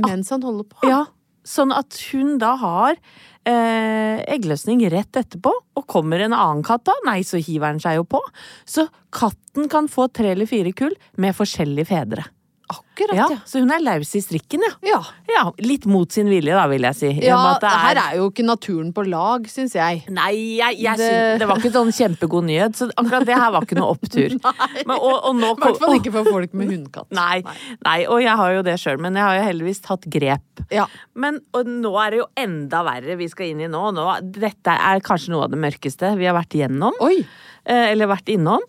Mens 0.00 0.32
han 0.34 0.42
holder 0.42 0.66
på. 0.72 0.88
Ja, 0.88 1.04
sånn 1.44 1.74
at 1.76 1.98
hun 2.10 2.38
da 2.40 2.54
har 2.58 2.96
eh, 2.96 4.24
eggløsning 4.34 4.82
rett 4.92 5.20
etterpå, 5.20 5.52
og 5.52 5.86
kommer 5.90 6.24
en 6.24 6.36
annen 6.36 6.64
katt 6.66 6.86
da, 6.88 6.96
nei, 7.06 7.20
så 7.26 7.38
hiver 7.38 7.74
han 7.74 7.82
seg 7.82 8.00
jo 8.00 8.08
på. 8.16 8.22
Så 8.64 8.88
katten 9.14 9.68
kan 9.72 9.90
få 9.92 10.08
tre 10.08 10.32
eller 10.32 10.48
fire 10.50 10.72
kull 10.76 10.96
med 11.20 11.36
forskjellige 11.36 11.92
fedre. 11.92 12.26
Akkurat, 12.74 13.16
Ja, 13.16 13.26
ja. 13.32 13.38
så 13.48 13.60
hun 13.62 13.70
er 13.74 13.80
laus 13.82 14.10
i 14.18 14.20
strikken, 14.22 14.62
ja. 14.66 14.72
Ja. 14.86 14.98
Ja, 15.30 15.42
litt 15.64 15.86
mot 15.90 16.10
sin 16.14 16.28
vilje, 16.30 16.54
da, 16.54 16.66
vil 16.70 16.84
jeg 16.86 16.94
si. 16.98 17.10
Ja 17.24 17.38
det 17.62 17.68
er... 17.70 17.78
her 17.84 18.00
er 18.04 18.16
jo 18.20 18.28
ikke 18.30 18.44
naturen 18.46 18.92
på 18.94 19.04
lag, 19.08 19.46
syns 19.50 19.74
jeg. 19.78 20.04
Nei, 20.14 20.32
jeg, 20.60 20.78
jeg 20.84 21.00
Det- 21.00 21.08
Synes, 21.10 21.38
det 21.42 21.48
var 21.50 21.62
ikke 21.62 21.72
sånn 21.74 21.92
kjempegod 21.96 22.46
nyhet, 22.48 22.76
så 22.78 22.88
akkurat 22.94 23.26
det 23.28 23.38
her 23.40 23.50
var 23.56 23.66
ikke 23.66 23.78
noe 23.80 23.94
opptur. 23.96 24.36
Men, 24.88 24.94
og, 24.98 25.16
og 25.30 25.36
nå 25.40 25.50
I 25.54 25.60
hvert 25.64 25.80
fall 25.82 25.96
ikke 25.98 26.12
for 26.18 26.30
folk 26.36 26.54
med 26.54 26.70
hundekatt. 26.74 27.10
Nei, 27.16 27.40
nei, 27.86 27.98
og 28.06 28.22
jeg 28.22 28.36
har 28.42 28.54
jo 28.58 28.62
det 28.66 28.76
sjøl, 28.82 29.00
men 29.02 29.16
jeg 29.18 29.24
har 29.26 29.38
jo 29.38 29.46
heldigvis 29.48 29.82
tatt 29.84 30.06
grep. 30.10 30.64
Ja. 30.74 30.86
Men 31.18 31.40
nå 31.54 31.92
er 32.02 32.14
det 32.14 32.20
jo 32.22 32.28
enda 32.40 32.82
verre 32.86 33.16
vi 33.20 33.28
skal 33.32 33.50
inn 33.52 33.64
i 33.64 33.70
nå. 33.70 33.82
nå. 33.96 34.06
Dette 34.34 34.74
er 34.74 35.02
kanskje 35.04 35.32
noe 35.34 35.46
av 35.48 35.52
det 35.54 35.60
mørkeste 35.62 36.14
vi 36.20 36.26
har 36.28 36.36
vært 36.36 36.56
igjennom. 36.58 36.96
Oi! 37.04 37.18
eh, 37.64 37.90
eller 37.92 38.10
vært 38.10 38.28
innom. 38.34 38.62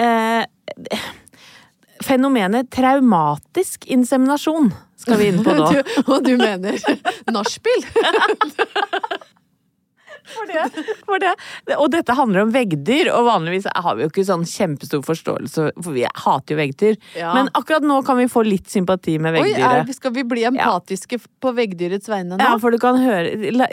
Eh, 0.00 0.42
fenomenet 2.10 2.70
traumatisk 2.74 3.86
inseminasjon 3.90 4.72
skal 5.00 5.20
vi 5.20 5.30
inn 5.32 5.42
på. 5.44 5.56
Du, 5.70 5.82
og 6.10 6.24
du 6.26 6.34
mener 6.40 6.76
nachspiel? 7.30 7.84
For 10.30 10.46
det, 10.46 10.84
for 11.08 11.18
det. 11.18 11.30
Og 11.74 11.88
dette 11.90 12.14
handler 12.14 12.44
om 12.44 12.52
veggdyr, 12.54 13.08
og 13.10 13.24
vanligvis 13.26 13.64
har 13.66 13.96
vi 13.98 14.04
jo 14.04 14.10
ikke 14.12 14.22
sånn 14.28 14.44
kjempestor 14.46 15.02
forståelse, 15.02 15.64
for 15.74 15.96
vi 15.96 16.04
hater 16.06 16.54
jo 16.54 16.58
veggdyr. 16.60 17.00
Ja. 17.18 17.32
Men 17.34 17.50
akkurat 17.58 17.82
nå 17.86 17.96
kan 18.06 18.20
vi 18.20 18.28
få 18.30 18.44
litt 18.46 18.70
sympati 18.70 19.16
med 19.18 19.34
veggdyret. 19.34 19.80
Oi, 19.80 19.90
er, 19.90 19.96
skal 19.96 20.14
vi 20.14 20.22
bli 20.30 20.46
empatiske 20.52 21.18
på 21.42 21.54
veggdyrets 21.56 22.10
vegne 22.12 22.36
nå? 22.36 22.46
Ja, 22.46 22.54
for 22.62 22.70
du 22.70 22.78
kan 22.78 23.00
høre 23.02 23.66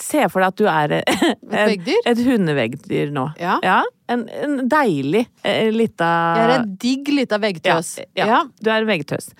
Se 0.00 0.24
for 0.32 0.40
deg 0.40 0.48
at 0.48 0.58
du 0.58 0.66
er 0.70 0.96
et, 1.02 1.28
et, 1.66 1.92
et 2.08 2.24
hundeveggdyr 2.24 3.12
nå. 3.12 3.28
Ja. 3.42 3.58
Ja. 3.66 3.82
En, 4.08 4.26
en 4.28 4.60
deilig 4.68 5.26
eh, 5.44 5.68
lita 5.74 6.10
Jeg 6.38 6.44
er 6.48 6.54
en 6.60 6.76
digg 6.80 7.08
lita 7.12 7.38
veggtøs. 7.42 7.96
Ja, 8.16 8.26
ja, 8.26 8.44
du 8.60 8.70
er 8.72 8.80
en 8.82 8.88
veggtøs. 8.88 9.30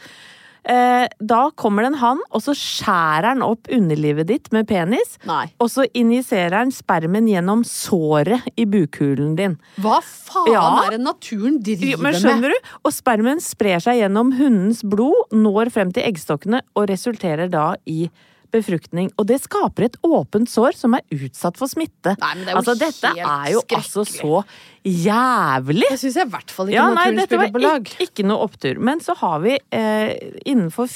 Eh, 0.68 1.06
da 1.24 1.46
kommer 1.56 1.86
det 1.86 1.94
en 1.94 1.98
hann, 2.02 2.18
og 2.34 2.42
så 2.44 2.52
skjærer 2.52 3.30
han 3.30 3.44
opp 3.46 3.70
underlivet 3.72 4.26
ditt 4.28 4.50
med 4.52 4.66
penis. 4.68 5.14
Nei. 5.24 5.46
Og 5.64 5.70
så 5.72 5.86
injiserer 5.96 6.58
han 6.58 6.72
spermen 6.74 7.28
gjennom 7.30 7.62
såret 7.64 8.44
i 8.60 8.66
bukhulen 8.68 9.32
din. 9.38 9.54
Hva 9.80 10.02
faen 10.04 10.52
Ja. 10.52 10.66
er 10.84 10.98
det 10.98 11.00
naturen 11.06 11.56
driver 11.64 11.86
Jo, 11.94 11.96
men 12.02 12.12
med? 12.12 12.20
skjønner 12.20 12.52
du? 12.52 12.72
Og 12.84 12.92
spermen 12.92 13.40
sprer 13.40 13.80
seg 13.80 14.02
gjennom 14.02 14.34
hundens 14.36 14.82
blod, 14.84 15.32
når 15.32 15.70
frem 15.72 15.92
til 15.94 16.04
eggstokkene 16.04 16.60
og 16.76 16.88
resulterer 16.90 17.48
da 17.48 17.70
i 17.86 18.10
befruktning. 18.54 19.10
Og 19.18 19.26
det 19.28 19.38
skaper 19.44 19.82
et 19.88 19.96
åpent 20.06 20.48
sår 20.50 20.72
som 20.78 20.94
er 20.98 21.02
utsatt 21.14 21.56
for 21.60 21.66
smitte. 21.70 22.14
Nei, 22.20 22.32
men 22.38 22.44
det 22.46 22.50
er 22.50 22.54
jo 22.54 22.58
altså, 22.62 22.74
dette 22.80 23.08
helt 23.14 23.28
er 23.28 23.48
jo 23.52 23.60
altså 23.78 24.02
så 24.08 24.44
jævlig! 24.88 25.88
Det 25.90 25.98
syns 26.00 26.16
jeg 26.20 26.26
i 26.28 26.32
hvert 26.32 26.50
fall 26.54 26.66
ikke 26.70 26.78
Ja, 26.78 26.86
naturen 26.94 27.26
spiller 27.26 27.52
på 27.52 27.62
lag. 27.62 27.82
ikke, 27.84 28.02
ikke 28.08 28.24
noe 28.30 28.40
opptur. 28.46 28.74
Men 28.88 28.96
så 29.04 29.12
har 29.20 29.38
vi 29.44 29.54
eh, 29.74 30.10
innenfor 30.48 30.86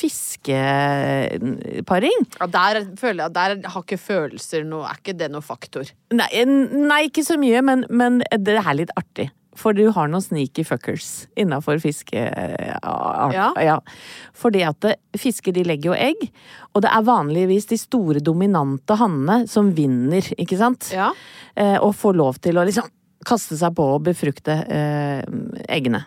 fiskeparing 1.02 2.18
Ja, 2.38 2.46
der 2.46 2.82
føler 3.00 3.24
jeg 3.26 3.32
Der 3.36 3.50
har 3.74 3.82
ikke 3.84 3.98
følelser 4.00 4.64
noe 4.68 4.84
Er 4.88 4.96
ikke 5.02 5.16
det 5.18 5.28
noe 5.32 5.44
faktor? 5.44 5.84
nei, 6.12 6.28
nei, 6.46 7.02
ikke 7.08 7.24
så 7.24 7.36
mye, 7.40 7.62
men, 7.64 7.84
men 7.90 8.20
det 8.36 8.56
er 8.60 8.74
litt 8.76 8.90
artig. 8.98 9.30
For 9.58 9.76
du 9.76 9.84
har 9.92 10.08
noen 10.08 10.24
sneaky 10.24 10.64
fuckers 10.64 11.26
innafor 11.36 11.80
fiske... 11.82 12.16
Ja. 12.16 13.48
ja. 13.60 13.76
Fordi 14.36 14.62
at 14.64 14.86
fisker 15.20 15.52
de 15.52 15.66
legger 15.68 15.92
jo 15.92 15.98
egg, 15.98 16.24
og 16.72 16.84
det 16.84 16.92
er 16.92 17.04
vanligvis 17.04 17.68
de 17.68 17.78
store 17.80 18.22
dominante 18.24 18.96
hannene 18.96 19.44
som 19.50 19.68
vinner, 19.76 20.24
ikke 20.40 20.56
sant? 20.60 20.88
Ja. 20.94 21.10
Eh, 21.54 21.76
og 21.76 21.94
får 22.00 22.16
lov 22.16 22.40
til 22.42 22.58
å 22.58 22.64
liksom 22.68 22.88
kaste 23.28 23.58
seg 23.58 23.76
på 23.76 23.86
og 23.96 24.04
befrukte 24.08 24.56
eh, 24.66 25.22
eggene. 25.68 26.04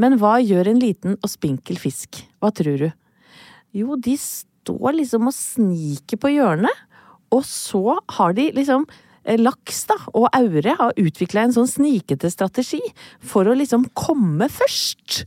Men 0.00 0.18
hva 0.20 0.38
gjør 0.40 0.70
en 0.70 0.80
liten 0.80 1.18
og 1.18 1.30
spinkel 1.30 1.78
fisk? 1.80 2.22
Hva 2.40 2.52
tror 2.54 2.86
du? 2.86 2.88
Jo, 3.74 3.98
de 3.98 4.14
står 4.20 4.94
liksom 5.00 5.28
og 5.28 5.34
sniker 5.36 6.20
på 6.22 6.30
hjørnet, 6.36 6.84
og 7.34 7.42
så 7.48 7.98
har 8.16 8.36
de 8.36 8.48
liksom 8.54 8.86
eh, 8.86 9.03
Laks 9.40 9.84
da, 9.88 9.96
og 10.12 10.28
aure 10.36 10.74
har 10.78 10.98
utvikla 11.00 11.46
en 11.46 11.54
sånn 11.56 11.68
snikete 11.70 12.28
strategi 12.32 12.80
for 13.24 13.48
å 13.48 13.56
liksom 13.56 13.86
komme 13.96 14.48
først. 14.52 15.22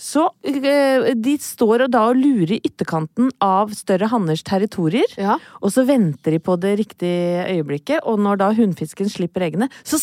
Så 0.00 0.26
eh, 0.48 1.12
de 1.18 1.36
står 1.42 1.86
og 1.86 1.92
da 1.92 2.06
og 2.10 2.20
lurer 2.20 2.56
i 2.56 2.62
ytterkanten 2.64 3.30
av 3.44 3.74
større 3.76 4.08
hanners 4.12 4.44
territorier. 4.46 5.08
Ja. 5.20 5.38
Og 5.60 5.74
så 5.74 5.86
venter 5.88 6.36
de 6.36 6.42
på 6.42 6.56
det 6.60 6.76
riktige 6.80 7.44
øyeblikket, 7.50 8.06
og 8.08 8.22
når 8.24 8.40
da 8.40 8.52
hunnfisken 8.56 9.10
slipper 9.12 9.48
eggene, 9.48 9.68
så 9.84 10.00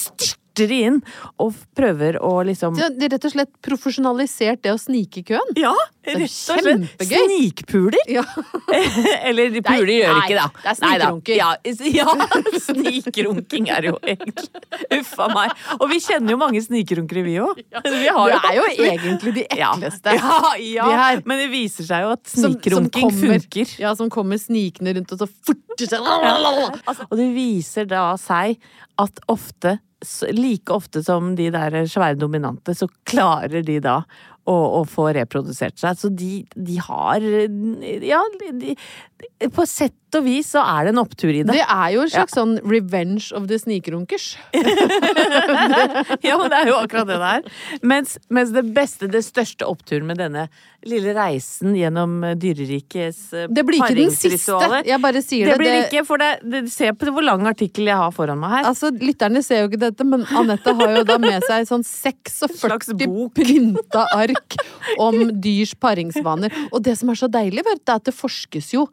de 0.68 0.80
inn 0.90 1.00
og 1.40 1.56
prøver 1.78 2.20
å 2.24 2.34
liksom 2.48 2.76
De 2.76 3.06
er 3.08 3.14
rett 3.16 3.26
og 3.30 3.34
slett 3.34 3.52
profesjonalisert 3.66 4.64
det 4.66 4.74
å 4.74 4.80
snike 4.82 5.22
i 5.22 5.26
køen. 5.32 5.54
Ja, 5.60 5.74
rett 6.08 6.26
og 6.26 6.60
slett. 6.60 7.06
Snikpuler. 7.08 8.00
Ja. 8.10 8.26
Eller 9.30 9.54
de 9.54 9.62
puler 9.64 9.86
Nei, 9.88 10.00
gjør 10.02 10.20
ikke 10.24 10.40
det. 10.40 10.48
det 10.64 10.72
er 10.74 10.80
snikrunking. 10.80 11.40
Ja, 11.40 11.50
ja 12.00 12.60
snikrunking 12.68 13.70
er 13.74 13.90
jo 13.92 13.96
egentlig. 14.04 14.64
Uff 15.00 15.16
a 15.22 15.30
meg. 15.34 15.56
Og 15.80 15.88
vi 15.94 16.02
kjenner 16.04 16.36
jo 16.36 16.40
mange 16.42 16.64
snikrunkere, 16.66 17.24
vi 17.26 17.38
òg. 17.44 17.64
Vi 17.86 18.14
har 18.20 18.36
er 18.40 18.58
jo 18.58 18.68
egentlig 18.90 19.36
de 19.40 19.46
Ja. 19.56 19.72
ekleste. 19.76 20.16
Ja, 20.20 20.54
ja. 20.58 20.88
De 21.20 21.28
men 21.30 21.42
det 21.42 21.50
viser 21.52 21.88
seg 21.88 22.06
jo 22.06 22.14
at 22.16 22.32
snikrunking 22.32 23.14
funker. 23.16 23.74
Ja, 23.82 23.94
som 23.98 24.10
kommer 24.14 24.40
snikende 24.42 24.96
rundt 24.98 25.14
og 25.16 25.22
så 25.22 25.28
forter 25.30 25.90
seg 25.90 26.04
Og 27.10 27.16
det 27.18 27.30
viser 27.36 27.90
da 27.90 28.12
seg 28.20 28.60
at 29.00 29.22
ofte, 29.32 29.78
like 30.32 30.72
ofte 30.72 31.04
som 31.04 31.34
de 31.36 31.50
der 31.52 31.82
svære 31.90 32.20
dominante, 32.20 32.76
så 32.76 32.88
klarer 33.10 33.64
de 33.66 33.80
da 33.84 34.02
å, 34.50 34.56
å 34.80 34.84
få 34.88 35.10
reprodusert 35.16 35.80
seg. 35.80 35.98
Så 36.00 36.12
de, 36.14 36.44
de 36.56 36.80
har 36.86 37.26
Ja, 38.06 38.22
de, 38.40 38.76
på 39.54 39.64
sett 39.68 39.96
og 40.18 40.24
vis 40.26 40.48
så 40.56 40.62
er 40.66 40.88
det 40.88 40.92
en 40.96 41.02
opptur 41.04 41.30
i 41.30 41.44
det. 41.46 41.54
Det 41.54 41.62
er 41.64 41.90
jo 41.94 42.02
en 42.02 42.10
slags 42.12 42.34
sånn 42.34 42.56
revenge 42.66 43.30
of 43.38 43.46
the 43.52 43.60
snikrunkers. 43.62 44.32
Ja, 46.26 46.36
men 46.38 46.50
det 46.52 46.58
er 46.58 46.70
jo 46.72 46.78
akkurat 46.80 47.08
det 47.08 47.18
det 47.20 47.30
er. 47.30 47.46
Mens, 47.86 48.16
mens 48.34 48.52
det 48.54 48.64
beste, 48.76 49.08
det 49.12 49.22
største 49.26 49.68
oppturen 49.70 50.08
med 50.10 50.20
denne 50.20 50.48
lille 50.88 51.14
reisen 51.16 51.76
gjennom 51.78 52.20
dyrerikets 52.40 53.22
eh, 53.36 53.48
Det 53.52 53.64
blir 53.68 53.82
ikke 53.82 53.98
den 53.98 54.14
siste. 54.16 54.58
Jeg 54.88 55.02
bare 55.04 55.22
sier 55.26 55.50
Det 55.52 55.56
det. 55.56 55.60
blir 55.62 55.78
ikke, 55.84 56.04
for 56.08 56.22
det, 56.22 56.30
det, 56.44 56.64
se 56.74 56.92
på 56.96 57.14
hvor 57.14 57.26
lang 57.26 57.46
artikkel 57.50 57.90
jeg 57.90 58.00
har 58.00 58.14
foran 58.16 58.40
meg 58.42 58.58
her. 58.58 58.70
Altså, 58.72 58.92
Lytterne 58.96 59.44
ser 59.46 59.64
jo 59.64 59.72
ikke 59.72 59.82
dette, 59.88 60.08
men 60.08 60.26
Anette 60.40 60.76
har 60.82 60.96
jo 61.00 61.04
da 61.08 61.20
med 61.22 61.46
seg 61.48 61.68
sånn 61.70 61.86
Slags 61.90 62.40
46 62.44 62.96
bok. 63.06 63.34
printa 63.38 64.06
ark 64.16 64.58
om 65.02 65.30
dyrs 65.42 65.76
paringsvaner. 65.80 66.54
Og 66.72 66.84
det 66.86 66.98
som 67.00 67.12
er 67.12 67.20
så 67.20 67.30
deilig, 67.32 67.66
vet 67.68 67.84
du, 67.84 67.92
er 67.92 68.00
at 68.00 68.10
det 68.10 68.16
forskes 68.16 68.74
jo 68.76 68.88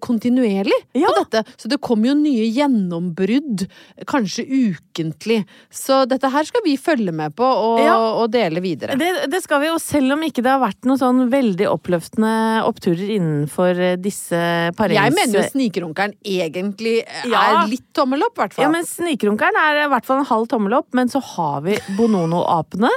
kontinuerlig 0.00 0.76
Ja. 0.94 1.08
på 1.08 1.24
dette. 1.24 1.44
Så 1.56 1.68
det 1.68 1.80
kommer 1.80 2.10
jo 2.10 2.14
nye 2.18 2.46
gjennombrudd, 2.52 3.66
kanskje 4.06 4.44
ukentlig. 4.46 5.44
Så 5.70 6.02
dette 6.08 6.30
her 6.32 6.44
skal 6.48 6.62
vi 6.64 6.76
følge 6.80 7.12
med 7.12 7.34
på 7.36 7.44
og, 7.44 7.80
Ja. 7.84 7.96
og 7.96 8.30
dele 8.32 8.60
videre. 8.60 8.96
Det, 8.98 9.30
det 9.30 9.42
skal 9.42 9.60
vi, 9.62 9.68
og 9.72 9.80
selv 9.80 10.12
om 10.16 10.22
ikke 10.26 10.42
det 10.42 10.50
har 10.52 10.60
vært 10.62 10.84
noen 10.88 10.98
sånn 11.00 11.22
veldig 11.32 11.68
oppløftende 11.70 12.32
oppturer 12.68 13.14
innenfor 13.16 13.78
eh, 13.80 13.96
disse 13.96 14.40
parings... 14.76 15.00
Jeg 15.00 15.16
mener 15.16 15.40
jo 15.40 15.46
Snikrunkeren 15.50 16.14
egentlig 16.24 17.04
Ja. 17.28 17.62
er 17.62 17.68
litt 17.70 17.86
tommel 17.96 18.22
opp, 18.26 18.36
i 18.38 18.42
hvert 18.44 18.54
fall. 18.54 18.64
Ja, 18.64 18.70
men 18.70 18.84
Snikrunkeren 18.88 19.56
er 19.56 19.84
i 19.84 19.88
hvert 19.90 20.04
fall 20.08 20.18
en 20.22 20.28
halv 20.30 20.46
tommel 20.48 20.74
opp, 20.80 20.88
men 20.94 21.08
så 21.08 21.22
har 21.22 21.60
vi 21.66 21.78
Bonono-apene. 21.96 22.90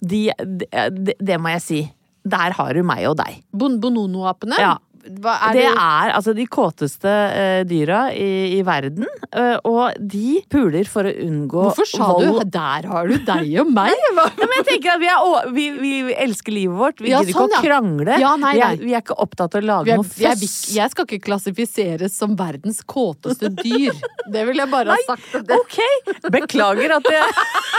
De, 0.00 0.30
det, 0.38 1.14
de 1.20 1.38
må 1.38 1.52
jeg 1.56 1.62
si. 1.64 1.82
Der 2.24 2.54
har 2.56 2.72
du 2.72 2.82
meg 2.86 3.04
og 3.10 3.18
deg. 3.20 3.42
Bon 3.52 3.74
Bonono-apene? 3.82 4.56
Ja. 4.58 4.76
Hva 5.04 5.34
er 5.50 5.56
det 5.58 5.64
det? 5.66 5.72
er 5.76 6.12
altså 6.16 6.32
de 6.36 6.44
kåteste 6.48 7.10
uh, 7.10 7.60
dyra 7.68 8.06
i, 8.16 8.58
i 8.58 8.62
verden, 8.66 9.04
Uh, 9.34 9.56
og 9.66 9.96
de 9.98 10.36
puler 10.46 10.86
for 10.86 11.02
å 11.08 11.10
unngå 11.10 11.64
Hvorfor 11.64 11.88
sa 11.90 12.06
vold. 12.12 12.36
du 12.44 12.50
'der 12.54 12.86
har 12.86 13.08
du 13.10 13.16
deg 13.26 13.48
og 13.64 13.72
meg'? 13.74 13.90
Ja, 14.14 14.46
men 14.46 14.52
jeg 14.60 14.66
tenker 14.68 14.92
at 14.92 15.00
vi, 15.02 15.08
er, 15.10 15.48
vi, 15.56 15.64
vi 15.80 16.14
elsker 16.22 16.54
livet 16.54 16.78
vårt. 16.78 17.00
Vi 17.02 17.10
Ja, 17.10 17.18
gidder 17.24 17.40
sånn, 17.40 17.50
ikke 17.50 17.58
å 17.58 17.64
krangle. 17.66 18.18
Ja, 18.22 18.36
nei, 18.38 18.52
vi, 18.54 18.62
er, 18.62 18.76
vi 18.78 18.94
er 18.94 19.02
ikke 19.02 19.16
opptatt 19.18 19.56
av 19.58 19.64
å 19.64 19.66
lage 19.66 19.90
er, 19.90 19.98
noe 19.98 20.06
jeg, 20.22 20.38
føss. 20.38 20.54
jeg 20.76 20.94
skal 20.94 21.08
ikke 21.08 21.18
klassifiseres 21.26 22.14
som 22.14 22.36
verdens 22.38 22.78
kåteste 22.86 23.50
dyr. 23.58 23.90
Det 24.30 24.46
vil 24.46 24.62
jeg 24.62 24.70
bare 24.70 24.94
ha 24.94 25.02
sagt. 25.10 25.34
det. 25.50 25.58
Ok, 25.58 25.80
beklager 26.30 26.94
at 27.00 27.10
jeg 27.10 27.24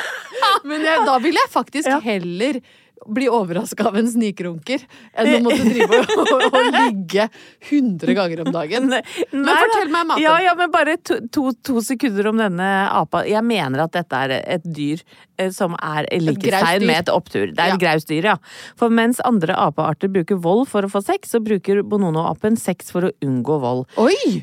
Men 0.68 0.84
jeg, 0.84 1.06
da 1.08 1.16
vil 1.24 1.40
jeg 1.40 1.50
faktisk 1.56 1.88
heller 2.04 2.60
bli 3.06 3.28
overraska 3.30 3.88
av 3.88 3.98
en 4.00 4.08
snikrunker 4.10 4.82
enn 5.14 5.36
å 5.36 5.42
måtte 5.46 5.68
drive 5.68 6.00
og, 6.02 6.22
og, 6.26 6.46
og 6.50 6.70
ligge 6.74 7.28
100 7.70 8.16
ganger 8.18 8.44
om 8.46 8.52
dagen. 8.56 8.90
Nei, 8.90 9.02
Men 9.32 9.52
fortell 9.52 9.92
meg, 9.94 10.08
maten. 10.12 10.24
Ja, 10.24 10.36
ja, 10.44 10.56
men 10.58 10.72
bare 10.74 10.98
to, 10.98 11.20
to, 11.34 11.50
to 11.66 11.84
sekunder 11.86 12.32
om 12.32 12.42
denne 12.42 12.72
apa. 12.90 13.26
Jeg 13.30 13.46
mener 13.46 13.86
at 13.86 13.96
dette 13.96 14.24
er 14.28 14.36
et 14.40 14.66
dyr 14.66 15.04
som 15.52 15.76
er 15.82 16.06
likhetstegn 16.12 16.86
med 16.86 17.04
et 17.04 17.10
opptur. 17.14 17.48
Det 17.52 17.60
er 17.60 17.68
Ja. 17.68 17.74
et 17.76 17.82
graust 17.82 18.08
dyr, 18.08 18.24
ja. 18.24 18.36
For 18.78 18.90
mens 18.90 19.20
andre 19.26 19.56
apearter 19.56 20.08
bruker 20.12 20.36
vold 20.42 20.68
for 20.68 20.82
å 20.84 20.90
få 20.92 21.04
sex, 21.04 21.32
så 21.32 21.40
bruker 21.44 21.82
bonono-apen 21.84 22.58
sex 22.58 22.92
for 22.92 23.02
å 23.10 23.12
unngå 23.24 23.60
vold. 23.62 23.86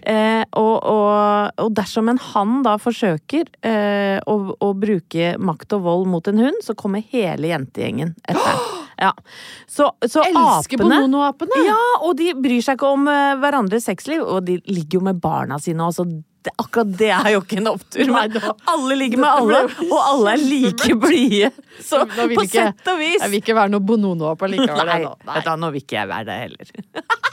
Eh, 0.04 0.44
og, 0.52 0.74
og, 0.82 1.50
og 1.58 1.72
dersom 1.74 2.08
en 2.12 2.18
hann 2.32 2.62
da 2.62 2.76
forsøker 2.78 3.44
eh, 3.62 4.18
å, 4.26 4.36
å 4.60 4.72
bruke 4.74 5.36
makt 5.38 5.72
og 5.78 5.82
vold 5.86 6.06
mot 6.12 6.28
en 6.28 6.38
hund, 6.38 6.62
så 6.62 6.74
kommer 6.74 7.02
hele 7.12 7.48
jentegjengen 7.52 8.14
etter. 8.28 8.62
Ja. 9.02 9.10
Så, 9.66 9.88
så 10.08 10.22
Elsker 10.28 10.78
apene! 10.78 11.62
Ja, 11.66 11.78
og 12.06 12.14
de 12.20 12.30
bryr 12.38 12.62
seg 12.62 12.78
ikke 12.78 12.92
om 12.94 13.08
uh, 13.10 13.32
hverandres 13.42 13.88
sexliv, 13.88 14.22
og 14.22 14.44
de 14.46 14.60
ligger 14.70 15.00
jo 15.00 15.06
med 15.08 15.18
barna 15.22 15.58
sine 15.62 15.88
også. 15.88 16.06
Det, 16.42 16.50
akkurat 16.58 16.88
det 16.98 17.10
er 17.14 17.28
jo 17.36 17.42
ikke 17.44 17.58
en 17.60 17.70
opptur. 17.70 18.08
Men 18.10 18.38
alle 18.72 18.96
ligger 18.98 19.22
med 19.22 19.30
alle, 19.30 19.60
og 19.88 19.98
alle 20.00 20.32
er 20.36 20.42
like 20.42 20.96
blide. 21.02 21.52
Så 21.82 22.02
på 22.06 22.28
ikke- 22.34 22.48
sett 22.50 22.90
og 22.90 22.98
vis 22.98 23.20
Jeg 23.20 23.30
vil 23.30 23.42
ikke 23.42 23.58
være 23.58 23.74
noe 23.74 23.86
bonono-ape 23.86 24.50
likevel. 24.54 24.90
Nei, 24.90 25.02
nå. 25.06 25.14
Nei. 25.30 25.44
Da, 25.46 25.58
nå 25.58 25.70
vil 25.74 25.84
ikke 25.84 26.00
jeg 26.00 26.10
være 26.10 26.30
det 26.30 26.40
heller. 26.46 26.74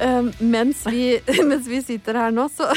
Um, 0.00 0.30
mens, 0.40 0.84
vi, 0.88 1.18
mens 1.50 1.66
vi 1.68 1.82
sitter 1.84 2.16
her 2.16 2.30
nå, 2.32 2.46
så 2.52 2.68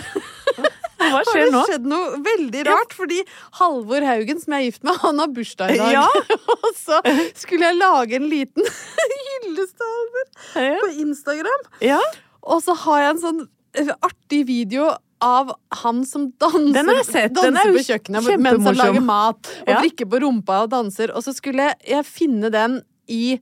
Hva 0.99 1.21
har 1.27 1.27
det 1.39 1.61
skjedd 1.69 1.87
noe 1.87 2.17
veldig 2.23 2.65
rart. 2.67 2.95
Fordi 2.97 3.21
Halvor 3.59 4.03
Haugen, 4.07 4.41
som 4.43 4.55
jeg 4.55 4.65
er 4.65 4.69
gift 4.71 4.83
med, 4.87 4.99
han 5.03 5.21
har 5.23 5.31
bursdag 5.35 5.75
i 5.75 5.79
dag. 5.79 5.93
Ja. 5.95 6.35
og 6.57 6.69
så 6.79 6.99
skulle 7.39 7.69
jeg 7.71 7.79
lage 7.79 8.19
en 8.19 8.27
liten 8.31 8.67
hyllest 8.67 9.79
til 9.79 9.89
Halvor 9.95 10.29
Ja. 10.67 10.75
på 10.83 10.91
Instagram. 11.05 11.65
Ja. 11.83 12.01
Og 12.43 12.61
så 12.65 12.75
har 12.83 13.01
jeg 13.05 13.15
en 13.15 13.23
sånn 13.23 13.41
eh, 13.79 13.91
artig 14.03 14.43
video 14.49 14.91
av 15.23 15.53
han 15.83 16.01
som 16.03 16.25
danser, 16.35 16.73
Den 16.75 16.89
har 16.91 16.97
jeg 16.99 17.07
sett. 17.07 17.35
Danser 17.37 17.69
er 17.69 17.77
på 17.77 17.83
kjøkkenet 17.87 18.25
mens 18.43 18.65
han 18.67 18.75
lager 18.75 19.05
mat. 19.07 19.47
Og 19.63 19.69
Ja. 19.71 19.79
vrikker 19.79 20.09
på 20.11 20.19
rumpa 20.25 20.63
og 20.65 20.73
danser. 20.75 21.13
Og 21.15 21.23
så 21.23 21.31
skulle 21.35 21.69
jeg 21.87 22.03
finne 22.09 22.51
den 22.51 22.81
i 23.07 23.37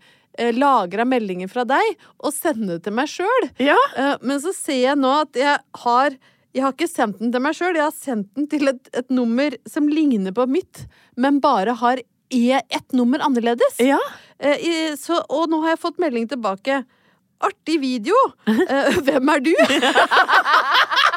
lagra 0.58 1.06
meldinger 1.06 1.50
fra 1.52 1.64
deg 1.70 1.96
og 2.20 2.34
sende 2.36 2.76
det 2.76 2.84
til 2.88 2.96
meg 2.98 3.10
sjøl. 3.12 3.50
Ja. 3.62 3.78
Eh, 3.98 4.16
Men 4.22 4.42
så 4.44 4.54
ser 4.58 4.80
jeg 4.82 5.00
nå 5.00 5.12
at 5.22 5.38
jeg 5.38 5.58
har 5.86 6.18
jeg 6.52 6.66
har 6.66 6.74
ikke 6.76 6.88
sendt 6.92 7.22
den 7.22 7.30
til 7.32 7.40
meg 7.40 7.56
sjøl, 7.56 7.78
jeg 7.80 7.86
har 7.86 7.96
sendt 7.96 8.28
den 8.36 8.48
til 8.52 8.68
et, 8.68 8.90
et 8.92 9.08
nummer 9.14 9.54
som 9.72 9.86
ligner 9.88 10.34
på 10.36 10.44
mitt, 10.52 10.82
men 11.16 11.38
bare 11.40 11.78
har 11.80 12.02
e 12.32 12.58
ett 12.60 12.92
nummer 12.92 13.24
annerledes. 13.24 13.80
Ja. 13.80 14.00
Eh, 14.40 14.92
så, 15.00 15.22
og 15.32 15.48
nå 15.52 15.62
har 15.64 15.78
jeg 15.78 15.82
fått 15.86 16.02
melding 16.04 16.28
tilbake. 16.32 16.82
Artig 17.42 17.80
video! 17.82 18.16
Eh, 18.72 19.00
hvem 19.04 19.32
er 19.32 19.40
du? 19.48 19.54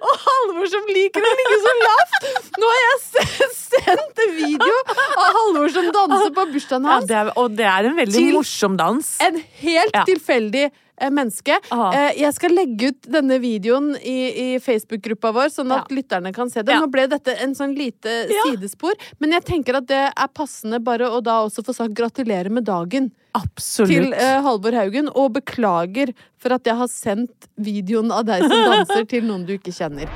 og 0.00 0.14
Halvor 0.24 0.68
som 0.72 0.86
liker 0.92 1.24
å 1.24 1.32
ligge 1.40 1.58
så 1.64 1.74
lavt! 1.82 2.28
Nå 2.60 2.70
har 2.72 2.80
jeg 2.84 3.50
sendt 3.58 4.22
en 4.26 4.34
video 4.38 4.76
av 4.94 5.28
Halvor 5.38 5.68
som 5.74 5.90
danser 5.96 6.32
på 6.36 6.46
bursdagen 6.54 6.88
Ja, 6.88 6.96
hans. 6.98 7.08
det 7.10 7.16
er, 7.20 7.32
og 7.40 7.56
det 7.58 7.66
er 7.70 7.90
en 7.90 7.96
veldig 7.98 8.24
morsom 8.36 8.76
dans. 8.80 9.12
En 9.24 9.40
helt 9.64 9.94
Ja. 9.94 10.04
tilfeldig 10.08 10.70
menneske. 11.10 11.56
Aha. 11.74 11.88
Eh, 11.94 12.20
jeg 12.22 12.34
skal 12.36 12.54
legge 12.54 12.92
ut 12.92 13.08
denne 13.10 13.38
videoen 13.42 13.94
i, 13.98 14.18
i 14.54 14.58
Facebook-gruppa 14.62 15.32
vår, 15.34 15.50
sånn 15.54 15.72
at 15.74 15.90
lytterne 15.94 16.32
kan 16.34 16.50
se 16.52 16.62
det. 16.62 16.76
Ja. 16.76 16.80
Nå 16.84 16.90
ble 16.92 17.06
dette 17.10 17.34
en 17.42 17.54
sånn 17.54 17.74
lite 17.76 18.12
Ja. 18.30 18.44
sidespor, 18.50 18.94
men 19.18 19.32
jeg 19.32 19.44
tenker 19.44 19.76
at 19.80 19.86
det 19.90 20.02
er 20.14 20.28
passende 20.34 20.80
bare 20.84 21.10
å 21.10 21.20
da 21.24 21.40
også 21.44 21.64
få 21.66 21.74
sagt 21.74 21.94
gratulerer 21.94 22.50
med 22.50 22.64
dagen 22.64 23.10
Absolutt. 23.34 23.90
til 23.90 24.12
uh, 24.14 24.40
Halvor 24.46 24.72
Haugen, 24.78 25.08
og 25.14 25.34
beklager 25.34 26.14
for 26.38 26.54
at 26.54 26.64
jeg 26.64 26.76
har 26.76 26.88
sendt 26.88 27.48
videoen 27.56 28.12
av 28.14 28.24
deg 28.28 28.46
som 28.46 28.54
danser 28.70 29.04
til 29.10 29.26
noen 29.26 29.44
du 29.48 29.56
ikke 29.58 29.74
kjenner. 29.74 30.08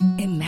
Imagine 0.00 0.47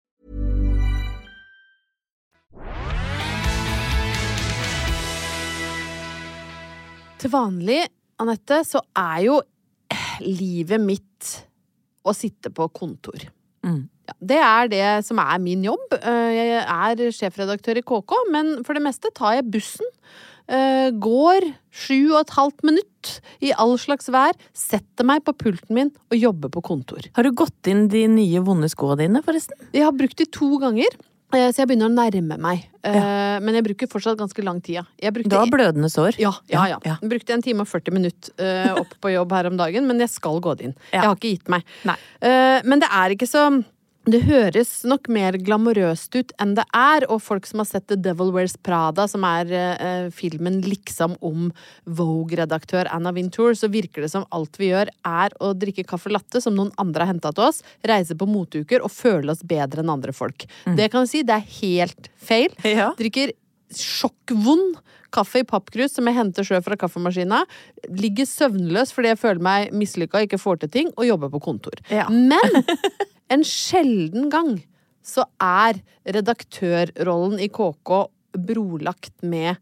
Til 7.21 7.29
vanlig, 7.33 7.83
Anette, 8.21 8.61
så 8.65 8.81
er 8.97 9.21
jo 9.27 9.37
eh, 9.93 10.09
livet 10.25 10.81
mitt 10.81 11.31
å 12.01 12.13
sitte 12.17 12.49
på 12.53 12.65
kontor. 12.73 13.27
Mm. 13.65 13.83
Ja, 14.09 14.15
det 14.33 14.39
er 14.41 14.71
det 14.71 14.85
som 15.05 15.19
er 15.21 15.37
min 15.43 15.61
jobb. 15.67 15.93
Eh, 16.01 16.31
Jeg 16.33 16.65
er 16.65 17.13
sjefredaktør 17.13 17.77
i 17.77 17.85
KK, 17.85 18.15
men 18.33 18.55
for 18.65 18.77
det 18.77 18.83
meste 18.87 19.11
tar 19.13 19.37
jeg 19.37 19.51
bussen. 19.53 19.85
eh, 20.49 20.89
Går 20.97 21.45
sju 21.69 22.11
og 22.15 22.23
et 22.23 22.33
halvt 22.35 22.65
minutt 22.67 23.11
i 23.45 23.53
all 23.53 23.77
slags 23.81 24.09
vær, 24.13 24.33
setter 24.57 25.05
meg 25.07 25.21
på 25.23 25.33
pulten 25.37 25.77
min 25.77 25.93
og 26.09 26.17
jobber 26.17 26.49
på 26.49 26.63
kontor. 26.65 27.05
Har 27.15 27.23
du 27.23 27.31
gått 27.31 27.69
inn 27.69 27.87
de 27.93 28.07
nye 28.09 28.41
vonde 28.41 28.69
skoene 28.73 28.97
dine, 29.05 29.21
forresten? 29.25 29.57
Jeg 29.77 29.85
har 29.85 29.93
brukt 29.93 30.17
de 30.17 30.25
to 30.25 30.57
ganger, 30.61 30.97
så 31.31 31.63
jeg 31.63 31.69
begynner 31.71 31.89
å 31.89 31.93
nærme 31.93 32.37
meg. 32.41 32.67
Ja. 32.81 33.39
Men 33.43 33.55
jeg 33.57 33.65
bruker 33.69 33.89
fortsatt 33.91 34.17
ganske 34.19 34.43
lang 34.45 34.61
tid. 34.65 34.81
Du 34.99 35.35
har 35.37 35.49
blødende 35.51 35.89
sår? 35.91 36.17
Ja, 36.21 36.33
ja, 36.51 36.65
ja. 36.71 36.79
Jeg 36.87 37.11
brukte 37.11 37.35
en 37.35 37.43
time 37.45 37.65
og 37.65 37.69
40 37.69 37.95
minutter 37.95 38.33
eh, 38.41 38.71
opp 38.81 38.95
på 39.03 39.13
jobb 39.13 39.35
her 39.37 39.51
om 39.51 39.59
dagen, 39.59 39.85
men 39.89 40.01
jeg 40.01 40.11
skal 40.13 40.41
gå 40.43 40.55
det 40.57 40.69
inn. 40.69 40.75
Jeg 40.91 41.05
har 41.05 41.15
ikke 41.15 41.35
gitt 41.35 41.51
meg. 41.53 41.67
Nei. 41.87 41.97
Eh, 42.25 42.57
men 42.65 42.81
det 42.81 42.89
er 42.89 43.15
ikke 43.15 43.29
så 43.29 43.45
det 44.09 44.23
høres 44.25 44.69
nok 44.87 45.05
mer 45.13 45.35
glamorøst 45.37 46.15
ut 46.17 46.31
enn 46.41 46.55
det 46.57 46.63
er, 46.73 47.05
og 47.11 47.21
folk 47.21 47.45
som 47.45 47.61
har 47.61 47.67
sett 47.69 47.85
The 47.91 47.99
Devil 48.01 48.31
Wears 48.33 48.55
Prada, 48.57 49.05
som 49.09 49.25
er 49.27 49.51
eh, 49.53 50.07
filmen 50.15 50.57
liksom 50.65 51.13
om 51.21 51.51
Vogue-redaktør 51.85 52.89
Anna 52.89 53.13
Wintour, 53.13 53.53
så 53.57 53.69
virker 53.69 54.05
det 54.05 54.11
som 54.13 54.25
alt 54.33 54.57
vi 54.57 54.71
gjør 54.71 54.89
er 55.05 55.35
å 55.37 55.51
drikke 55.53 55.85
caffè 55.85 56.09
latte 56.13 56.41
som 56.41 56.57
noen 56.57 56.73
andre 56.81 57.05
har 57.05 57.13
henta 57.13 57.33
til 57.35 57.45
oss, 57.51 57.61
reise 57.85 58.17
på 58.17 58.29
moteuker 58.29 58.81
og 58.81 58.89
føle 58.93 59.35
oss 59.35 59.45
bedre 59.45 59.85
enn 59.85 59.93
andre 59.93 60.15
folk. 60.17 60.47
Det 60.65 60.89
kan 60.89 61.05
jeg 61.05 61.13
si, 61.13 61.23
det 61.27 61.37
er 61.37 61.59
helt 61.61 62.09
feil. 62.17 62.57
Ja. 62.65 62.91
Drikker 62.97 63.35
sjokkvond 63.77 64.81
kaffe 65.11 65.43
i 65.43 65.47
pappkrus 65.47 65.95
som 65.97 66.07
jeg 66.07 66.17
henter 66.17 66.47
sjøl 66.47 66.63
fra 66.65 66.77
kaffemaskina. 66.79 67.43
Ligger 67.99 68.27
søvnløs 68.29 68.93
fordi 68.95 69.11
jeg 69.11 69.19
føler 69.21 69.43
meg 69.45 69.73
mislykka, 69.75 70.21
og 70.21 70.29
ikke 70.29 70.41
får 70.41 70.61
til 70.63 70.73
ting, 70.73 70.91
og 70.95 71.07
jobber 71.07 71.33
på 71.33 71.43
kontor. 71.51 71.81
Ja. 71.91 72.07
Men 72.09 72.63
en 73.31 73.45
sjelden 73.47 74.29
gang 74.33 74.57
så 75.01 75.25
er 75.41 75.81
redaktørrollen 76.05 77.41
i 77.41 77.49
KK 77.51 78.05
brolagt 78.37 79.15
med 79.25 79.57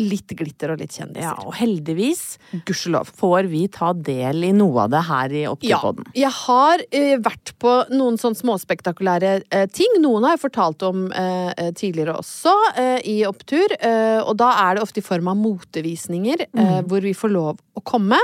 litt 0.00 0.32
glitter 0.34 0.72
og 0.74 0.80
litt 0.82 0.94
kjendiser. 0.96 1.28
Ja, 1.28 1.34
og 1.46 1.54
heldigvis 1.54 2.36
Gudskjelov. 2.66 3.10
får 3.14 3.46
vi 3.52 3.62
ta 3.70 3.92
del 3.94 4.42
i 4.48 4.50
noe 4.56 4.86
av 4.86 4.90
det 4.90 5.02
her 5.06 5.34
i 5.34 5.44
Ja, 5.68 5.78
jeg 6.16 6.32
har 6.34 6.82
eh, 6.90 7.14
vært 7.22 7.54
på 7.62 7.76
noen 7.94 8.18
sånn 8.18 8.34
småspektakulære 8.38 9.34
eh, 9.54 9.68
ting. 9.70 10.00
Noen 10.02 10.26
har 10.26 10.34
jeg 10.34 10.44
fortalt 10.48 10.82
om 10.86 11.06
eh, 11.12 11.52
eh, 11.52 11.70
tidligere 11.78 12.16
også 12.18 12.56
eh, 12.74 12.98
i 13.06 13.16
Opptur. 13.28 13.76
Eh, 13.78 14.18
og 14.24 14.34
da 14.42 14.50
er 14.64 14.74
det 14.74 14.84
ofte 14.88 15.02
i 15.02 15.06
form 15.06 15.30
av 15.30 15.38
motevisninger 15.38 16.48
mm. 16.50 16.90
hvor 16.90 17.04
vi 17.04 17.14
får 17.14 17.34
lov 17.34 17.62
å 17.78 17.86
komme. 17.86 18.18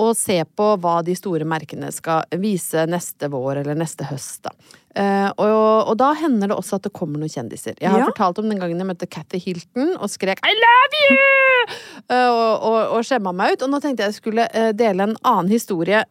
Og 0.00 0.14
se 0.16 0.38
på 0.56 0.68
hva 0.80 1.02
de 1.04 1.12
store 1.18 1.44
merkene 1.44 1.90
skal 1.92 2.24
vise 2.40 2.86
neste 2.88 3.28
vår 3.28 3.60
eller 3.60 3.76
neste 3.76 4.06
høst. 4.08 4.42
Da. 4.46 4.52
Eh, 4.96 5.28
og, 5.40 5.88
og 5.88 5.94
da 6.00 6.10
hender 6.20 6.48
det 6.50 6.56
også 6.56 6.76
at 6.76 6.86
det 6.86 6.92
kommer 6.96 7.20
noen 7.20 7.32
kjendiser. 7.32 7.76
Jeg 7.80 7.88
har 7.92 8.00
Ja. 8.00 8.06
fortalt 8.10 8.38
om 8.42 8.48
den 8.48 8.58
gangen 8.60 8.78
jeg 8.80 8.88
møtte 8.88 9.08
Cathy 9.08 9.38
Hilton 9.40 9.94
og 9.98 10.08
skrek 10.12 10.40
'I 10.44 10.52
love 10.52 11.02
you!' 11.02 11.76
Eh, 12.08 12.28
og, 12.28 12.62
og, 12.68 12.78
og 12.96 13.04
skjemma 13.04 13.32
meg 13.36 13.52
ut. 13.54 13.62
Og 13.62 13.70
nå 13.70 13.80
tenkte 13.80 14.02
jeg 14.04 14.12
jeg 14.12 14.20
skulle 14.20 14.48
eh, 14.52 14.72
dele 14.72 15.02
en 15.08 15.16
annen 15.24 15.48
historie 15.52 16.02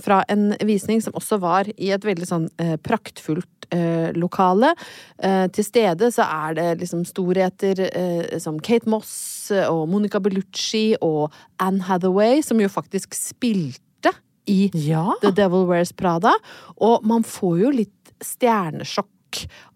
fra 0.00 0.22
en 0.28 0.52
visning 0.64 1.00
som 1.02 1.12
også 1.16 1.40
var 1.40 1.68
i 1.76 1.90
et 1.92 2.04
veldig 2.04 2.26
sånn 2.28 2.48
praktfullt 2.84 3.48
lokale. 4.16 4.74
Til 5.56 5.64
stede 5.64 6.10
så 6.12 6.26
er 6.28 6.54
det 6.58 6.66
liksom 6.82 7.06
storheter 7.08 7.80
som 8.42 8.58
Kate 8.60 8.88
Moss 8.90 9.12
og 9.68 9.86
Monica 9.92 10.20
Bellucci 10.22 10.92
og 11.00 11.32
Anne 11.62 11.84
Hathaway, 11.88 12.42
som 12.44 12.60
jo 12.62 12.70
faktisk 12.72 13.16
spilte 13.16 14.14
i 14.46 14.70
Ja. 14.74 15.12
The 15.22 15.30
Devil 15.30 15.66
Wears 15.68 15.92
Prada. 15.92 16.32
Og 16.80 17.04
man 17.06 17.22
får 17.22 17.58
jo 17.60 17.74
litt 17.82 18.14
stjernesjokk 18.22 19.08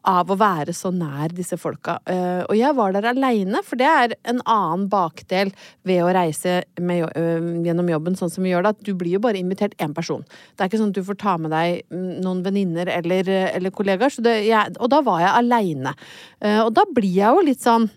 av 0.06 0.30
å 0.30 0.36
være 0.38 0.74
så 0.76 0.92
nær 0.94 1.32
disse 1.34 1.56
folka. 1.58 1.96
Eh, 2.06 2.42
og 2.44 2.54
jeg 2.58 2.76
var 2.76 2.92
der 2.94 3.08
aleine, 3.10 3.62
for 3.66 3.80
det 3.80 3.88
er 3.88 4.14
en 4.28 4.42
annen 4.44 4.86
bakdel 4.92 5.50
ved 5.88 6.02
å 6.04 6.12
reise 6.14 6.60
med, 6.78 7.08
eh, 7.16 7.48
gjennom 7.66 7.88
jobben 7.90 8.18
sånn 8.18 8.30
som 8.30 8.44
vi 8.44 8.52
gjør 8.52 8.62
det, 8.62 8.74
at 8.76 8.84
du 8.84 8.94
blir 8.94 9.16
jo 9.16 9.22
bare 9.24 9.40
invitert 9.40 9.74
én 9.78 9.94
person. 9.94 10.24
Det 10.56 10.60
er 10.60 10.68
ikke 10.68 10.82
sånn 10.82 10.94
at 10.94 11.00
du 11.00 11.02
får 11.02 11.18
ta 11.18 11.36
med 11.38 11.50
deg 11.50 11.82
mm, 11.90 12.20
noen 12.22 12.42
venninner 12.44 12.86
eller, 12.86 13.24
eller 13.28 13.70
kollegaer. 13.70 14.12
Så 14.12 14.22
det, 14.22 14.46
jeg, 14.46 14.76
og 14.78 14.90
da 14.90 15.00
var 15.00 15.20
jeg 15.24 15.34
aleine. 15.34 15.94
Eh, 16.40 16.60
og 16.60 16.74
da 16.74 16.84
blir 16.84 17.14
jeg 17.16 17.34
jo 17.34 17.46
litt 17.48 17.64
sånn, 17.64 17.90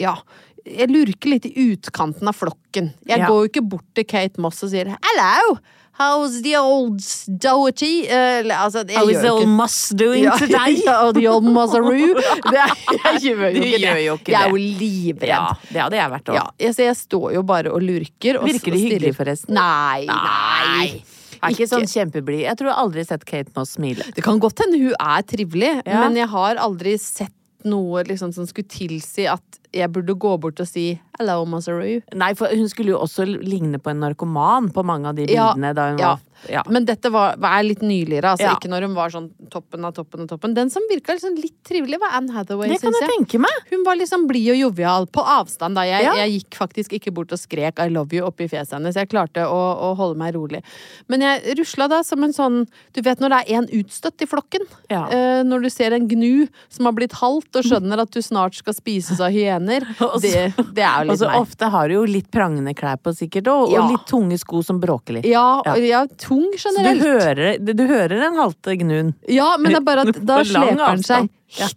ja 0.00 0.16
jeg 0.64 0.88
lurker 0.90 1.30
litt 1.30 1.46
i 1.46 1.52
utkanten 1.72 2.28
av 2.28 2.34
flokken. 2.36 2.92
Jeg 3.06 3.18
Ja. 3.18 3.26
går 3.26 3.44
jo 3.44 3.48
ikke 3.48 3.68
bort 3.68 3.86
til 3.94 4.04
Kate 4.04 4.38
Moss 4.40 4.62
og 4.62 4.70
sier 4.70 4.84
'hello'. 4.96 5.58
How's 6.00 6.40
the 6.42 6.56
old 6.56 7.02
Doherty? 7.28 8.06
Eller, 8.08 8.54
altså, 8.54 8.84
How 8.90 9.06
is 9.10 9.18
the 9.20 9.28
old 9.30 9.46
Moss 9.48 9.90
doing 9.90 10.24
ja, 10.24 10.30
today? 10.38 10.80
Ja, 10.86 11.02
og 11.06 11.14
the 11.14 11.26
old. 11.28 11.44
Det 11.44 12.56
er- 12.56 12.76
Jeg 13.04 13.20
gjør 13.20 13.52
jo 13.52 13.60
ikke 13.60 13.70
det. 13.70 13.80
gjør 13.82 14.00
jo 14.06 14.14
ikke 14.16 14.32
jeg 14.32 14.40
er 14.40 14.48
jo 14.48 14.56
livredd. 14.56 15.28
Ja, 15.28 15.52
det 15.70 15.80
hadde 15.82 15.96
jeg 15.96 16.10
vært 16.10 16.24
òg. 16.30 16.34
Ja, 16.34 16.46
jeg, 16.58 16.74
jeg 16.76 16.96
står 16.96 17.34
jo 17.34 17.42
bare 17.42 17.70
og 17.72 17.82
lurker. 17.82 18.38
Og, 18.40 18.46
Virker 18.48 18.70
de 18.72 18.78
hyggelige, 18.78 18.98
hyggelig, 19.00 19.16
forresten? 19.16 19.54
Nei, 19.54 20.06
nei. 20.06 21.02
Er 21.42 21.50
ikke 21.54 21.68
sånn 21.68 21.86
kjempeblid. 21.88 22.40
Jeg 22.44 22.56
tror 22.56 22.68
jeg 22.68 22.76
aldri 22.76 23.00
har 23.00 23.04
sett 23.04 23.24
Kate 23.24 23.52
Moss 23.56 23.70
smile. 23.76 24.04
Det 24.14 24.22
kan 24.24 24.40
godt 24.40 24.58
hende 24.64 24.78
hun 24.80 24.94
er 25.00 25.22
trivelig, 25.22 25.82
Ja. 25.86 26.00
men 26.08 26.16
jeg 26.16 26.28
har 26.28 26.56
aldri 26.56 26.98
sett 26.98 27.32
noe 27.64 28.04
liksom, 28.08 28.32
som 28.32 28.46
skulle 28.48 28.68
tilsi 28.70 29.26
at 29.30 29.60
jeg 29.72 29.90
burde 29.92 30.16
gå 30.18 30.32
bort 30.40 30.60
og 30.60 30.66
si 30.66 31.00
'hello, 31.18 31.44
Mozzaroo'. 31.46 32.02
Nei, 32.14 32.32
for 32.34 32.48
hun 32.48 32.68
skulle 32.68 32.90
jo 32.90 32.98
også 32.98 33.26
ligne 33.26 33.78
på 33.78 33.90
en 33.90 34.00
narkoman 34.00 34.70
på 34.72 34.84
mange 34.84 35.08
av 35.08 35.14
de 35.14 35.26
Ja, 35.28 35.52
bildene 35.52 35.74
da 35.74 35.90
hun 35.90 35.98
ja. 35.98 36.08
var 36.14 36.20
ja. 36.48 36.62
Men 36.70 36.84
dette 36.88 37.10
var, 37.12 37.36
var 37.36 37.62
litt 37.62 37.82
nyligere, 37.82 38.32
altså 38.32 38.46
Ja. 38.48 38.54
ikke 38.56 38.70
når 38.70 38.82
hun 38.86 38.94
var 38.94 39.10
sånn 39.10 39.30
toppen 39.50 39.84
av 39.84 39.92
toppen 39.94 40.22
av 40.22 40.28
toppen. 40.28 40.54
Den 40.54 40.70
som 40.70 40.82
virka 40.90 41.12
liksom 41.12 41.36
litt 41.36 41.58
trivelig, 41.64 41.98
var 42.00 42.10
Anne 42.16 42.32
Hathaway, 42.32 42.68
Det 42.68 42.80
kan 42.80 42.92
syns 42.92 43.00
jeg 43.02 43.10
tenke 43.18 43.40
meg. 43.40 43.50
Hun 43.70 43.84
var 43.84 43.96
liksom 43.96 44.26
blid 44.26 44.50
og 44.52 44.56
jovial, 44.56 45.06
på 45.06 45.20
avstand 45.24 45.74
da. 45.74 45.82
Jeg, 45.82 46.04
Ja. 46.04 46.14
jeg 46.14 46.40
gikk 46.44 46.54
faktisk 46.56 46.92
ikke 47.00 47.12
bort 47.12 47.32
og 47.32 47.38
skrek 47.38 47.78
'I 47.78 47.88
love 47.90 48.08
you' 48.16 48.24
oppi 48.24 48.48
fjeset 48.48 48.72
hennes. 48.78 48.94
Jeg 48.94 49.08
klarte 49.10 49.44
å, 49.44 49.92
å 49.92 49.96
holde 49.96 50.16
meg 50.16 50.34
rolig. 50.34 50.62
Men 51.08 51.20
jeg 51.20 51.56
rusla 51.58 51.88
da 51.88 52.02
som 52.02 52.22
en 52.24 52.32
sånn 52.32 52.66
Du 52.92 53.00
vet 53.02 53.18
når 53.20 53.28
det 53.30 53.50
er 53.50 53.56
en 53.58 53.66
utstøtt 53.68 54.22
i 54.22 54.26
flokken? 54.26 54.60
Eh, 54.90 55.42
når 55.44 55.62
du 55.62 55.70
ser 55.70 55.92
en 55.92 56.06
gnu 56.08 56.48
som 56.68 56.84
har 56.86 56.92
blitt 56.92 57.12
halt 57.12 57.54
og 57.56 57.62
skjønner 57.64 58.00
at 58.00 58.10
du 58.10 58.20
snart 58.20 58.54
skal 58.54 58.72
spises 58.74 59.20
av 59.20 59.30
hyener. 59.30 59.80
Det, 60.20 60.54
det 60.74 60.82
er 60.84 61.04
jo 61.04 61.10
Og 61.10 61.14
litt 61.14 61.18
så 61.20 61.26
meg. 61.30 61.40
ofte 61.40 61.70
har 61.70 61.88
du 61.88 61.94
jo 61.94 62.04
litt 62.04 62.30
prangende 62.30 62.74
klær 62.74 62.96
på, 63.02 63.12
sikkert, 63.14 63.48
og, 63.48 63.72
og 63.72 63.90
litt 63.90 64.06
tunge 64.06 64.38
sko 64.38 64.62
som 64.62 64.80
bråker 64.80 65.14
litt. 65.14 65.24
Ja, 65.26 65.62
Ja. 65.64 65.72
og 65.72 65.78
jeg 65.78 66.08
er 66.38 66.62
generelt. 66.62 67.02
Så 67.02 67.04
du 67.04 67.24
hører, 67.26 67.58
du, 67.58 67.84
hører 67.90 68.26
en 68.28 68.40
halte 68.40 68.74
gnuen. 68.80 69.14
Ja, 69.28 69.52
men 69.58 69.72
det 69.74 69.80
er 69.80 69.86
bare 69.86 70.06
at 70.08 70.20
da 70.32 70.40
sleper 70.46 70.82
den 70.84 71.06
seg. 71.06 71.30
Ja. 71.58 71.70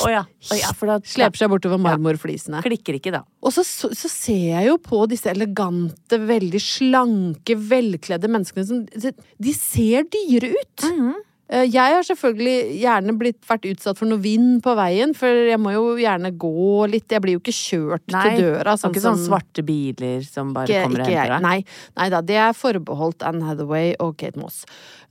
Oh 0.00 0.08
ja. 0.08 0.22
Oh 0.24 0.56
ja, 0.56 0.70
da 0.88 0.96
Sleper 1.04 1.36
seg 1.36 1.50
bortover 1.52 1.80
marmorflisene. 1.82 2.62
klikker 2.64 2.96
ikke, 2.96 3.12
da. 3.12 3.22
Og 3.44 3.52
så, 3.52 3.64
så, 3.66 3.90
så 3.92 4.08
ser 4.08 4.46
jeg 4.54 4.70
jo 4.70 4.78
på 4.80 5.02
disse 5.10 5.28
elegante, 5.28 6.16
veldig 6.16 6.60
slanke, 6.64 7.58
velkledde 7.60 8.30
menneskene 8.32 8.68
som 8.68 8.84
De 8.88 9.56
ser 9.56 10.08
dyre 10.12 10.54
ut! 10.56 10.86
Mhm. 10.88 11.10
Eh, 11.12 11.22
Jeg 11.46 11.94
har 11.94 12.02
selvfølgelig 12.02 12.78
gjerne 12.80 13.12
blitt, 13.20 13.38
vært 13.46 13.68
utsatt 13.70 14.00
for 14.00 14.10
noe 14.10 14.18
vind 14.18 14.58
på 14.64 14.72
veien, 14.74 15.12
for 15.14 15.30
jeg 15.46 15.60
må 15.62 15.70
jo 15.76 15.84
gjerne 16.00 16.32
gå 16.34 16.86
litt. 16.90 17.06
Jeg 17.14 17.22
blir 17.22 17.36
jo 17.36 17.42
ikke 17.42 17.54
kjørt 17.54 18.02
Nei, 18.10 18.22
til 18.26 18.42
døra. 18.48 18.74
sånn 18.74 18.90
ikke 18.90 19.04
sånne 19.04 19.22
svarte 19.28 19.62
biler 19.66 20.26
som 20.26 20.50
bare 20.56 20.66
ikke, 20.66 20.88
kommer 20.88 21.04
og 21.04 21.12
henter 21.12 21.34
deg. 21.36 21.44
Nei, 21.46 21.92
nei 22.00 22.08
da, 22.10 22.22
det 22.26 22.40
er 22.48 22.56
forbeholdt 22.58 23.22
Anne 23.30 23.46
Hathaway 23.46 23.94
og 24.02 24.16
Kate 24.18 24.42
Moss. 24.42 24.64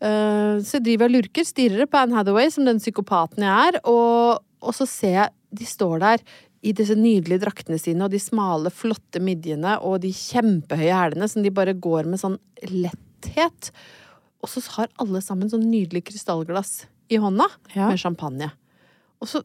Uh, 0.04 0.60
så 0.60 0.82
jeg 0.82 0.86
driver 0.89 1.08
og 1.08 1.15
lurker, 1.21 1.48
stirrer 1.48 1.88
på 1.88 2.04
Anne 2.04 2.19
Hathaway 2.19 2.52
som 2.52 2.67
den 2.67 2.84
psykopaten 2.84 3.48
jeg 3.48 3.71
er, 3.71 3.80
og, 3.88 4.43
og 4.60 4.76
så 4.76 4.89
ser 4.89 5.17
jeg 5.21 5.34
de 5.56 5.67
står 5.69 6.02
der 6.04 6.26
i 6.65 6.74
disse 6.76 6.95
nydelige 6.98 7.43
draktene 7.43 7.78
sine 7.80 8.08
og 8.08 8.13
de 8.13 8.21
smale, 8.21 8.71
flotte 8.74 9.21
midjene 9.24 9.78
og 9.86 10.02
de 10.04 10.12
kjempehøye 10.15 10.98
hælene 10.98 11.30
som 11.32 11.45
de 11.45 11.54
bare 11.54 11.76
går 11.78 12.10
med 12.10 12.21
sånn 12.21 12.39
letthet. 12.71 13.71
Og 14.45 14.51
så 14.53 14.62
har 14.77 14.91
alle 15.01 15.21
sammen 15.25 15.49
sånn 15.51 15.65
nydelig 15.71 16.05
krystallglass 16.12 16.84
i 17.10 17.17
hånda 17.21 17.49
Ja. 17.75 17.89
med 17.89 17.99
champagne. 18.01 18.51
Og 19.23 19.29
så 19.31 19.39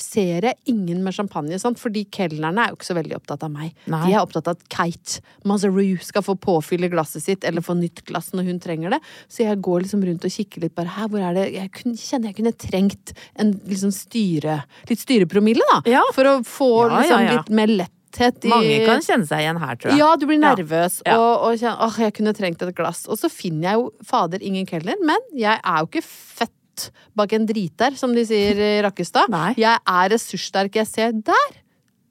ser 0.00 0.40
jeg 0.48 0.56
ingen 0.66 1.02
med 1.04 1.14
champagne, 1.14 1.58
sant? 1.60 1.78
fordi 1.78 2.02
kelnerne 2.10 2.62
er 2.64 2.70
jo 2.72 2.76
ikke 2.78 2.88
så 2.88 2.96
veldig 2.96 3.14
opptatt 3.18 3.44
av 3.46 3.50
meg. 3.52 3.74
Nei. 3.86 4.00
De 4.08 4.14
er 4.16 4.22
opptatt 4.24 4.48
av 4.48 4.56
at 4.56 4.64
Kate 4.72 5.20
Mazaru 5.44 5.98
skal 6.02 6.24
få 6.24 6.34
påfylle 6.40 6.88
glasset 6.90 7.22
sitt, 7.22 7.44
eller 7.46 7.62
få 7.62 7.76
nytt 7.78 8.02
glass 8.08 8.32
når 8.34 8.48
hun 8.48 8.58
trenger 8.64 8.90
det. 8.96 9.00
Så 9.28 9.44
jeg 9.44 9.60
går 9.62 9.84
liksom 9.84 10.02
rundt 10.08 10.24
og 10.26 10.34
kikker 10.34 10.64
litt 10.64 10.74
bare 10.74 10.88
her, 10.96 11.06
hvor 11.12 11.20
er 11.22 11.34
det 11.36 11.44
Jeg 11.54 11.70
kunne, 11.76 11.94
kjenner 12.00 12.32
jeg 12.32 12.38
kunne 12.40 12.54
trengt 12.58 13.12
en 13.36 13.52
liksom 13.68 13.92
styre 13.94 14.64
Litt 14.88 15.04
styrepromille, 15.04 15.62
da. 15.74 15.82
Ja. 15.98 16.02
For 16.16 16.24
å 16.24 16.38
få 16.42 16.70
Ja, 16.88 16.98
liksom 17.02 17.20
ja. 17.28 17.36
litt 17.36 17.50
mer 17.54 17.68
letthet 18.14 18.44
i 18.46 18.48
Mange 18.52 18.76
kan 18.86 19.02
kjenne 19.02 19.26
seg 19.26 19.42
igjen 19.44 19.58
her, 19.62 19.76
tror 19.76 19.90
jeg. 19.92 19.98
ja, 19.98 20.10
du 20.16 20.26
blir 20.26 20.38
nervøs 20.42 21.00
Ja. 21.06 21.16
og, 21.18 21.42
og 21.48 21.58
kjenner 21.58 21.80
åh, 21.86 21.96
jeg 21.98 22.14
kunne 22.14 22.34
trengt 22.34 22.62
et 22.62 22.74
glass. 22.76 23.06
Og 23.08 23.18
så 23.18 23.30
finner 23.30 23.70
jeg 23.70 23.74
jo 23.80 23.90
fader 24.04 24.42
ingen 24.42 24.66
kelner, 24.66 24.96
men 25.02 25.18
jeg 25.34 25.58
er 25.62 25.78
jo 25.82 25.86
ikke 25.90 26.04
født 26.04 26.90
bak 27.14 27.32
en 27.32 27.46
driter, 27.46 27.94
som 27.96 28.14
de 28.14 28.24
sier 28.26 28.58
i 28.58 28.82
Rakkestad. 28.82 29.28
Nei. 29.34 29.54
Jeg 29.58 29.78
er 29.86 30.08
ressurssterk. 30.14 30.74
Jeg 30.76 30.86
ser 30.90 31.12
der! 31.12 31.60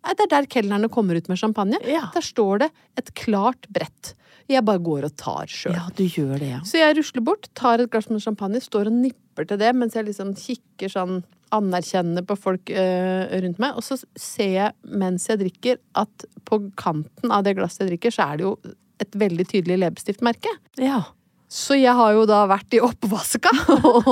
Det 0.04 0.20
er 0.26 0.28
der 0.34 0.46
kelnerne 0.52 0.90
kommer 0.92 1.16
ut 1.16 1.30
med 1.32 1.40
champagne. 1.40 1.78
Ja. 1.88 2.10
Der 2.14 2.22
står 2.26 2.66
det 2.66 2.70
et 3.00 3.14
klart 3.16 3.70
brett. 3.72 4.14
Jeg 4.52 4.60
bare 4.68 4.82
går 4.84 5.06
og 5.08 5.14
tar 5.16 5.48
sjøl. 5.48 5.72
Ja, 5.78 5.86
du 5.96 6.04
gjør 6.04 6.34
det, 6.42 6.50
ja. 6.50 6.60
Så 6.68 6.76
jeg 6.82 6.98
rusler 6.98 7.24
bort, 7.24 7.48
tar 7.56 7.80
et 7.80 7.90
glass 7.90 8.10
med 8.12 8.20
champagne, 8.20 8.60
står 8.60 8.90
og 8.92 8.98
nipper 8.98 9.48
til 9.48 9.58
det 9.62 9.70
mens 9.76 9.96
jeg 9.96 10.04
liksom 10.10 10.34
kikker 10.36 10.92
sånn 10.92 11.22
anerkjennende 11.54 12.24
på 12.28 12.38
folk 12.40 12.72
øh, 12.74 13.34
rundt 13.46 13.60
meg. 13.62 13.76
Og 13.80 13.86
så 13.86 13.98
ser 14.20 14.54
jeg 14.58 14.98
mens 15.04 15.28
jeg 15.30 15.42
drikker 15.44 15.82
at 16.02 16.26
på 16.50 16.62
kanten 16.80 17.34
av 17.34 17.46
det 17.48 17.56
glasset 17.60 17.86
jeg 17.86 17.94
drikker, 17.96 18.16
så 18.16 18.30
er 18.32 18.40
det 18.42 18.48
jo 18.48 18.56
et 19.04 19.20
veldig 19.20 19.46
tydelig 19.52 19.80
leppestiftmerke. 19.84 20.52
Ja. 20.82 21.02
Så 21.54 21.76
jeg 21.78 21.94
har 21.94 22.16
jo 22.16 22.24
da 22.26 22.40
vært 22.50 22.74
i 22.74 22.80
oppvaska 22.82 23.52
og, 23.86 24.08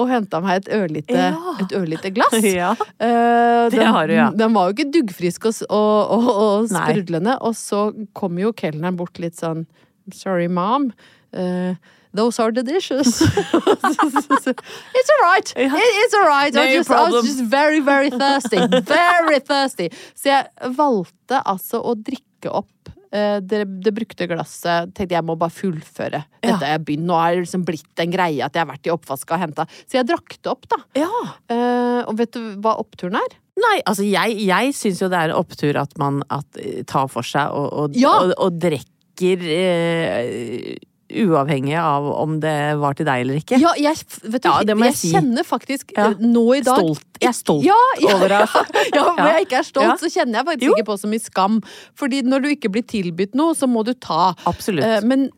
og 0.00 0.06
henta 0.08 0.38
meg 0.40 0.62
et 0.62 0.70
ørlite, 0.78 1.16
Ja. 1.18 1.56
et 1.60 1.74
ørlite 1.76 2.12
glass. 2.16 2.36
Ja. 2.56 2.70
Eh, 2.96 3.66
Det 3.74 3.84
har 3.84 4.08
du, 4.08 4.14
ja. 4.16 4.30
Den 4.32 4.54
var 4.56 4.70
jo 4.70 4.76
ikke 4.78 4.88
duggfrisk 4.94 5.44
og, 5.50 5.58
og, 5.68 6.30
og, 6.30 6.70
sprudlende. 6.72 7.36
Og 7.44 7.52
så 7.58 7.90
kom 8.16 8.40
jo 8.40 8.54
kelneren 8.56 8.96
bort 8.96 9.20
litt 9.20 9.36
sånn 9.36 9.66
Sorry, 10.14 10.46
mom. 10.46 10.92
Eh, 11.34 11.74
those 12.16 12.38
are 12.42 12.52
the 12.52 12.62
dishes. 12.62 13.20
it's 13.22 15.10
all 15.10 15.22
right. 15.22 15.52
It, 15.56 15.70
it's 15.72 16.14
all 16.14 16.26
right. 16.26 16.56
I, 16.56 16.66
was 16.66 16.74
just, 16.74 16.90
I 16.90 17.10
was 17.10 17.24
just 17.24 17.44
very, 17.44 17.80
very 17.80 18.10
thirsty. 18.10 18.56
Very 18.96 19.40
thirsty. 19.40 19.90
Så 20.14 20.28
jeg 20.30 20.74
valgte 20.76 21.40
altså 21.44 21.80
å 21.82 21.94
drikke 21.94 22.50
opp 22.50 22.90
eh, 23.12 23.38
det, 23.42 23.64
det 23.84 23.92
brukte 23.96 24.28
glasset. 24.30 24.92
Tenkte 24.96 25.16
jeg 25.16 25.26
må 25.26 25.36
bare 25.38 25.54
fullføre. 25.54 26.22
Dette 26.40 26.58
ja. 26.64 26.74
jeg 26.76 26.84
begynt. 26.86 27.06
Nå 27.08 27.16
er 27.20 27.36
det 27.36 27.46
liksom 27.46 27.64
blitt 27.68 28.04
en 28.04 28.12
greie 28.12 28.44
at 28.44 28.56
jeg 28.56 28.64
har 28.64 28.70
vært 28.70 28.88
i 28.88 28.94
oppvaska 28.94 29.36
og 29.36 29.42
henta. 29.46 29.66
Så 29.84 30.00
jeg 30.00 30.08
drakk 30.10 30.38
det 30.38 30.52
opp, 30.52 30.68
da. 30.72 30.80
Ja. 30.98 31.10
Uh, 31.50 32.02
og 32.06 32.16
vet 32.20 32.36
du 32.36 32.54
hva 32.62 32.76
oppturen 32.82 33.18
er? 33.20 33.36
Nei, 33.56 33.78
altså 33.88 34.04
jeg, 34.04 34.36
jeg 34.44 34.74
syns 34.76 35.00
jo 35.00 35.08
det 35.12 35.18
er 35.18 35.32
en 35.32 35.38
opptur 35.38 35.78
at 35.80 35.94
man 36.00 36.20
at, 36.32 36.58
eh, 36.60 36.82
tar 36.88 37.08
for 37.08 37.24
seg 37.24 37.54
og, 37.56 37.70
og, 37.72 37.96
Ja. 37.96 38.12
og, 38.20 38.34
og 38.36 38.58
drikker 38.60 39.46
eh, 39.48 40.74
uavhengig 41.10 41.76
av 41.78 42.06
om 42.18 42.38
det 42.42 42.54
var 42.80 42.96
til 42.98 43.06
deg 43.06 43.22
eller 43.24 43.38
ikke. 43.40 43.58
Ja, 43.62 43.72
jeg, 43.78 43.94
vet 44.26 44.42
du, 44.42 44.48
Ja, 44.48 44.56
jeg 44.66 44.76
jeg 44.86 44.94
si. 44.98 45.12
kjenner 45.14 45.46
faktisk 45.46 45.92
Ja. 45.96 46.08
eh, 46.10 46.14
nå 46.20 46.44
i 46.56 46.60
dag 46.66 46.80
Stolt. 46.82 47.04
Jeg 47.20 47.28
er 47.28 47.36
stolt 47.38 47.64
ja, 47.64 47.78
over 48.14 48.28
det. 48.28 48.40
altså. 48.42 48.64
Ja, 48.94 49.04
Ja. 49.16 49.26
jeg 49.32 49.46
ikke 49.46 49.58
er 49.60 49.66
stolt, 49.70 50.00
så 50.02 50.10
kjenner 50.12 50.40
jeg 50.40 50.46
faktisk 50.50 50.66
Jo. 50.66 50.74
ikke 50.76 50.88
på 50.90 50.98
så 51.00 51.08
mye 51.08 51.22
skam. 51.22 51.60
Fordi 51.94 52.22
når 52.22 52.42
du 52.42 52.48
ikke 52.54 52.70
blir 52.74 52.82
tilbudt 52.86 53.34
noe, 53.38 53.54
så 53.54 53.68
må 53.70 53.84
du 53.84 53.94
ta. 53.94 54.34
Absolutt. 54.46 54.84
Eh, 54.84 55.00
men 55.06 55.30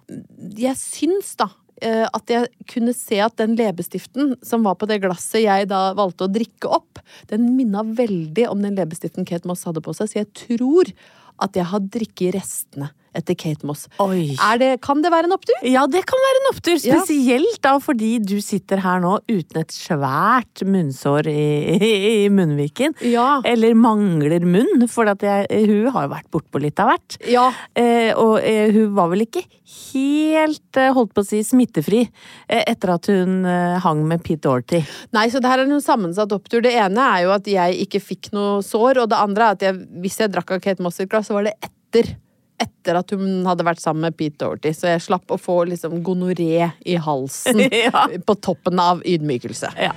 jeg 0.56 0.74
syns 0.76 1.36
da 1.36 1.48
eh, 1.80 2.08
at 2.12 2.26
jeg 2.26 2.48
kunne 2.66 2.92
se 2.96 3.20
at 3.22 3.36
den 3.36 3.54
leppestiften 3.54 4.34
som 4.42 4.64
var 4.64 4.74
på 4.74 4.88
det 4.88 5.00
glasset 5.04 5.44
jeg 5.44 5.68
da 5.70 5.92
valgte 5.94 6.26
å 6.26 6.32
drikke 6.32 6.66
opp, 6.66 6.98
den 7.28 7.54
minna 7.56 7.84
veldig 7.84 8.48
om 8.50 8.60
den 8.64 8.74
leppestiften 8.74 9.24
Kate 9.28 9.46
Moss 9.46 9.62
hadde 9.68 9.80
på 9.84 9.94
seg, 9.94 10.08
så 10.10 10.18
jeg 10.24 10.32
tror 10.34 10.90
at 11.38 11.54
jeg 11.54 11.64
har 11.70 11.78
drikket 11.78 12.34
restene 12.34 12.90
etter 13.16 13.36
Kate 13.38 13.66
Moss. 13.68 13.86
Er 13.98 14.60
det, 14.60 14.70
kan 14.84 15.02
det 15.04 15.12
være 15.12 15.28
en 15.28 15.36
opptur? 15.36 15.56
Ja, 15.66 15.86
det 15.90 16.04
kan 16.08 16.20
være 16.24 16.42
en 16.42 16.50
opptur. 16.52 16.78
Spesielt 16.82 17.60
da 17.64 17.76
fordi 17.82 18.16
du 18.22 18.36
sitter 18.44 18.82
her 18.84 19.02
nå 19.02 19.18
uten 19.28 19.62
et 19.62 19.74
svært 19.74 20.64
munnsår 20.66 21.30
i, 21.30 21.78
i, 21.78 21.92
i 22.24 22.28
munnviken. 22.32 22.96
Ja. 23.06 23.40
Eller 23.48 23.76
mangler 23.78 24.44
munn, 24.46 24.86
for 24.90 25.10
at 25.10 25.24
jeg, 25.24 25.48
hun 25.68 25.90
har 25.94 26.08
jo 26.08 26.12
vært 26.14 26.30
bortpå 26.34 26.62
litt 26.62 26.82
av 26.82 26.92
hvert. 26.92 27.18
Ja. 27.28 27.48
Eh, 27.78 28.12
og 28.16 28.38
eh, 28.42 28.68
hun 28.74 28.94
var 28.98 29.10
vel 29.12 29.26
ikke 29.26 29.44
helt, 29.68 30.68
eh, 30.76 30.92
holdt 30.94 31.14
på 31.16 31.24
å 31.24 31.28
si, 31.28 31.42
smittefri 31.44 32.04
eh, 32.04 32.62
etter 32.62 32.94
at 32.94 33.10
hun 33.12 33.42
eh, 33.48 33.78
hang 33.84 34.04
med 34.08 34.22
Pete 34.24 34.44
Dorothy. 34.46 34.82
Nei, 35.16 35.26
så 35.32 35.42
det 35.42 35.50
her 35.50 35.64
er 35.64 35.70
noen 35.70 35.84
sammensatt 35.84 36.32
opptur. 36.36 36.62
Det 36.64 36.74
ene 36.76 37.10
er 37.16 37.26
jo 37.26 37.34
at 37.34 37.48
jeg 37.50 37.82
ikke 37.86 38.02
fikk 38.04 38.32
noe 38.36 38.62
sår, 38.64 39.02
og 39.04 39.12
det 39.12 39.18
andre 39.18 39.50
er 39.50 39.58
at 39.58 39.66
jeg, 39.68 39.82
hvis 40.04 40.20
jeg 40.22 40.32
drakk 40.34 40.56
av 40.56 40.64
Kate 40.64 40.84
Moss 40.84 41.00
glass, 41.08 41.28
så 41.28 41.38
var 41.38 41.48
det 41.48 41.58
etter. 41.60 42.16
Etter 42.58 42.98
at 42.98 43.12
hun 43.14 43.44
hadde 43.46 43.62
vært 43.66 43.78
sammen 43.82 44.08
med 44.08 44.16
Pete 44.18 44.40
Doherty, 44.42 44.72
så 44.74 44.90
jeg 44.90 45.04
slapp 45.04 45.30
å 45.30 45.38
få 45.38 45.60
liksom 45.70 46.00
gonoré 46.06 46.72
i 46.82 46.96
halsen 46.98 47.60
Ja. 47.84 48.06
på 48.26 48.34
toppen 48.42 48.80
av 48.82 49.04
ydmykelse. 49.06 49.70
Ja. 49.78 49.92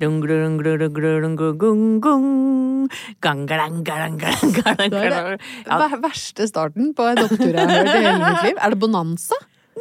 Dung, 0.00 0.20
dung, 0.24 0.56
dung, 0.56 2.00
gang, 3.20 3.46
Det 3.46 3.56
er 5.68 5.88
den 5.92 6.00
verste 6.00 6.46
starten 6.48 6.94
på 6.96 7.04
en 7.10 7.20
opptur 7.26 7.50
jeg 7.52 7.60
har 7.60 7.68
hørt 7.68 7.90
i 7.92 8.04
hele 8.06 8.20
mitt 8.22 8.46
liv. 8.46 8.56
Er 8.64 8.72
det 8.72 8.80
bonanza? 8.80 9.36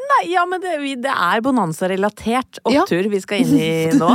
Nei, 0.09 0.21
ja, 0.33 0.43
men 0.49 0.61
det, 0.63 0.73
det 1.03 1.11
er 1.13 1.41
bonanza-relatert 1.45 2.59
Ja. 2.65 2.81
opptur 2.83 3.07
vi 3.11 3.19
skal 3.21 3.43
inn 3.43 3.53
i 3.55 3.69
nå. 3.97 4.09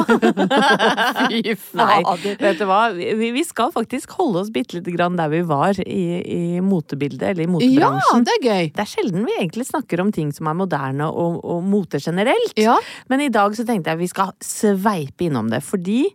Fy 1.30 1.40
Nei, 1.78 1.98
fader. 2.02 2.37
vet 2.40 2.59
du 2.61 2.64
hva? 2.68 2.80
Vi, 2.96 3.30
vi 3.37 3.44
skal 3.46 3.72
faktisk 3.74 4.14
holde 4.18 4.42
oss 4.44 4.50
bitte 4.54 4.78
lite 4.78 4.94
grann 4.94 5.16
der 5.18 5.30
vi 5.33 5.40
var 5.48 5.78
i, 5.85 6.02
i 6.24 6.61
motebildet, 6.64 7.30
eller 7.33 7.46
i 7.46 7.50
motebransjen. 7.50 8.22
Ja, 8.22 8.26
det 8.28 8.37
er 8.38 8.44
gøy. 8.48 8.70
Det 8.74 8.85
er 8.85 8.90
sjelden 8.90 9.26
vi 9.28 9.37
egentlig 9.38 9.66
snakker 9.70 10.02
om 10.04 10.12
ting 10.14 10.33
som 10.35 10.50
er 10.50 10.59
moderne 10.59 11.09
og, 11.11 11.40
og 11.44 11.64
mote 11.66 12.00
generelt. 12.02 12.57
Ja. 12.61 12.76
Men 13.12 13.24
i 13.24 13.30
dag 13.35 13.54
så 13.59 13.66
tenkte 13.68 13.94
jeg 13.94 14.02
vi 14.04 14.11
skal 14.12 14.35
sveipe 14.44 15.28
innom 15.28 15.50
det, 15.52 15.62
fordi 15.64 16.07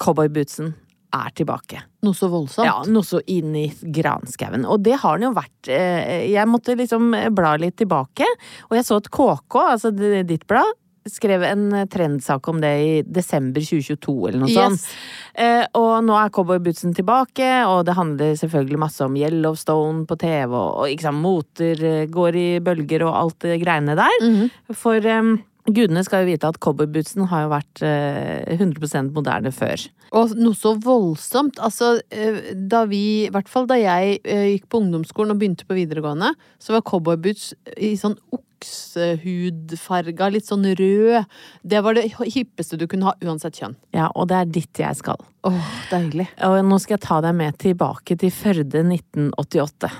cowboybootsen 0.00 0.72
er 1.12 1.30
tilbake. 1.34 1.82
Noe 2.06 2.14
så 2.14 2.28
voldsomt. 2.32 2.66
Ja, 2.68 2.82
noe 2.86 3.02
så 3.06 3.20
inn 3.26 3.54
i 3.56 3.66
granskauen. 3.82 4.64
Og 4.66 4.82
det 4.82 4.98
har 5.02 5.18
den 5.18 5.28
jo 5.30 5.34
vært. 5.36 5.68
eh, 5.68 6.28
Jeg 6.30 6.46
måtte 6.48 6.76
liksom 6.78 7.10
bla 7.34 7.56
litt 7.56 7.76
tilbake, 7.76 8.26
og 8.70 8.76
jeg 8.76 8.84
så 8.86 8.96
at 9.02 9.10
KK, 9.10 9.56
altså 9.74 9.90
ditt 10.26 10.46
blad, 10.46 10.76
skrev 11.08 11.42
en 11.42 11.70
trendsak 11.88 12.46
om 12.52 12.58
det 12.60 12.70
i 12.84 13.02
desember 13.02 13.60
2022 13.64 14.28
eller 14.28 14.38
noe 14.42 14.48
Yes. 14.50 14.56
sånt. 14.56 14.86
Eh, 15.34 15.64
og 15.74 16.04
nå 16.04 16.12
er 16.14 16.28
cowboybootsen 16.30 16.94
tilbake, 16.94 17.48
og 17.66 17.86
det 17.86 17.94
handler 17.96 18.36
selvfølgelig 18.36 18.78
masse 18.78 19.00
om 19.00 19.16
Yellowstone 19.16 20.04
på 20.06 20.18
TV, 20.20 20.52
og, 20.52 20.76
og 20.84 20.88
ikke 20.92 21.08
sant, 21.08 21.22
moter 21.24 21.82
eh, 21.82 22.06
går 22.06 22.36
i 22.36 22.48
bølger 22.60 23.06
og 23.08 23.16
alt 23.16 23.38
det 23.40 23.60
greiene 23.64 23.96
der. 23.96 24.18
Mhm. 24.22 24.50
For 24.76 24.94
eh, 25.00 25.36
gudene 25.68 26.02
skal 26.06 26.24
jo 26.24 26.30
vite 26.30 26.48
at 26.48 26.58
cowboybootsen 26.62 27.28
har 27.30 27.44
jo 27.44 27.52
vært 27.52 27.82
eh, 27.86 28.56
100% 28.56 29.12
moderne 29.16 29.52
før. 29.54 29.86
Og 30.16 30.34
noe 30.38 30.56
så 30.58 30.74
voldsomt. 30.82 31.60
Altså, 31.62 31.98
eh, 32.10 32.52
da 32.54 32.84
vi, 32.90 33.02
i 33.26 33.32
hvert 33.32 33.50
fall 33.50 33.68
da 33.70 33.78
jeg 33.78 34.20
eh, 34.24 34.46
gikk 34.54 34.70
på 34.70 34.80
ungdomsskolen 34.82 35.34
og 35.34 35.42
begynte 35.42 35.68
på 35.68 35.78
videregående, 35.78 36.32
så 36.62 36.74
var 36.76 36.86
cowboyboots 36.88 37.52
i 37.78 37.92
sånn 38.00 38.16
oksehudfarga, 38.34 40.30
litt 40.34 40.48
sånn 40.48 40.66
rød. 40.76 41.28
Det 41.62 41.82
var 41.84 41.96
det 41.96 42.08
hippeste 42.18 42.80
du 42.80 42.86
kunne 42.90 43.10
ha, 43.10 43.16
uansett 43.24 43.60
kjønn. 43.60 43.78
Ja, 43.96 44.10
og 44.14 44.30
det 44.32 44.40
er 44.40 44.54
dit 44.58 44.82
jeg 44.82 44.98
skal. 44.98 45.20
Åh, 45.48 45.74
deilig. 45.92 46.28
Og 46.46 46.58
nå 46.66 46.80
skal 46.82 46.98
jeg 46.98 47.06
ta 47.06 47.20
deg 47.24 47.36
med 47.38 47.60
tilbake 47.62 48.18
til 48.20 48.34
Førde 48.34 48.82
1988. 48.84 49.92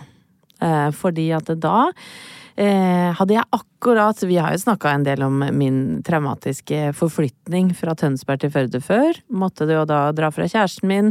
Eh, 0.60 0.90
fordi 0.92 1.30
at 1.32 1.48
da 1.60 1.90
eh, 2.60 3.08
hadde 3.16 3.32
jeg 3.32 3.46
akkurat 3.56 4.18
Vi 4.28 4.36
har 4.36 4.52
jo 4.52 4.58
snakka 4.60 4.90
en 4.92 5.04
del 5.06 5.22
om 5.24 5.40
min 5.56 6.02
traumatiske 6.04 6.90
forflytning 6.98 7.70
fra 7.78 7.94
Tønsberg 7.96 8.42
til 8.42 8.52
Førde 8.52 8.80
før. 8.84 9.16
Måtte 9.32 9.64
jo 9.70 9.86
da 9.88 10.12
dra 10.12 10.28
fra 10.34 10.44
kjæresten 10.44 10.88
min. 10.90 11.08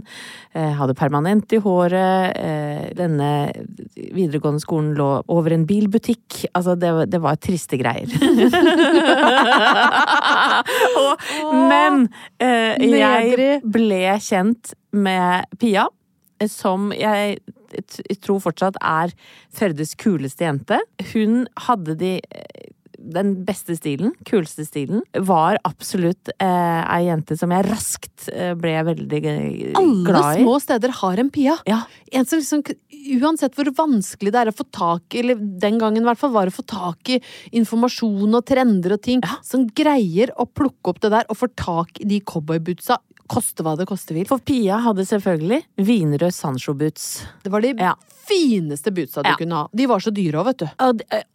Eh, 0.54 0.74
hadde 0.78 0.94
permanent 0.98 1.50
i 1.58 1.60
håret. 1.64 2.38
Denne 3.00 3.30
videregående 4.14 4.62
skolen 4.62 4.94
lå 5.00 5.24
over 5.26 5.50
en 5.56 5.66
bilbutikk. 5.70 6.46
Altså, 6.54 6.76
det, 6.78 7.10
det 7.10 7.20
var 7.24 7.36
triste 7.42 7.78
greier. 7.82 8.06
og, 11.02 11.14
men 11.72 11.94
jeg 12.40 13.62
ble 13.66 14.20
kjent 14.22 14.74
med 14.94 15.50
Pia, 15.58 15.90
som 16.48 16.94
jeg 16.96 17.40
jeg 17.70 18.18
tror 18.26 18.40
fortsatt 18.42 18.80
er 18.82 19.12
Førdes 19.54 19.92
kuleste 20.00 20.42
jente. 20.42 20.80
Hun 21.12 21.44
hadde 21.68 21.94
de 22.00 22.16
eh, 22.18 22.70
den 23.00 23.32
beste 23.48 23.76
stilen, 23.78 24.12
kuleste 24.28 24.66
stilen, 24.68 25.02
var 25.26 25.60
absolutt 25.68 26.32
eh, 26.36 26.82
ei 26.84 27.06
jente 27.08 27.38
som 27.40 27.52
jeg 27.54 27.66
raskt 27.70 28.28
eh, 28.34 28.54
ble 28.60 28.74
veldig 28.90 29.22
eh, 29.22 29.38
glad 29.72 29.80
i. 29.80 29.80
Alle 29.80 30.24
små 30.42 30.58
steder 30.64 30.96
har 31.00 31.22
en 31.24 31.32
Pia. 31.34 31.56
Ja. 31.70 31.82
En 32.12 32.28
som 32.28 32.42
liksom, 32.42 32.64
uansett 33.20 33.56
hvor 33.58 33.72
vanskelig 33.78 34.34
det 34.34 34.42
er 34.42 34.52
å 34.52 34.56
få 34.56 34.66
tak 34.76 35.16
i, 35.16 35.24
eller 35.24 35.40
den 35.40 35.80
gangen 35.82 36.04
i 36.04 36.10
hvert 36.10 36.22
fall, 36.22 36.34
var 36.36 36.52
å 36.52 36.56
få 36.56 36.66
tak 36.68 37.14
i 37.14 37.20
informasjon 37.60 38.36
og 38.36 38.48
trender 38.50 38.98
og 38.98 39.04
ting, 39.06 39.24
som 39.46 39.68
greier 39.76 40.34
å 40.36 40.48
plukke 40.50 40.94
opp 40.94 41.04
det 41.06 41.14
der 41.16 41.30
og 41.30 41.40
få 41.40 41.52
tak 41.56 42.02
i 42.04 42.10
de 42.10 42.22
cowboybootsa, 42.26 43.00
koste 43.30 43.64
hva 43.66 43.76
det 43.80 43.88
koste 43.90 44.16
vil. 44.18 44.26
For 44.30 44.42
Pia 44.44 44.80
hadde 44.84 45.06
selvfølgelig 45.08 45.62
vinrød 45.78 46.34
Sancho-boots. 46.36 47.08
Det 47.46 47.52
var 47.54 47.62
de 47.66 47.74
Ja. 47.80 47.94
fineste 48.30 48.92
bootsa 48.94 49.24
du 49.24 49.30
Ja. 49.30 49.36
kunne 49.40 49.56
ha. 49.56 49.68
De 49.74 49.86
var 49.88 50.00
så 50.00 50.12
dyre 50.14 50.42
òg, 50.42 50.46
vet 50.46 50.58
du. 50.58 50.68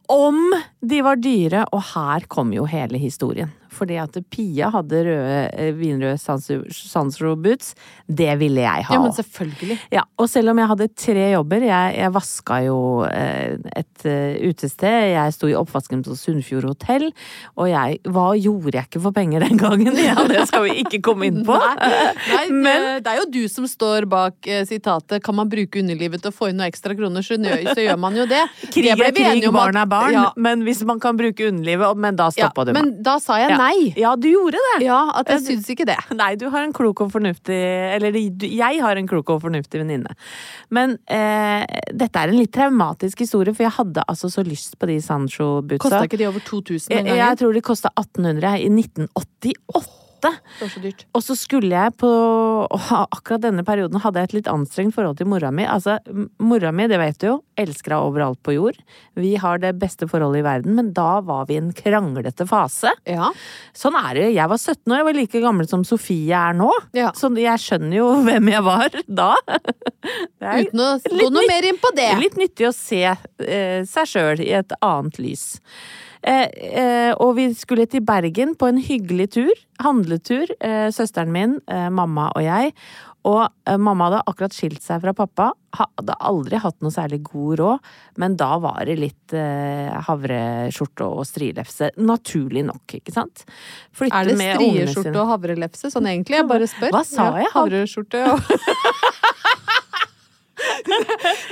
Om 0.09 0.53
de 0.85 1.01
var 1.03 1.17
dyre, 1.17 1.65
og 1.73 1.83
her 1.95 2.27
kom 2.29 2.53
jo 2.53 2.65
hele 2.67 2.99
historien. 2.99 3.51
Fordi 3.75 3.99
at 4.01 4.17
Pia 4.33 4.71
hadde 4.75 5.03
røde, 5.07 5.39
eh, 5.53 5.73
vinrøde 5.77 6.19
Sansro 6.21 7.35
boots. 7.37 7.75
Det 8.09 8.31
ville 8.41 8.63
jeg 8.65 8.87
ha. 8.89 8.95
Ja, 8.95 9.01
men 9.03 9.15
selvfølgelig. 9.17 9.79
Ja, 9.95 10.05
og 10.19 10.31
selv 10.31 10.53
om 10.55 10.61
jeg 10.63 10.71
hadde 10.73 10.89
tre 10.95 11.27
jobber, 11.35 11.67
jeg, 11.69 11.97
jeg 11.99 12.15
vaska 12.15 12.61
jo 12.67 12.79
eh, 13.09 13.57
et 13.77 14.07
uh, 14.07 14.49
utested, 14.49 15.11
jeg 15.15 15.35
sto 15.37 15.51
i 15.51 15.57
oppvasken 15.59 16.05
på 16.07 16.17
Sunnfjord 16.19 16.69
hotell, 16.71 17.11
og 17.59 17.69
jeg 17.71 18.01
Hva 18.15 18.27
gjorde 18.39 18.77
jeg 18.79 18.89
ikke 18.89 19.03
for 19.05 19.15
penger 19.17 19.45
den 19.47 19.59
gangen? 19.61 19.97
Ja, 19.99 20.17
det 20.29 20.47
skal 20.51 20.67
vi 20.67 20.79
ikke 20.85 21.01
komme 21.05 21.29
inn 21.31 21.43
på. 21.47 21.57
Nei, 21.85 22.03
nei 22.31 22.45
Men- 22.53 23.03
det 23.05 23.11
er 23.11 23.21
jo 23.23 23.27
du 23.33 23.43
som 23.51 23.67
står 23.69 24.07
bak 24.11 24.47
eh, 24.49 24.65
sitatet 24.69 25.23
'Kan 25.25 25.35
man 25.37 25.49
bruke 25.51 25.81
underlivet 25.81 26.23
til 26.23 26.31
å 26.31 26.35
få 26.35 26.51
inn 26.51 26.59
noen 26.61 26.71
ekstra 26.71 26.95
kroner', 26.97 27.25
så 27.25 27.37
så 27.75 27.81
gjør 27.83 27.99
man 28.01 28.17
jo 28.17 28.27
det. 28.31 28.43
Krig 28.73 28.91
er 28.93 29.13
krig, 29.15 29.47
barn 29.53 29.77
er 29.77 29.89
barn, 29.91 30.13
Ja, 30.15 30.33
men 30.37 30.63
hvis 30.67 30.83
man 30.87 31.01
kan 31.01 31.17
bruke 31.19 31.49
underlivet 31.51 31.97
Men 31.97 32.17
da 32.17 32.31
ja, 32.35 32.49
stoppa 32.49 32.65
du 32.67 32.73
meg. 32.73 32.83
men 32.83 33.03
da 33.03 33.19
sa 33.23 33.39
jeg 33.41 33.51
Ja. 33.51 33.59
Nei. 33.65 33.93
Ja, 33.99 34.15
du 34.17 34.29
gjorde 34.31 34.61
det. 34.61 34.85
Ja, 34.87 35.01
at 35.19 35.31
jeg 35.33 35.43
syns 35.49 35.71
ikke 35.73 35.87
det. 35.89 35.99
Nei, 36.17 36.35
du 36.41 36.47
har 36.53 36.65
en 36.65 36.75
klok 36.77 37.05
og 37.05 37.13
fornuftig 37.15 37.57
Eller 37.97 38.15
jeg 38.15 38.83
har 38.83 39.01
en 39.01 39.09
klok 39.11 39.35
og 39.35 39.43
fornuftig 39.45 39.83
venninne. 39.83 40.15
Men 40.75 40.97
eh, 41.11 41.65
dette 41.93 42.21
er 42.21 42.33
en 42.33 42.39
litt 42.39 42.55
traumatisk 42.55 43.25
historie, 43.25 43.55
for 43.57 43.67
jeg 43.67 43.77
hadde 43.79 44.07
altså 44.11 44.31
så 44.33 44.45
lyst 44.47 44.79
på 44.79 44.91
de 44.91 45.01
Sancho-bootsa. 45.05 45.83
Kosta 45.89 46.05
ikke 46.09 46.21
de 46.21 46.31
over 46.31 46.45
2000 46.47 46.89
den 46.95 47.13
Jeg, 47.13 47.21
jeg 47.23 47.43
tror 47.43 47.55
de 47.57 47.65
kosta 47.65 47.93
1800 47.99 48.57
i 48.65 48.71
1988. 48.71 50.04
Det 50.31 50.65
var 50.65 50.73
så 50.73 50.83
dyrt. 50.85 51.05
Og 51.15 51.25
så 51.25 51.37
skulle 51.39 51.73
jeg 51.75 51.95
på 52.01 52.11
Akkurat 52.95 53.43
denne 53.43 53.65
perioden 53.67 54.01
hadde 54.03 54.21
jeg 54.21 54.31
et 54.31 54.37
litt 54.39 54.51
anstrengt 54.51 54.95
forhold 54.97 55.19
til 55.19 55.29
mora 55.31 55.51
mi. 55.55 55.67
Altså, 55.69 55.99
mora 56.43 56.73
mi, 56.75 56.87
det 56.91 56.99
vet 57.01 57.19
du 57.21 57.27
jo, 57.29 57.37
elsker 57.61 57.95
henne 57.95 58.11
overalt 58.11 58.41
på 58.45 58.55
jord. 58.57 58.79
Vi 59.19 59.35
har 59.41 59.61
det 59.63 59.75
beste 59.81 60.09
forholdet 60.11 60.43
i 60.43 60.47
verden, 60.47 60.77
men 60.79 60.93
da 60.97 61.21
var 61.25 61.49
vi 61.49 61.57
i 61.57 61.63
en 61.63 61.73
kranglete 61.77 62.47
fase. 62.49 62.93
Ja. 63.09 63.31
Sånn 63.77 63.97
er 63.99 64.19
det. 64.19 64.29
Jeg 64.35 64.51
var 64.51 64.61
17 64.61 64.81
år, 64.91 64.99
jeg 65.01 65.09
var 65.09 65.19
like 65.19 65.45
gammel 65.45 65.71
som 65.71 65.85
Sofie 65.87 66.39
er 66.39 66.57
nå. 66.59 66.71
Ja. 66.97 67.13
Så 67.19 67.31
jeg 67.39 67.63
skjønner 67.63 67.99
jo 67.99 68.09
hvem 68.27 68.53
jeg 68.55 68.65
var 68.67 69.01
da. 69.07 69.33
Det 69.45 70.57
Uten 70.69 70.85
å 70.85 70.91
gå 71.03 71.29
noe 71.33 71.47
mer 71.51 71.69
inn 71.69 71.81
på 71.81 71.93
det. 71.97 72.11
Litt 72.21 72.41
nyttig 72.41 72.69
å 72.69 72.75
se 72.77 73.05
eh, 73.11 73.85
seg 73.89 74.11
sjøl 74.11 74.43
i 74.45 74.53
et 74.59 74.75
annet 74.85 75.21
lys. 75.23 75.47
Eh, 76.25 76.49
eh, 76.81 77.13
og 77.21 77.35
vi 77.37 77.51
skulle 77.57 77.85
til 77.91 78.05
Bergen 78.05 78.55
på 78.57 78.71
en 78.71 78.81
hyggelig 78.81 79.33
tur. 79.37 79.65
Handletur. 79.85 80.49
Eh, 80.61 80.89
søsteren 80.95 81.33
min, 81.35 81.59
mamma 81.69 82.31
og 82.35 82.45
jeg. 82.45 82.73
Og 83.25 83.49
mamma 83.81 84.11
hadde 84.11 84.25
akkurat 84.29 84.53
skilt 84.53 84.83
seg 84.85 85.01
fra 85.01 85.15
pappa. 85.17 85.47
Hadde 85.75 86.17
aldri 86.29 86.59
hatt 86.61 86.77
noe 86.85 86.93
særlig 86.93 87.23
god 87.25 87.55
råd, 87.57 87.87
men 88.21 88.35
da 88.37 88.51
var 88.61 88.85
det 88.85 88.99
litt 89.01 89.33
havreskjorte 89.33 91.09
og 91.09 91.25
strilefse. 91.25 91.89
Naturlig 92.05 92.67
nok, 92.69 92.99
ikke 93.01 93.15
sant? 93.17 93.47
Flytte 93.97 94.21
Er 94.21 94.29
det 94.29 94.37
strieskjorte 94.37 95.17
og 95.23 95.33
havrelefse? 95.33 95.89
Sånn 95.95 96.11
egentlig, 96.13 96.37
jeg 96.43 96.51
bare 96.53 96.69
spør. 96.69 96.93
Hva 96.93 97.03
sa 97.09 97.31
jeg? 97.41 97.49
Havreskjorte 97.57 98.27
og 98.29 98.45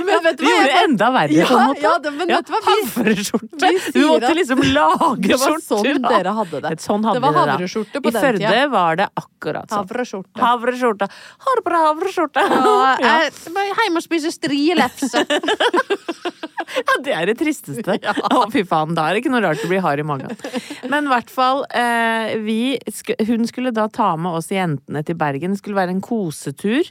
Men 0.06 0.22
vet 0.24 0.38
du 0.38 0.44
hva? 0.44 0.48
Vi 0.48 0.52
gjorde 0.52 0.66
det 0.68 0.78
enda 0.84 1.08
verre, 1.14 1.36
Ja, 1.36 1.46
på 1.46 1.56
en 1.58 1.66
måte. 1.70 1.82
ja, 1.82 1.92
det- 1.98 2.12
men 2.16 2.28
vet 2.32 2.46
du 2.46 2.52
hva, 2.52 2.60
Havreskjorte! 2.68 3.70
vi 3.72 3.92
Du 4.00 4.06
måtte 4.08 4.32
liksom 4.38 4.62
lage 4.72 5.28
Det 5.32 5.38
var 5.40 5.54
skjorter. 5.58 5.94
sånn 5.94 6.08
dere 6.08 6.34
hadde 6.38 6.60
det. 6.66 6.72
Sånn 6.82 7.04
hadde 7.04 7.20
Det 7.20 7.24
var 7.26 7.38
havreskjorte 7.40 8.02
på 8.02 8.08
I 8.08 8.14
den 8.16 8.22
Førde 8.26 8.62
var 8.72 8.96
det 9.02 9.08
akkurat 9.16 9.68
sånn. 9.68 9.86
Havreskjorte. 9.86 10.40
Havreskjorte. 10.42 11.08
Harper 11.46 11.78
havreskjorte. 11.82 12.46
Ja, 12.48 12.96
Ja. 13.06 13.18
jeg 13.28 13.32
hjemme 13.86 14.02
og 14.02 14.06
spise 14.06 14.32
strielefse. 14.34 15.26
Ja, 16.72 16.94
det 17.04 17.12
er 17.12 17.26
det 17.28 17.34
tristeste. 17.36 17.98
Å, 18.32 18.44
fy 18.52 18.62
faen. 18.64 18.94
Da 18.96 19.08
er 19.10 19.14
det 19.16 19.22
ikke 19.24 19.32
noe 19.34 19.42
rart 19.44 19.60
å 19.60 19.68
blir 19.68 19.82
hard 19.84 20.00
i 20.00 20.04
magen. 20.08 20.30
Men 20.88 21.04
i 21.04 21.10
hvert 21.10 21.28
fall, 21.32 21.64
eh, 21.68 22.36
vi 22.40 22.78
Hun 23.26 23.44
skulle 23.50 23.72
da 23.76 23.88
ta 23.92 24.14
med 24.16 24.32
oss 24.38 24.48
jentene 24.48 25.02
til 25.04 25.18
Bergen. 25.20 25.52
Det 25.52 25.58
skulle 25.60 25.76
være 25.76 25.90
en 25.92 26.00
kosetur. 26.00 26.88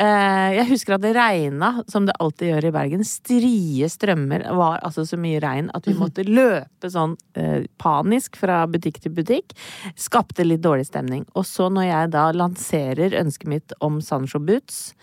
Eh, 0.00 0.50
jeg 0.56 0.68
husker 0.70 0.96
at 0.96 1.02
det 1.04 1.12
regna, 1.12 1.82
som 1.90 2.06
det 2.08 2.14
alltid 2.22 2.54
gjør 2.54 2.68
i 2.70 2.72
Bergen. 2.72 3.02
Strie 3.04 3.88
strømmer. 3.92 4.46
Det 4.46 4.54
var 4.56 4.80
altså 4.86 5.04
så 5.08 5.18
mye 5.20 5.42
regn 5.44 5.68
at 5.76 5.88
vi 5.88 5.96
måtte 5.98 6.24
løpe 6.24 6.88
sånn 6.92 7.18
eh, 7.36 7.66
panisk 7.82 8.38
fra 8.40 8.62
butikk 8.70 9.02
til 9.04 9.12
butikk. 9.18 9.52
Skapte 10.00 10.46
litt 10.46 10.64
dårlig 10.64 10.88
stemning. 10.88 11.26
Og 11.36 11.44
så 11.48 11.68
når 11.72 11.90
jeg 11.90 12.14
da 12.16 12.30
lanserer 12.32 13.18
ønsket 13.20 13.52
mitt 13.52 13.76
om 13.84 14.00
Sancho 14.04 14.40
Boots, 14.40 14.94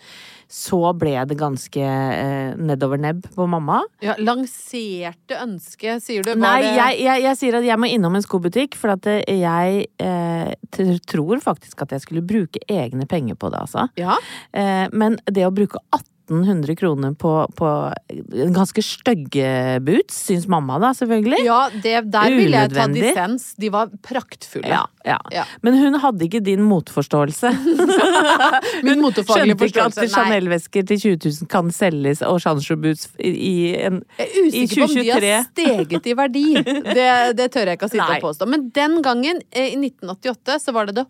så 0.48 0.80
ble 0.96 1.12
det 1.28 1.36
ganske 1.38 1.82
eh, 1.84 2.54
nedover 2.56 2.96
nebb 3.00 3.26
på 3.34 3.44
mamma. 3.50 3.82
Ja, 4.00 4.14
lanserte 4.18 5.36
ønske, 5.44 5.98
sier 6.00 6.24
du. 6.24 6.30
Var 6.32 6.40
Nei, 6.40 6.62
det- 6.64 6.74
jeg, 6.78 7.00
jeg, 7.04 7.22
jeg 7.26 7.36
sier 7.42 7.58
at 7.60 7.66
jeg 7.68 7.78
må 7.78 7.90
innom 7.92 8.16
en 8.16 8.24
skobutikk, 8.24 8.74
for 8.80 8.94
at 8.96 9.06
eh, 9.12 9.22
jeg 9.42 9.86
eh, 10.00 10.98
tror 11.06 11.42
faktisk 11.44 11.84
at 11.84 11.92
jeg 11.92 12.06
skulle 12.06 12.24
bruke 12.24 12.62
egne 12.68 13.04
penger 13.06 13.36
på 13.36 13.52
det, 13.52 13.60
altså. 13.68 13.88
Ja. 14.00 14.16
Eh, 14.56 14.86
men 14.92 15.20
det 15.28 15.44
å 15.46 15.52
bruke 15.54 15.82
1800 16.28 16.76
kroner 16.76 17.14
på, 17.14 17.32
på 17.56 17.92
ganske 18.54 18.82
stygge 18.82 19.80
boots, 19.80 20.24
syns 20.28 20.46
mamma 20.48 20.78
da, 20.82 20.92
selvfølgelig. 20.96 21.40
Ja, 21.46 21.60
det, 21.72 21.94
der 22.12 22.34
ville 22.36 22.62
jeg 22.64 22.72
ta 22.74 22.86
dissens. 22.92 23.54
De 23.60 23.70
var 23.72 23.90
praktfulle. 24.04 24.68
Ja, 24.68 24.84
ja. 25.04 25.18
Ja. 25.32 25.44
Men 25.64 25.78
hun 25.80 25.98
hadde 26.02 26.26
ikke 26.28 26.40
din 26.44 26.62
motforståelse. 26.68 27.52
Min 28.86 29.00
motefaglige 29.02 29.56
Skjønte 29.58 29.68
ikke 29.68 29.86
at 29.88 30.12
Chanel-vesker 30.12 30.86
til 30.88 31.02
20 31.04 31.18
000 31.24 31.50
kan 31.52 31.72
selges, 31.74 32.22
og 32.26 32.40
Chancho-boots 32.44 33.08
i, 33.18 33.32
i 33.32 33.56
en 33.88 34.02
Jeg 34.18 34.28
er 34.28 34.48
usikker 34.48 34.84
på 34.84 34.88
om 34.88 34.96
de 34.98 35.06
har 35.10 35.28
steget 35.48 36.10
i 36.12 36.18
verdi. 36.18 36.46
Det, 36.98 37.10
det 37.36 37.46
tør 37.52 37.68
jeg 37.68 37.78
ikke 37.78 37.86
å 37.86 37.90
sitte 37.90 38.06
Nei. 38.06 38.18
og 38.18 38.24
påstå. 38.30 38.46
Men 38.50 38.68
den 38.74 38.98
gangen, 39.04 39.40
eh, 39.52 39.74
i 39.74 39.78
1988, 39.78 40.58
så 40.64 40.74
var 40.74 40.88
det 40.88 40.98
det 41.00 41.04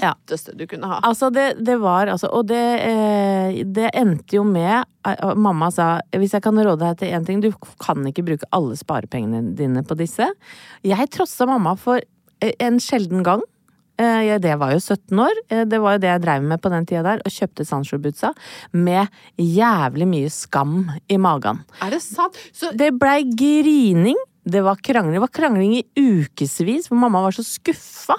Ja. 0.00 0.14
du 0.56 0.66
kunne 0.66 0.88
ha. 0.88 1.00
Altså, 1.04 1.28
det, 1.32 1.62
det 1.64 1.76
var 1.80 2.06
altså 2.08 2.30
Og 2.32 2.46
det, 2.48 2.62
eh, 2.82 3.62
det 3.64 3.90
endte 3.94 4.36
jo 4.38 4.44
med 4.44 4.84
eh, 5.06 5.34
Mamma 5.36 5.68
sa 5.70 6.00
hvis 6.16 6.32
jeg 6.32 6.42
kan 6.42 6.56
råde 6.56 6.80
deg 6.80 6.98
til 6.98 7.12
én 7.12 7.26
ting, 7.26 7.40
du 7.44 7.50
kan 7.78 8.04
ikke 8.08 8.24
bruke 8.24 8.48
alle 8.52 8.76
sparepengene 8.80 9.54
dine 9.54 9.82
på 9.84 9.94
disse. 9.98 10.26
Jeg 10.82 11.10
trossa 11.12 11.46
mamma 11.46 11.76
for 11.76 12.00
eh, 12.40 12.52
en 12.60 12.78
sjelden 12.80 13.22
gang. 13.22 13.42
Eh, 13.98 14.24
jeg- 14.26 14.40
Det 14.42 14.56
var 14.58 14.72
jo 14.72 14.80
17 14.80 15.18
år. 15.20 15.36
Eh, 15.50 15.64
Det 15.64 15.78
var 15.80 15.92
jo 15.92 15.98
det 15.98 16.08
jeg 16.08 16.22
dreiv 16.22 16.42
med 16.42 16.60
på 16.62 16.70
den 16.70 16.86
tida 16.86 17.02
der. 17.02 17.20
Og 17.24 17.30
kjøpte 17.30 17.62
Sancho-bootsa 17.68 18.32
med 18.72 19.06
jævlig 19.38 20.08
mye 20.08 20.30
skam 20.30 20.90
i 21.08 21.16
magen. 21.16 21.60
Er 21.82 21.90
det 21.90 22.02
sant? 22.02 22.34
Så 22.52 22.72
Det 22.76 22.90
blei 22.98 23.22
grining. 23.36 24.16
Det 24.44 24.60
var 24.60 24.76
krangling. 24.76 25.14
Det 25.16 25.20
var 25.22 25.30
krangling 25.32 25.72
i 25.78 25.82
ukevis, 25.96 26.88
for 26.90 26.98
mamma 27.00 27.22
var 27.24 27.32
så 27.32 27.40
skuffa 27.46 28.16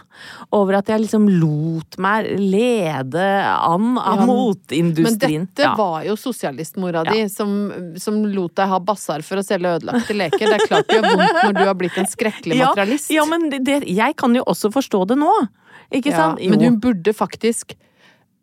over 0.57 0.79
at 0.79 0.87
jeg 0.89 1.03
liksom 1.03 1.27
lot 1.29 1.97
meg 2.01 2.31
lede 2.41 3.21
an 3.45 3.91
av 4.01 4.23
Ja, 4.23 4.25
Men 4.25 5.19
dette 5.19 5.61
Ja. 5.67 5.75
var 5.77 6.03
jo 6.07 6.15
sosialistmora 6.17 7.03
di 7.11 7.27
som, 7.29 7.93
som 8.01 8.23
lot 8.25 8.55
deg 8.57 8.67
ha 8.73 8.79
basar 8.79 9.21
for 9.21 9.37
å 9.37 9.45
selge 9.45 9.75
ødelagte 9.77 10.17
leker. 10.17 10.47
Det 10.49 10.57
er 10.57 10.65
klart 10.67 10.87
det 10.89 10.97
gjør 10.97 11.11
vondt 11.13 11.43
når 11.43 11.53
du 11.53 11.63
har 11.67 11.75
blitt 11.75 11.97
en 12.01 12.09
skrekkelig 12.09 12.57
materialist. 12.63 13.11
Ja, 13.13 13.25
men 13.29 13.49
det, 13.53 13.83
jeg 13.87 14.15
kan 14.17 14.33
jo 14.35 14.43
også 14.49 14.71
forstå 14.73 15.05
det 15.13 15.17
nå. 15.21 15.31
Ikke 15.93 16.09
Ja, 16.09 16.17
sant? 16.33 16.41
men 16.41 16.59
hun 16.65 16.79
burde 16.81 17.13
faktisk 17.13 17.75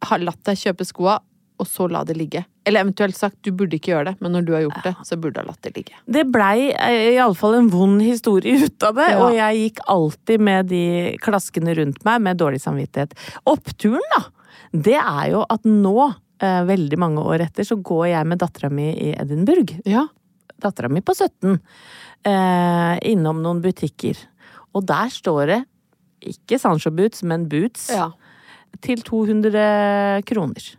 ha 0.06 0.16
latt 0.22 0.38
deg 0.46 0.56
kjøpe 0.58 0.86
skoa, 0.86 1.18
og 1.58 1.66
så 1.66 1.90
la 1.90 2.04
det 2.06 2.14
ligge. 2.16 2.44
Eller 2.64 2.84
eventuelt 2.84 3.16
sagt, 3.18 3.36
du 3.42 3.50
burde 3.50 3.74
ikke 3.74 3.90
gjøre 3.90 4.04
det, 4.12 4.14
men 4.22 4.32
når 4.36 4.44
du 4.46 4.52
har 4.54 4.60
gjort 4.62 4.84
det, 4.84 4.92
så 5.08 5.16
burde 5.18 5.34
du 5.34 5.40
ha 5.42 5.46
latt 5.48 5.62
det 5.66 5.72
ligge. 5.74 5.96
Det 6.06 6.22
blei 6.30 6.68
eh, 6.70 7.08
iallfall 7.16 7.56
en 7.58 7.70
vond 7.72 8.02
historie 8.04 8.54
ut 8.66 8.82
av 8.86 8.94
det, 9.00 9.08
Ja. 9.10 9.18
og 9.24 9.34
jeg 9.34 9.58
gikk 9.64 9.80
alltid 9.90 10.40
med 10.46 10.66
de 10.70 10.82
klaskene 11.24 11.74
rundt 11.74 12.04
meg 12.06 12.20
med 12.22 12.38
dårlig 12.38 12.60
samvittighet. 12.62 13.16
Oppturen, 13.50 14.04
da, 14.14 14.22
det 14.72 14.94
er 15.00 15.32
jo 15.32 15.42
at 15.50 15.66
nå, 15.66 15.96
eh, 16.38 16.60
veldig 16.70 16.98
mange 17.02 17.24
år 17.26 17.42
etter, 17.48 17.66
så 17.66 17.80
går 17.82 18.06
jeg 18.12 18.26
med 18.30 18.38
dattera 18.44 18.70
mi 18.70 18.92
i 18.94 19.10
Edinburgh. 19.18 19.80
Ja. 19.84 20.06
Dattera 20.62 20.88
mi 20.88 21.00
på 21.02 21.16
17. 21.18 21.58
Eh, 22.24 22.98
innom 23.10 23.40
noen 23.42 23.58
butikker. 23.64 24.14
Og 24.78 24.86
der 24.86 25.10
står 25.10 25.46
det 25.50 25.60
ikke 26.30 26.60
Sancho 26.62 26.92
Boots, 26.94 27.24
men 27.26 27.48
Boots. 27.50 27.88
ja. 27.90 28.12
Til 28.80 29.02
200 29.04 30.22
kroner. 30.24 30.70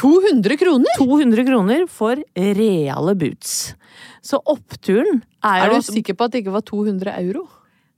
200 0.00 0.56
kroner?! 0.60 0.96
200 0.98 1.46
kroner 1.46 1.86
for 1.92 2.20
reale 2.34 3.14
boots. 3.20 3.56
Så 4.24 4.40
oppturen 4.48 5.22
er, 5.44 5.66
Er 5.66 5.74
du 5.74 5.80
sikker 5.84 6.16
på 6.16 6.26
at 6.28 6.34
det 6.34 6.44
ikke 6.44 6.54
var 6.56 6.64
200 6.66 7.16
euro? 7.20 7.46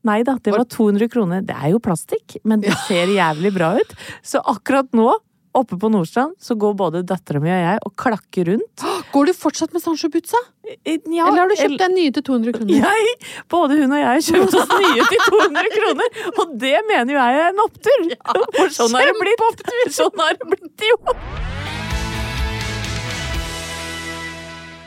Nei 0.06 0.22
da, 0.26 0.34
det 0.42 0.50
var 0.54 0.66
200 0.66 1.10
kroner. 1.10 1.42
Det 1.46 1.54
er 1.54 1.74
jo 1.74 1.82
plastikk, 1.82 2.40
men 2.42 2.62
det 2.62 2.74
ser 2.88 3.10
jævlig 3.14 3.52
bra 3.54 3.76
ut. 3.78 3.92
Så 4.26 4.42
akkurat 4.50 4.90
nå, 4.98 5.12
oppe 5.54 5.76
på 5.78 5.90
Nordstrand, 5.92 6.32
så 6.40 6.56
går 6.58 6.74
både 6.80 7.02
dattera 7.06 7.38
mi 7.42 7.50
og 7.52 7.60
jeg 7.60 7.80
og 7.86 7.94
klakker 8.00 8.48
rundt. 8.48 8.84
Går 9.12 9.28
du 9.28 9.34
fortsatt 9.36 9.74
med 9.76 9.84
Sancho-bootsa? 9.84 10.40
Ja, 10.64 11.26
Eller 11.28 11.42
har 11.44 11.50
du 11.52 11.56
kjøpt 11.58 11.78
deg 11.84 11.94
nye 11.94 12.14
til 12.16 12.24
200 12.30 12.56
kroner? 12.56 12.86
Jeg, 12.88 13.16
både 13.52 13.78
hun 13.82 13.92
og 13.92 14.00
jeg 14.00 14.08
har 14.08 14.22
kjøpt 14.26 14.56
oss 14.62 14.72
nye 14.72 15.08
til 15.10 15.24
200 15.28 15.74
kroner, 15.76 16.20
og 16.32 16.54
det 16.62 16.76
mener 16.88 17.14
jo 17.14 17.18
jeg 17.20 17.42
er 17.42 17.50
en 17.50 17.64
opptur! 17.66 18.06
For 18.58 18.76
sånn 18.80 18.96
har 18.96 19.10
det 19.10 19.18
blitt. 19.20 19.66
Sånn 19.92 20.22
har 20.24 20.38
det 20.40 20.54
blitt, 20.54 20.88
jo! 20.88 21.61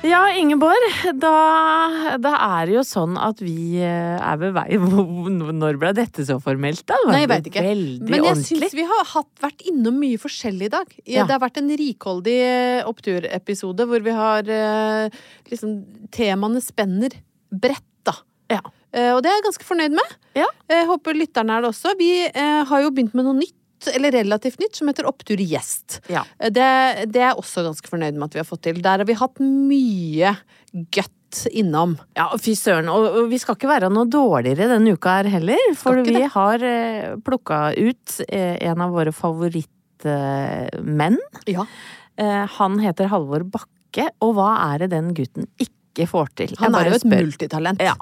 Ja, 0.06 0.22
Ingeborg. 0.38 0.86
Da, 1.18 1.34
da 2.22 2.34
er 2.60 2.70
det 2.70 2.76
jo 2.76 2.84
sånn 2.86 3.16
at 3.18 3.39
vi 3.41 3.80
eh, 3.82 4.18
er 4.20 4.38
ved 4.41 4.53
vei 4.56 4.78
Når 5.62 5.80
ble 5.82 5.91
dette 5.97 6.26
så 6.28 6.38
formelt, 6.43 6.84
da? 6.89 6.97
Nei, 7.10 7.24
jeg 7.24 7.32
veit 7.32 7.49
ikke. 7.49 7.64
Men 8.12 8.28
jeg 8.30 8.43
syns 8.43 8.76
vi 8.78 8.86
har 8.86 9.10
hatt, 9.16 9.32
vært 9.41 9.66
innom 9.70 9.97
mye 10.01 10.20
forskjellig 10.22 10.70
i 10.70 10.74
dag. 10.76 10.95
Ja. 11.03 11.26
Det 11.26 11.36
har 11.36 11.41
vært 11.43 11.60
en 11.62 11.74
rikholdig 11.82 12.38
eh, 12.45 12.86
oppturepisode 12.86 13.89
hvor 13.89 14.06
vi 14.06 14.16
har 14.16 14.53
eh, 14.60 15.22
liksom 15.51 15.78
Temaene 16.14 16.62
spenner 16.64 17.18
bredt, 17.49 17.86
da. 18.06 18.18
Ja. 18.51 18.62
Og 18.95 19.18
det 19.26 19.28
er 19.28 19.34
jeg 19.36 19.43
ganske 19.49 19.66
fornøyd 19.68 19.95
med. 19.97 20.12
Ja. 20.38 20.45
Jeg 20.72 20.86
håper 20.88 21.18
lytterne 21.18 21.58
er 21.58 21.66
det 21.66 21.72
også. 21.74 21.91
Vi 21.99 22.08
har 22.32 22.84
jo 22.86 22.93
begynt 22.95 23.16
med 23.18 23.26
noe 23.28 23.36
nytt, 23.36 23.58
eller 23.94 24.12
relativt 24.16 24.60
nytt, 24.62 24.76
som 24.78 24.88
heter 24.90 25.08
Opptur 25.10 25.42
gjest. 25.42 26.00
Ja. 26.12 26.24
Det, 26.40 26.70
det 27.12 27.22
er 27.22 27.30
jeg 27.30 27.42
også 27.42 27.66
ganske 27.68 27.92
fornøyd 27.92 28.16
med 28.18 28.28
at 28.30 28.38
vi 28.38 28.42
har 28.42 28.50
fått 28.50 28.64
til. 28.68 28.82
Der 28.84 29.02
har 29.02 29.08
vi 29.08 29.20
hatt 29.20 29.38
mye 29.44 30.30
gøtt 30.96 31.12
innom. 31.52 31.98
Ja, 32.18 32.30
fy 32.40 32.56
søren. 32.58 32.90
Og, 32.92 33.06
og 33.20 33.30
vi 33.32 33.38
skal 33.42 33.56
ikke 33.58 33.72
være 33.72 33.90
noe 33.94 34.08
dårligere 34.12 34.72
denne 34.72 34.96
uka 34.96 35.10
her 35.20 35.28
heller. 35.36 35.62
For 35.80 35.94
vi 36.06 36.16
det. 36.22 36.32
har 36.36 36.58
eh, 36.66 37.16
plukka 37.26 37.60
ut 37.76 38.06
eh, 38.30 38.56
en 38.70 38.80
av 38.86 38.90
våre 38.96 39.14
favorittmenn. 39.16 41.20
Ja. 41.52 41.64
Eh, 42.16 42.44
han 42.58 42.80
heter 42.84 43.12
Halvor 43.12 43.44
Bakke, 43.52 44.06
og 44.24 44.32
hva 44.38 44.52
er 44.72 44.76
det 44.86 44.94
den 44.96 45.08
gutten 45.18 45.46
ikke 45.56 45.74
får 46.04 46.28
til? 46.36 46.52
Han 46.60 46.76
er 46.76 46.89
jo 46.91 46.98
et 47.00 47.06
multitalent. 47.08 47.80
Ja. 47.80 47.96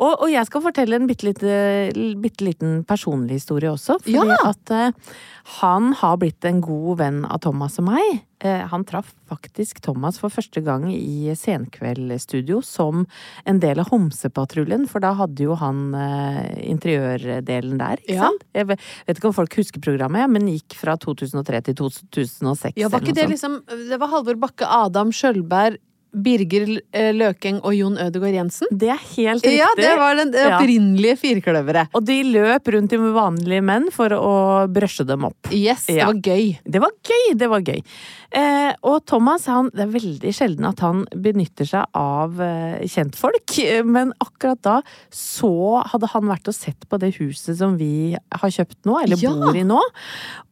Og, 0.00 0.22
og 0.24 0.30
jeg 0.32 0.48
skal 0.48 0.64
fortelle 0.64 0.96
en 0.96 1.06
bitte, 1.06 1.28
lite, 1.28 2.16
bitte 2.22 2.46
liten 2.48 2.78
personlig 2.88 3.36
historie 3.42 3.68
også. 3.68 3.98
Fordi 4.00 4.16
Ja. 4.16 4.38
at 4.48 4.72
uh, 4.72 5.12
han 5.60 5.92
har 6.00 6.16
blitt 6.16 6.42
en 6.48 6.62
god 6.64 6.96
venn 6.98 7.20
av 7.28 7.42
Thomas 7.44 7.76
og 7.78 7.84
meg. 7.92 8.22
Uh, 8.44 8.64
han 8.72 8.84
traff 8.88 9.12
faktisk 9.28 9.80
Thomas 9.84 10.18
for 10.20 10.32
første 10.32 10.60
gang 10.64 10.88
i 10.92 11.32
Senkveldstudio 11.36 12.62
som 12.64 13.04
en 13.48 13.60
del 13.62 13.80
av 13.80 13.88
Homsepatruljen, 13.92 14.88
for 14.88 15.00
da 15.04 15.12
hadde 15.20 15.44
jo 15.46 15.54
han 15.60 15.94
uh, 15.94 16.40
interiørdelen 16.64 17.78
der, 17.80 18.00
ikke 18.04 18.16
Ja. 18.16 18.28
sant? 18.30 18.44
Jeg 18.54 18.66
vet 18.72 18.80
vet 19.06 19.18
ikke 19.20 19.30
om 19.30 19.36
folk 19.36 19.54
husker 19.58 19.80
programmet, 19.84 20.28
men 20.30 20.46
gikk 20.48 20.74
fra 20.78 20.96
2003 20.96 21.60
til 21.70 21.74
2006. 21.80 22.76
Ja, 22.76 22.88
var 22.92 23.00
ikke 23.04 23.14
det 23.16 23.28
liksom 23.30 23.60
Det 23.66 23.98
var 24.00 24.08
Halvor 24.12 24.36
Bakke, 24.40 24.66
Adam 24.68 25.10
Skjølberg, 25.12 25.78
Birger 26.16 26.80
eh, 26.96 27.10
Løkeng 27.16 27.58
og 27.62 27.74
Jon 27.76 27.96
Ødegaard 28.00 28.34
Jensen? 28.38 28.70
Det 28.72 28.88
er 28.94 29.00
helt 29.16 29.44
riktig. 29.44 29.58
Ja, 29.58 29.68
det 29.76 29.92
var 30.00 30.16
den 30.18 30.32
opprinnelige 30.32 31.16
firkløveret. 31.20 31.90
Og 31.96 32.04
de 32.08 32.16
løp 32.24 32.70
rundt 32.72 32.94
i 32.96 33.00
vanlige 33.00 33.62
menn 33.64 33.90
for 33.94 34.08
å 34.16 34.32
brøsje 34.72 35.06
dem 35.08 35.26
opp. 35.28 35.50
Yes, 35.52 35.86
det 35.86 35.98
Ja. 36.00 36.06
var 36.06 36.14
gøy. 36.14 36.58
Det 36.64 36.80
var 36.80 36.90
gøy! 37.04 37.34
Det 37.36 37.48
var 37.52 37.60
gøy. 37.60 37.82
Eh, 38.36 38.72
og 38.82 39.04
Thomas, 39.06 39.46
han, 39.46 39.70
det 39.72 39.84
er 39.86 39.92
veldig 39.94 40.32
sjelden 40.34 40.66
at 40.68 40.80
han 40.80 41.04
benytter 41.14 41.64
seg 41.68 41.84
av 41.96 42.40
eh, 42.40 42.80
kjentfolk. 42.88 43.58
eh, 43.64 43.82
Men 43.86 44.12
akkurat 44.20 44.60
da 44.62 44.80
så 45.12 45.82
hadde 45.92 46.08
han 46.12 46.26
vært 46.28 46.48
og 46.48 46.54
sett 46.56 46.88
på 46.90 46.98
det 46.98 47.14
huset 47.20 47.56
som 47.58 47.76
vi 47.78 48.16
har 48.16 48.50
kjøpt 48.50 48.84
nå, 48.84 48.98
eller 49.04 49.16
Ja. 49.22 49.30
bor 49.32 49.56
i 49.56 49.62
nå. 49.64 49.80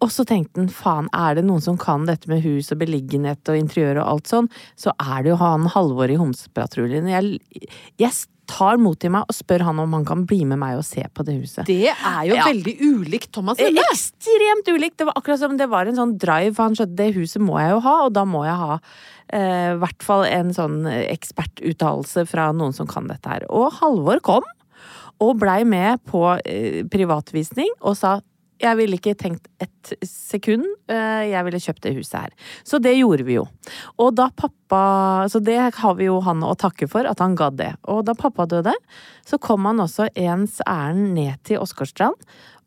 Og 0.00 0.08
så 0.10 0.24
tenkte 0.24 0.60
han 0.62 0.68
faen, 0.68 1.08
er 1.12 1.34
det 1.36 1.44
noen 1.44 1.60
som 1.62 1.76
kan 1.76 2.06
dette 2.06 2.28
med 2.28 2.42
hus 2.42 2.70
og 2.72 2.78
beliggenhet 2.78 3.42
og 3.48 3.56
interiør 3.58 4.00
og 4.02 4.08
alt 4.14 4.26
sånn, 4.30 4.48
så 4.76 4.92
er 5.00 5.22
det 5.22 5.30
jo 5.34 5.36
han 5.36 5.53
Halvor 5.70 6.10
i 6.10 6.16
Homsepatruljen. 6.18 7.06
Jeg, 7.06 7.38
jeg 8.02 8.10
tar 8.50 8.76
mot 8.76 8.98
til 9.00 9.08
meg 9.14 9.24
og 9.30 9.32
spør 9.32 9.62
han 9.64 9.78
om 9.80 9.94
han 9.96 10.02
kan 10.04 10.26
bli 10.28 10.42
med 10.44 10.58
meg 10.60 10.76
og 10.76 10.82
se 10.84 11.00
på 11.14 11.24
det 11.24 11.38
huset. 11.40 11.64
Det 11.70 11.86
er 11.94 12.22
jo 12.28 12.34
Ja. 12.36 12.44
veldig 12.50 12.74
ulikt 12.82 13.30
Thomas. 13.32 13.58
Eh. 13.58 13.70
Ekstremt 13.86 14.68
ulikt! 14.68 14.98
Det 14.98 15.06
var 15.06 15.14
akkurat 15.16 15.38
som 15.40 15.56
det 15.56 15.68
var 15.70 15.86
en 15.86 15.96
sånn 15.96 16.18
drive, 16.20 16.56
han 16.58 16.74
skjønte 16.76 16.96
det 16.98 17.14
huset 17.16 17.40
må 17.40 17.56
jeg 17.62 17.70
jo 17.72 17.80
ha, 17.86 17.94
og 18.04 18.12
da 18.12 18.24
må 18.28 18.44
jeg 18.44 18.58
ha 18.60 18.76
eh, 19.30 19.72
hvert 19.80 20.02
fall 20.04 20.26
en 20.28 20.52
sånn 20.52 20.84
ekspertuttalelse 20.90 22.26
fra 22.28 22.50
noen 22.52 22.74
som 22.76 22.86
kan 22.90 23.08
dette 23.08 23.28
her. 23.30 23.46
Og 23.48 23.72
Halvor 23.80 24.20
kom, 24.20 24.44
og 25.24 25.38
blei 25.40 25.62
med 25.64 26.02
på 26.10 26.20
eh, 26.44 26.82
privatvisning, 26.90 27.70
og 27.80 27.96
sa 27.96 28.18
jeg 28.64 28.78
ville 28.80 28.98
ikke 28.98 29.14
tenkt 29.20 29.48
et 29.62 29.92
sekund, 30.08 30.64
eh, 30.88 31.30
jeg 31.30 31.46
ville 31.46 31.60
kjøpt 31.60 31.84
det 31.84 31.94
huset 31.98 32.16
her. 32.18 32.50
Så 32.64 32.80
det 32.82 32.94
gjorde 32.96 33.26
vi 33.26 33.36
jo. 33.38 33.44
Og 34.00 34.14
da 34.16 34.30
pappa 34.34 34.82
Så 35.30 35.38
det 35.44 35.58
har 35.76 35.94
vi 35.94 36.06
jo 36.08 36.18
han 36.24 36.40
å 36.42 36.54
takke 36.58 36.88
for, 36.90 37.06
at 37.06 37.20
han 37.22 37.36
gadd 37.36 37.58
det. 37.60 37.74
Og 37.86 38.04
da 38.08 38.14
pappa 38.14 38.46
døde, 38.46 38.72
så 39.24 39.38
kom 39.38 39.68
han 39.68 39.78
også 39.78 40.08
ens 40.16 40.58
ærend 40.66 41.14
ned 41.14 41.38
til 41.44 41.60
Åsgårdstrand 41.62 42.16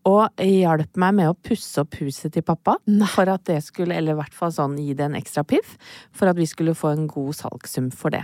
og 0.08 0.39
hjalp 0.39 0.98
meg 1.00 1.16
med 1.18 1.32
å 1.32 1.36
pusse 1.36 1.82
opp 1.84 1.98
huset 2.00 2.32
til 2.36 2.45
pappa. 2.48 2.78
For 3.12 3.30
at 3.32 3.43
det 3.50 3.60
skulle, 3.66 3.98
eller 3.98 4.16
i 4.16 4.20
hvert 4.22 4.36
fall 4.36 4.54
sånn 4.56 4.78
gi 4.80 4.95
det 4.95 5.08
en 5.10 5.18
ekstra 5.20 5.43
piff, 5.48 5.76
for 6.16 6.32
at 6.32 6.39
vi 6.39 6.48
skulle 6.48 6.78
få 6.78 6.93
en 6.93 7.08
god 7.12 7.36
salgssum 7.36 7.89
for 7.91 8.16
det. 8.16 8.24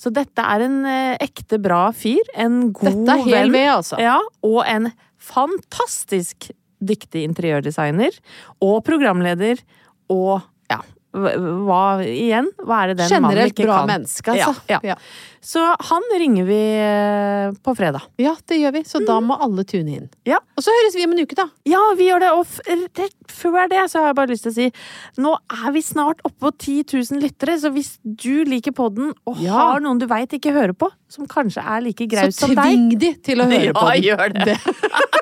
Så 0.00 0.12
dette 0.14 0.44
er 0.44 0.66
en 0.66 0.82
eh, 0.88 1.14
ekte 1.22 1.60
bra 1.62 1.86
fyr. 1.96 2.20
En 2.36 2.66
god 2.74 3.06
Dette 3.06 3.16
er 3.16 3.24
hel 3.30 3.54
ved, 3.54 3.70
altså. 3.78 4.00
Ja, 4.02 4.18
og 4.44 4.60
en 4.68 4.90
fantastisk 5.22 6.50
dyktig 6.82 7.22
interiørdesigner. 7.28 8.18
Og 8.64 8.80
programleder. 8.86 9.62
Og 10.12 10.40
ja, 10.72 10.80
hva 11.12 12.00
igjen? 12.08 12.46
Hva 12.64 12.78
er 12.86 12.92
det 12.94 13.02
den 13.02 13.10
mannen 13.20 13.36
Generelt 13.36 13.58
bra 13.60 13.82
menneske, 13.88 14.32
altså. 14.32 14.54
Ja, 14.70 14.78
ja. 14.80 14.94
Ja. 14.94 14.96
Så 15.44 15.60
han 15.90 16.04
ringer 16.20 16.46
vi 16.46 16.58
eh, 16.78 17.50
på 17.66 17.74
fredag. 17.76 18.04
Ja, 18.22 18.32
det 18.48 18.60
gjør 18.62 18.72
vi. 18.78 18.82
Så 18.88 19.00
da 19.04 19.16
må 19.20 19.34
alle 19.42 19.64
tune 19.68 19.96
inn. 19.98 20.06
Ja. 20.28 20.38
Og 20.56 20.62
så 20.64 20.72
høres 20.72 20.94
vi 20.96 21.04
om 21.04 21.12
en 21.16 21.20
uke, 21.26 21.36
da. 21.36 21.48
Ja, 21.68 21.80
vi 21.98 22.06
gjør 22.06 22.22
det. 22.22 22.30
Og 22.38 22.46
rett 22.96 23.34
før 23.34 23.66
det 23.72 23.82
så 23.90 24.00
har 24.00 24.12
jeg 24.12 24.18
bare 24.22 24.30
lyst 24.32 24.46
til 24.46 24.52
å 24.52 24.56
si 24.56 24.68
nå 25.20 25.34
er 25.66 25.74
vi 25.74 25.82
snart 25.84 26.22
oppe 26.24 26.46
på 26.46 26.52
10 26.54 26.76
000 27.10 27.20
lyttere, 27.26 27.58
så 27.60 27.72
hvis 27.74 27.96
du 28.04 28.44
liker 28.48 28.72
podden 28.78 29.10
og 29.28 29.42
Ja. 29.42 29.52
har 29.58 29.82
noen 29.84 29.98
du 30.00 30.06
veit 30.08 30.32
ikke 30.38 30.54
hører 30.54 30.72
på, 30.78 30.88
som 31.12 31.26
kanskje 31.28 31.60
er 31.60 31.82
like 31.84 32.06
graus 32.08 32.38
Så 32.38 32.46
som 32.46 32.54
deg 32.56 32.62
tving 32.70 32.88
de 33.02 33.12
til 33.26 33.42
å 33.44 33.50
høre 33.50 33.68
Ja, 33.72 33.76
på 33.76 33.90
den. 33.90 34.02
gjør 34.08 34.38
det. 34.46 34.56